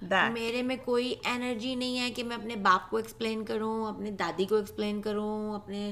میرے 0.01 0.61
میں 0.61 0.75
کوئی 0.85 1.15
انرجی 1.25 1.75
نہیں 1.75 1.99
ہے 1.99 2.11
کہ 2.11 2.23
میں 2.23 2.35
اپنے 2.35 2.55
باپ 2.55 2.89
کو 2.89 2.97
ایکسپلین 2.97 3.45
کروں 3.45 3.87
اپنے 3.87 4.11
دادی 4.11 4.45
کو 4.45 4.55
ایکسپلین 4.55 5.01
کروں 5.01 5.55
اپنے 5.55 5.91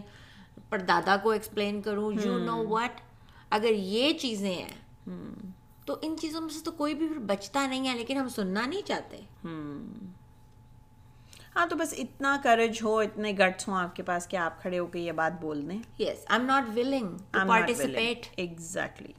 پردادا 0.69 1.17
کو 1.23 1.29
ایکسپلین 1.29 1.81
کروں 1.81 2.11
یو 2.25 2.37
نو 2.37 2.67
وٹ 2.67 3.01
اگر 3.49 3.69
یہ 3.69 4.13
چیزیں 4.13 4.53
ہیں 4.53 5.09
تو 5.85 5.95
ان 6.01 6.15
چیزوں 6.21 6.41
میں 6.41 6.49
سے 6.49 6.59
تو 6.63 6.71
کوئی 6.71 6.93
بھی 6.93 7.07
بچتا 7.07 7.67
نہیں 7.67 7.87
ہے 7.87 7.95
لیکن 7.97 8.17
ہم 8.17 8.29
سننا 8.29 8.65
نہیں 8.65 8.87
چاہتے۔ 8.87 9.17
ہاں 11.55 11.65
تو 11.65 11.75
بس 11.75 11.93
اتنا 11.97 12.37
کریج 12.43 12.79
ہو 12.83 12.97
اتنے 12.99 13.31
گٹس 13.31 13.67
ہوں 13.67 13.75
آپ 13.75 13.95
کے 13.95 14.03
پاس 14.03 14.27
کہ 14.27 14.37
آپ 14.37 14.61
کھڑے 14.61 14.79
ہو 14.79 14.85
کے 14.85 14.99
یہ 14.99 15.11
بات 15.11 15.41
بول 15.41 15.69
دیں۔ 15.69 15.79
Yes 15.99 16.25
I 16.27 16.39
am 16.39 16.45
not 16.45 16.77
willing 16.77 17.17
participate 17.47 18.27
exactly 18.35 19.13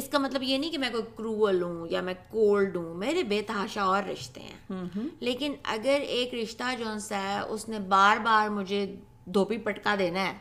اس 0.00 0.08
کا 0.08 0.18
مطلب 0.18 0.42
یہ 0.42 0.58
نہیں 0.58 0.70
کہ 0.70 0.78
میں 0.78 0.90
کوئی 0.90 1.02
کروول 1.16 1.62
ہوں 1.62 1.86
یا 1.90 2.00
میں 2.00 2.14
کولڈ 2.30 2.76
ہوں 2.76 2.94
میرے 2.94 3.22
بے 3.22 3.42
تحاشا 3.42 3.82
اور 3.82 4.02
رشتے 4.02 4.40
ہیں۔ 4.40 4.72
لیکن 5.20 5.54
اگر 5.64 6.00
ایک 6.08 6.34
رشتہ 6.34 6.64
جو 6.78 6.98
سا 6.98 7.22
ہے 7.22 7.40
اس 7.40 7.68
نے 7.68 7.78
بار 7.78 8.16
بار 8.16 8.48
مجھے 8.48 8.96
دھوپی 9.24 9.58
پٹکا 9.58 9.94
دینا 9.98 10.32
ہے 10.32 10.38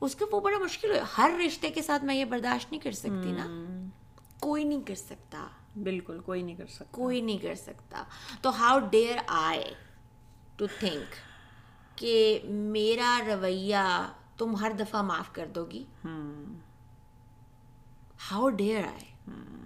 اس 0.00 0.14
کا 0.14 0.26
وہ 0.32 0.40
بڑا 0.40 0.58
مشکل 0.58 0.92
ہے 0.92 1.00
ہر 1.18 1.30
رشتے 1.46 1.70
کے 1.70 1.82
ساتھ 1.82 2.04
میں 2.04 2.14
یہ 2.14 2.24
برداشت 2.24 2.72
نہیں 2.72 2.80
کر 2.80 2.92
سکتی 2.92 3.32
نا۔ 3.32 3.46
کوئی 4.40 4.64
نہیں 4.64 4.82
کر 4.82 4.94
سکتا۔ 4.94 5.46
بالکل 5.82 6.20
کوئی 6.20 6.42
نہیں 6.42 6.56
کر 6.56 6.66
سکتا۔ 6.66 6.84
کوئی 6.90 7.20
نہیں 7.20 7.38
کر 7.38 7.54
سکتا۔ 7.54 8.04
تو 8.42 8.50
how 8.50 8.78
dare 8.78 9.16
I 9.26 9.74
to 10.56 10.66
think 10.78 11.14
کہ 11.98 12.40
میرا 12.44 13.20
رویہ 13.26 14.12
تم 14.36 14.56
ہر 14.56 14.72
دفعہ 14.80 15.02
معاف 15.02 15.32
کر 15.32 15.46
دو 15.54 15.64
گی؟ 15.64 15.84
ہاؤ 18.18 18.48
ڈیئر 18.50 18.84
آئے 18.84 19.06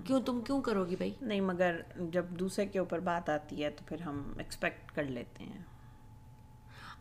کیوں 0.05 0.21
تم 0.21 0.41
کیوں 0.41 0.61
کرو 0.63 0.85
گی 0.87 0.97
بھائی 0.97 1.13
نہیں 1.21 1.41
مگر 1.41 1.81
جب 2.11 2.25
دوسرے 2.31 2.67
کے 2.67 2.79
اوپر 2.79 2.99
بات 2.99 3.29
آتی 3.29 3.65
ہے 3.65 3.71
تو 3.71 3.85
پھر 3.87 4.01
ہم 4.01 4.33
ایکسپیکٹ 4.37 4.93
کر 4.95 5.03
لیتے 5.03 5.45
ہیں 5.45 5.61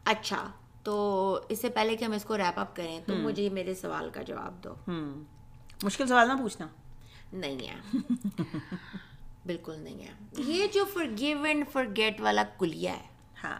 اچھا 0.05 0.51
تو 0.83 0.93
اس 1.49 1.61
سے 1.61 1.69
پہلے 1.69 1.95
کہ 1.95 2.05
ہم 2.05 2.11
اس 2.11 2.23
کو 2.25 2.37
ریپ 2.37 2.59
اپ 2.59 2.75
کریں 2.75 2.99
تو 3.05 3.15
مجھے 3.15 3.49
میرے 3.49 3.75
سوال 3.75 4.09
کا 4.09 4.21
جواب 4.21 4.63
دو 4.63 4.73
مشکل 5.83 6.07
سوال 6.07 6.27
نہ 6.27 6.33
پوچھنا 6.41 6.67
نہیں 7.33 7.67
ہے 7.67 7.97
بالکل 9.45 9.79
نہیں 9.79 10.03
ہے 10.03 10.43
یہ 10.43 10.67
جو 10.67 10.85
for 10.85 11.05
give 11.17 11.43
and 11.43 11.65
for 11.71 11.85
get 11.97 12.21
والا 12.21 12.43
کلیا 12.57 12.93
ہے 12.93 13.07
ہاں 13.43 13.57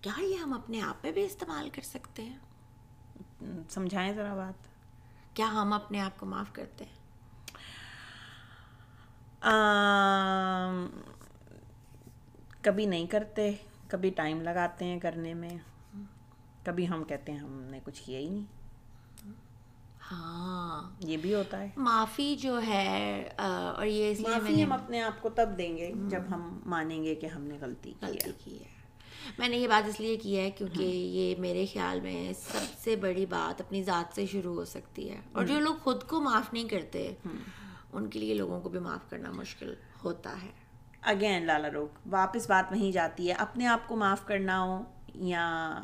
کیا 0.00 0.22
یہ 0.22 0.36
ہم 0.36 0.52
اپنے 0.52 0.80
آپ 0.80 1.02
پہ 1.02 1.12
بھی 1.12 1.24
استعمال 1.24 1.68
کر 1.70 1.82
سکتے 1.82 2.22
ہیں 2.22 3.62
سمجھائیں 3.70 4.12
ذرا 4.12 4.34
بات 4.34 4.66
کیا 5.34 5.46
ہم 5.52 5.72
اپنے 5.72 6.00
آپ 6.00 6.18
کو 6.18 6.26
معاف 6.26 6.52
کرتے 6.52 6.84
ہیں 6.84 7.03
کبھی 12.60 12.86
نہیں 12.86 13.06
کرتے 13.06 13.52
کبھی 13.88 14.10
ٹائم 14.10 14.40
لگاتے 14.40 14.84
ہیں 14.84 15.00
کرنے 15.00 15.34
میں۔ 15.34 15.50
کبھی 16.64 16.88
ہم 16.88 17.04
کہتے 17.04 17.32
ہیں 17.32 17.38
ہم 17.38 17.60
نے 17.60 17.80
کچھ 17.84 18.02
کیا 18.02 18.18
ہی 18.18 18.28
نہیں۔ 18.28 18.44
ہاں۔ 20.12 20.90
یہ 21.00 21.16
بھی 21.16 21.34
ہوتا 21.34 21.60
ہے۔ 21.60 21.68
معافی 21.76 22.36
جو 22.36 22.60
ہے 22.66 23.28
اور 23.76 23.86
یہ 23.86 24.10
اس 24.10 24.20
لیے 24.20 24.64
ہم 24.64 24.72
اپنے 24.72 25.02
آپ 25.02 25.22
کو 25.22 25.28
تب 25.28 25.48
دیں 25.58 25.76
گے 25.76 25.92
جب 26.08 26.20
ہم 26.30 26.60
مانیں 26.66 27.04
گے 27.04 27.14
کہ 27.14 27.26
ہم 27.26 27.42
نے 27.42 27.58
غلطی 27.60 27.94
غلطی 28.02 28.30
کی 28.44 28.58
ہے۔ 28.58 28.74
میں 29.38 29.48
نے 29.48 29.56
یہ 29.56 29.68
بات 29.68 29.88
اس 29.88 30.00
لیے 30.00 30.16
کی 30.16 30.38
ہے 30.38 30.50
کیونکہ 30.50 30.82
یہ 30.82 31.34
میرے 31.38 31.66
خیال 31.72 32.00
میں 32.00 32.32
سب 32.32 32.78
سے 32.78 32.96
بڑی 32.96 33.26
بات 33.26 33.60
اپنی 33.60 33.82
ذات 33.82 34.14
سے 34.14 34.26
شروع 34.26 34.54
ہو 34.54 34.64
سکتی 34.64 35.10
ہے۔ 35.10 35.20
اور 35.32 35.44
جو 35.44 35.60
لوگ 35.60 35.74
خود 35.76 36.02
کو 36.02 36.20
معاف 36.20 36.52
نہیں 36.52 36.68
کرتے 36.68 37.14
ان 37.94 38.08
کے 38.10 38.18
لیے 38.18 38.34
لوگوں 38.34 38.60
کو 38.60 38.68
بھی 38.68 38.78
معاف 38.78 39.10
کرنا 39.10 39.30
مشکل 39.30 39.74
ہوتا 40.04 40.36
ہے۔ 40.42 40.50
اگین 41.02 41.46
لالا 41.46 41.70
روک 41.70 41.90
واپس 42.10 42.50
بات 42.50 42.72
وہیں 42.72 42.92
جاتی 42.92 43.28
ہے۔ 43.28 43.34
اپنے 43.38 43.66
آپ 43.66 43.88
کو 43.88 43.96
معاف 43.96 44.26
کرنا 44.26 44.62
ہو 44.62 44.84
یا 45.14 45.80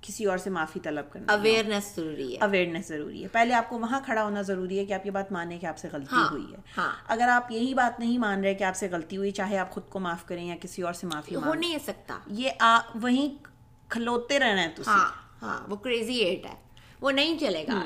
کسی 0.00 0.24
اور 0.24 0.38
سے 0.38 0.50
معافی 0.50 0.80
طلب 0.80 1.10
کرنا 1.10 1.32
اویئرنیس 1.32 1.92
ضروری 1.96 2.32
ہے۔ 2.32 2.38
اویئرنیس 2.38 2.88
ضروری 2.88 3.22
ہے۔ 3.22 3.28
پہلے 3.28 3.54
آپ 3.54 3.68
کو 3.68 3.78
وہاں 3.78 4.00
کھڑا 4.04 4.24
ہونا 4.24 4.42
ضروری 4.42 4.78
ہے 4.78 4.84
کہ 4.84 4.92
آپ 4.92 5.06
یہ 5.06 5.10
بات 5.10 5.32
مانیں 5.32 5.58
کہ 5.58 5.66
آپ 5.66 5.78
سے 5.78 5.88
غلطی 5.92 6.16
ہاں، 6.16 6.28
ہوئی 6.30 6.52
ہے۔ 6.52 6.56
ہاں۔ 6.76 6.92
اگر 7.08 7.28
آپ 7.28 7.52
یہی 7.52 7.74
بات 7.74 8.00
نہیں 8.00 8.18
مان 8.18 8.40
رہے 8.40 8.54
کہ 8.54 8.64
آپ 8.64 8.76
سے 8.76 8.88
غلطی 8.90 9.16
ہوئی 9.16 9.30
چاہے 9.30 9.58
آپ 9.58 9.70
خود 9.70 9.88
کو 9.88 9.98
معاف 9.98 10.26
کریں 10.26 10.44
یا 10.44 10.54
کسی 10.60 10.82
اور 10.82 10.92
سے 10.92 11.06
معافی 11.06 11.34
ہو 11.34 11.54
نہیں 11.54 11.78
سکتا۔ 11.78 12.18
یہ 12.26 12.50
وہیں 12.94 13.44
کھلوتے 13.88 14.38
رہنا 14.38 14.62
ہے 14.62 14.74
ہاں 14.86 15.08
ہاں 15.42 15.70
وہ 15.70 15.76
کریزی 15.76 16.14
ایٹ 16.14 16.46
ہے۔ 16.46 16.54
وہ 17.00 17.10
نہیں 17.10 17.38
چلے 17.38 17.64
گا 17.68 17.84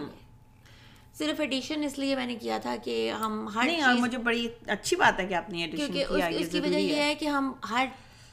صرف 1.14 1.40
ایڈیشن 1.40 1.84
اس 1.84 1.98
لیے 1.98 2.16
میں 2.16 2.26
نے 2.26 2.34
کیا 2.34 2.58
تھا 2.58 2.76
کہ 2.84 3.10
ہم 3.10 3.48
ہر 3.54 3.64
نہیں 3.66 4.00
مجھے 4.00 4.18
بڑی 4.18 4.48
اچھی 4.66 4.96
بات 4.96 5.20
ہے 5.20 5.26
کہ 5.26 5.34
آپ 5.34 5.50
نے 5.50 5.68
کیونکہ 5.76 6.04
اس 6.10 6.52
کی 6.52 6.60
وجہ 6.60 6.76
یہ 6.76 6.96
ہے 6.96 7.14
کہ 7.14 7.24
ہم 7.24 7.52
ہر 7.70 7.86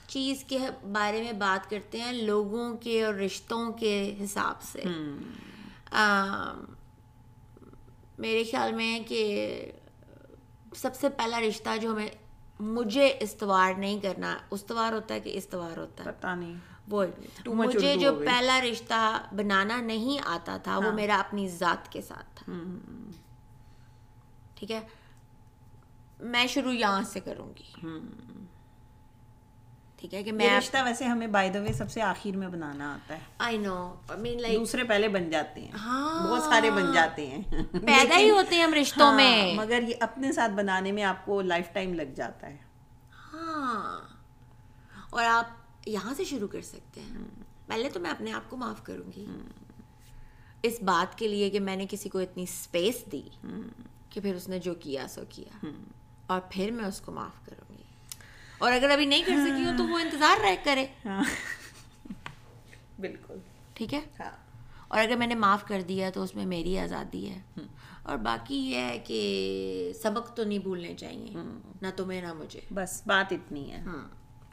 چیز 0.08 0.44
کے 0.44 0.58
بارے 0.92 1.22
میں 1.22 1.32
بات 1.32 1.70
کرتے 1.70 2.00
ہیں 2.00 2.12
لوگوں 2.14 2.78
کے 2.78 3.04
اور 3.04 3.14
رشتوں 3.14 3.72
کے 3.72 4.16
حساب 4.24 4.64
سے۔ 4.64 4.84
میرے 8.20 8.44
خیال 8.44 8.74
میں 8.74 9.00
کہ 9.08 9.72
سب 10.76 10.96
سے 10.96 11.10
پہلا 11.10 11.40
رشتہ 11.40 11.78
جو 11.82 11.92
ہمیں 11.92 12.10
مجھے 12.60 13.18
استوار 13.20 13.74
نہیں 13.78 14.00
کرنا 14.00 14.38
استوار 14.52 14.94
ہوتا 14.94 15.16
ہے 15.16 15.20
کہ 15.20 15.32
استوار 15.34 15.78
ہوتا 15.78 16.06
ہے۔ 16.06 16.12
پتا 16.12 16.36
نہیں۔ 16.36 16.56
وہ 16.88 17.06
مجھے 17.46 17.96
جو 17.96 18.16
پہلا 18.26 18.62
رشتہ 18.62 19.24
بنانا 19.36 19.82
نہیں 19.82 20.22
آتا 20.26 20.58
تھا 20.58 20.78
وہ 20.78 20.92
میرا 20.92 21.16
اپنی 21.16 21.50
ذات 21.50 21.92
کے 21.92 22.02
ساتھ 22.02 22.26
تھا۔ 22.36 22.54
ٹھیک 24.56 24.72
ہے؟ 24.72 24.80
میں 26.20 26.48
شروع 26.48 26.72
یہاں 26.72 27.02
سے 27.04 27.20
کروں 27.20 27.50
گی۔ 27.60 27.88
ٹھیک 29.98 30.14
ہے 30.14 30.24
کہ 30.24 30.32
میں 30.32 30.58
رشتہ 30.58 30.78
ویسے 30.86 31.06
ہمیں 31.06 31.28
بائی 31.28 31.50
دا 31.50 31.60
وے 31.60 31.74
سب 31.74 31.92
سے 31.92 32.02
آخر 32.02 32.38
میں 32.38 32.48
بنانا 32.48 32.94
آتا 32.94 33.14
ہے۔ 33.14 33.20
آئی 33.38 33.58
نو 33.58 33.96
مین 34.18 34.42
لائک 34.42 34.60
دوسرے 34.60 34.84
پہلے 34.84 35.08
بن 35.08 35.30
جاتے 35.30 35.62
ہیں۔ 35.62 35.72
ہاں۔ 35.72 36.28
بہت 36.28 36.44
سارے 36.44 36.72
بن 36.72 36.94
جاتے 36.94 37.28
ہیں۔ 37.28 37.42
پیدا 37.72 38.18
ہی 38.18 38.30
ہوتے 38.30 38.56
ہیں 38.56 38.64
ہم 38.64 38.74
رشتوں 38.74 39.14
میں۔ 39.14 39.56
مگر 39.56 39.82
یہ 39.88 39.94
اپنے 40.00 40.32
ساتھ 40.32 40.52
بنانے 40.52 40.92
میں 40.92 41.04
آپ 41.04 41.26
کو 41.26 41.42
لائف 41.42 41.74
ٹائم 41.74 41.94
لگ 41.94 42.14
جاتا 42.16 42.48
ہے۔ 42.48 42.58
ہاں۔ 43.34 44.00
اور 45.10 45.24
آپ 45.24 45.46
یہاں 45.88 46.14
سے 46.14 46.24
شروع 46.24 46.48
کر 46.48 46.62
سکتے 46.62 47.02
ہیں۔ 47.02 47.18
پہلے 47.68 47.90
تو 47.90 48.00
میں 48.00 48.10
اپنے 48.10 48.32
آپ 48.34 48.50
کو 48.50 48.58
معاف 48.58 48.84
کروں 48.84 49.12
گی۔ 49.16 49.26
اس 50.64 50.82
بات 50.82 51.18
کے 51.18 51.28
لیے 51.28 51.50
کہ 51.50 51.60
میں 51.60 51.76
نے 51.76 51.86
کسی 51.90 52.10
کو 52.10 52.20
اتنی 52.20 52.44
اسپیس 52.44 52.96
دی 53.12 53.22
کہ 54.10 54.22
پھر 54.22 54.36
اس 54.36 54.50
نے 54.50 54.60
جو 54.60 54.76
کیا 54.76 55.08
سو 55.08 55.22
کیا۔ 55.30 55.66
اور 56.28 56.42
پھر 56.50 56.72
میں 56.72 56.86
اس 56.86 57.02
کو 57.02 57.12
معاف 57.12 57.46
کروں 57.46 57.78
گی۔ 57.78 57.84
اور 58.58 58.72
اگر 58.72 58.90
ابھی 58.90 59.06
نہیں 59.06 59.22
کر 59.22 59.36
سکی 59.46 59.66
ہوں 59.66 59.78
تو 59.78 59.88
وہ 59.88 60.00
انتظار 60.00 60.38
رہ 60.42 60.56
کرے۔ 60.64 60.86
بالکل۔ 63.00 63.38
ٹھیک 63.74 63.94
ہے؟ 63.94 64.00
ہاں۔ 64.20 64.32
اور 64.88 65.00
اگر 65.00 65.16
میں 65.16 65.28
نے 65.28 65.36
معاف 65.36 65.66
کر 65.68 65.82
دیا 65.82 66.10
تو 66.10 66.24
اس 66.24 66.36
میں 66.36 66.46
میری 66.46 66.80
آزادی 66.80 67.30
ہے۔ 67.30 67.42
اور 68.04 68.18
باقی 68.18 68.56
یہ 68.56 68.78
ہے 68.78 69.00
کہ 69.00 69.92
سبق 70.04 70.36
تو 70.36 70.44
نہیں 70.44 70.60
بھولنے 70.60 70.96
چاہیے۔ 70.96 71.34
نہ 71.82 71.88
تمہیں 71.96 72.22
نہ 72.22 72.34
مجھے۔ 72.34 72.62
بس 72.74 73.02
بات 73.08 73.34
اتنی 73.34 73.72
ہے۔ 73.72 73.82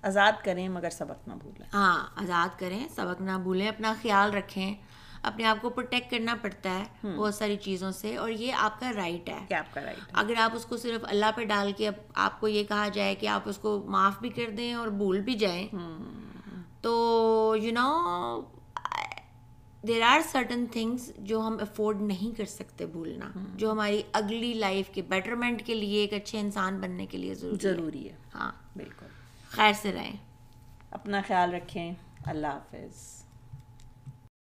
آزاد 0.07 0.45
کریں 0.45 0.69
مگر 0.69 0.91
سبق 0.91 1.29
نہ 1.29 1.33
بھولیں۔ 1.33 1.67
ہاں 1.75 2.07
آزاد 2.17 2.59
کریں 2.59 2.89
سبق 2.97 3.21
نہ 3.21 3.39
بھولیں 3.43 3.69
اپنا 3.69 3.95
خیال 4.03 4.35
رکھیں 4.35 4.75
اپنے 5.23 5.45
آپ 5.45 5.57
کو 5.61 5.71
پروٹیکٹ 5.71 6.11
کرنا 6.11 6.35
پڑتا 6.43 6.79
ہے 6.79 7.15
بہت 7.17 7.35
ساری 7.35 7.57
چیزوں 7.57 7.91
سے 7.93 8.17
اور 8.17 8.31
یہ 8.31 8.53
آپ 8.59 8.81
کا 8.81 8.93
رائٹ 8.97 9.29
ہے۔ 9.29 9.57
آپ 9.57 9.75
کا 9.75 9.81
رائٹ 9.81 9.99
اگر 10.13 10.35
آپ 10.39 10.51
اس 10.55 10.65
کو 10.65 10.77
صرف 10.77 11.05
اللہ 11.09 11.31
پہ 11.37 11.45
ڈال 11.45 11.73
کے 11.77 11.91
آپ 12.15 12.41
کو 12.41 12.49
یہ 12.49 12.65
کہا 12.65 12.89
جائے 12.89 13.15
کہ 13.15 13.27
آپ 13.27 13.49
اس 13.49 13.59
کو 13.59 13.83
معاف 13.87 14.19
بھی 14.21 14.29
کر 14.29 14.51
دیں 14.57 14.75
اور 14.75 14.89
بھول 14.89 15.21
بھی 15.21 15.35
جائیں 15.35 15.69
تو 16.81 16.93
you 17.63 17.73
know 17.73 18.41
there 19.87 20.03
are 20.03 20.21
certain 20.33 20.65
things 20.73 21.11
جو 21.19 21.41
ہم 21.41 21.57
افورڈ 21.61 22.01
نہیں 22.03 22.37
کر 22.37 22.45
سکتے 22.45 22.87
بھولنا 22.87 23.31
جو 23.55 23.73
ہماری 23.73 24.03
اگلی 24.13 24.53
لائف 24.55 24.91
کے 24.95 25.03
بیٹرمنٹ 25.03 25.63
کے 25.67 25.75
لیے 25.75 26.01
ایک 26.01 26.13
اچھے 26.13 26.41
انسان 26.41 26.81
بننے 26.81 27.07
کے 27.07 27.19
لیے 27.19 27.35
ضروری 27.35 28.09
ہے۔ 28.09 28.17
ہاں۔ 28.35 28.53
بالکل۔ 28.77 29.07
خیر 29.55 29.73
سے 29.73 29.93
رہیں۔ 29.93 30.17
اپنا 30.91 31.21
خیال 31.27 31.55
رکھیں۔ 31.55 31.95
اللہ 32.27 32.47
حافظ۔ 32.47 33.14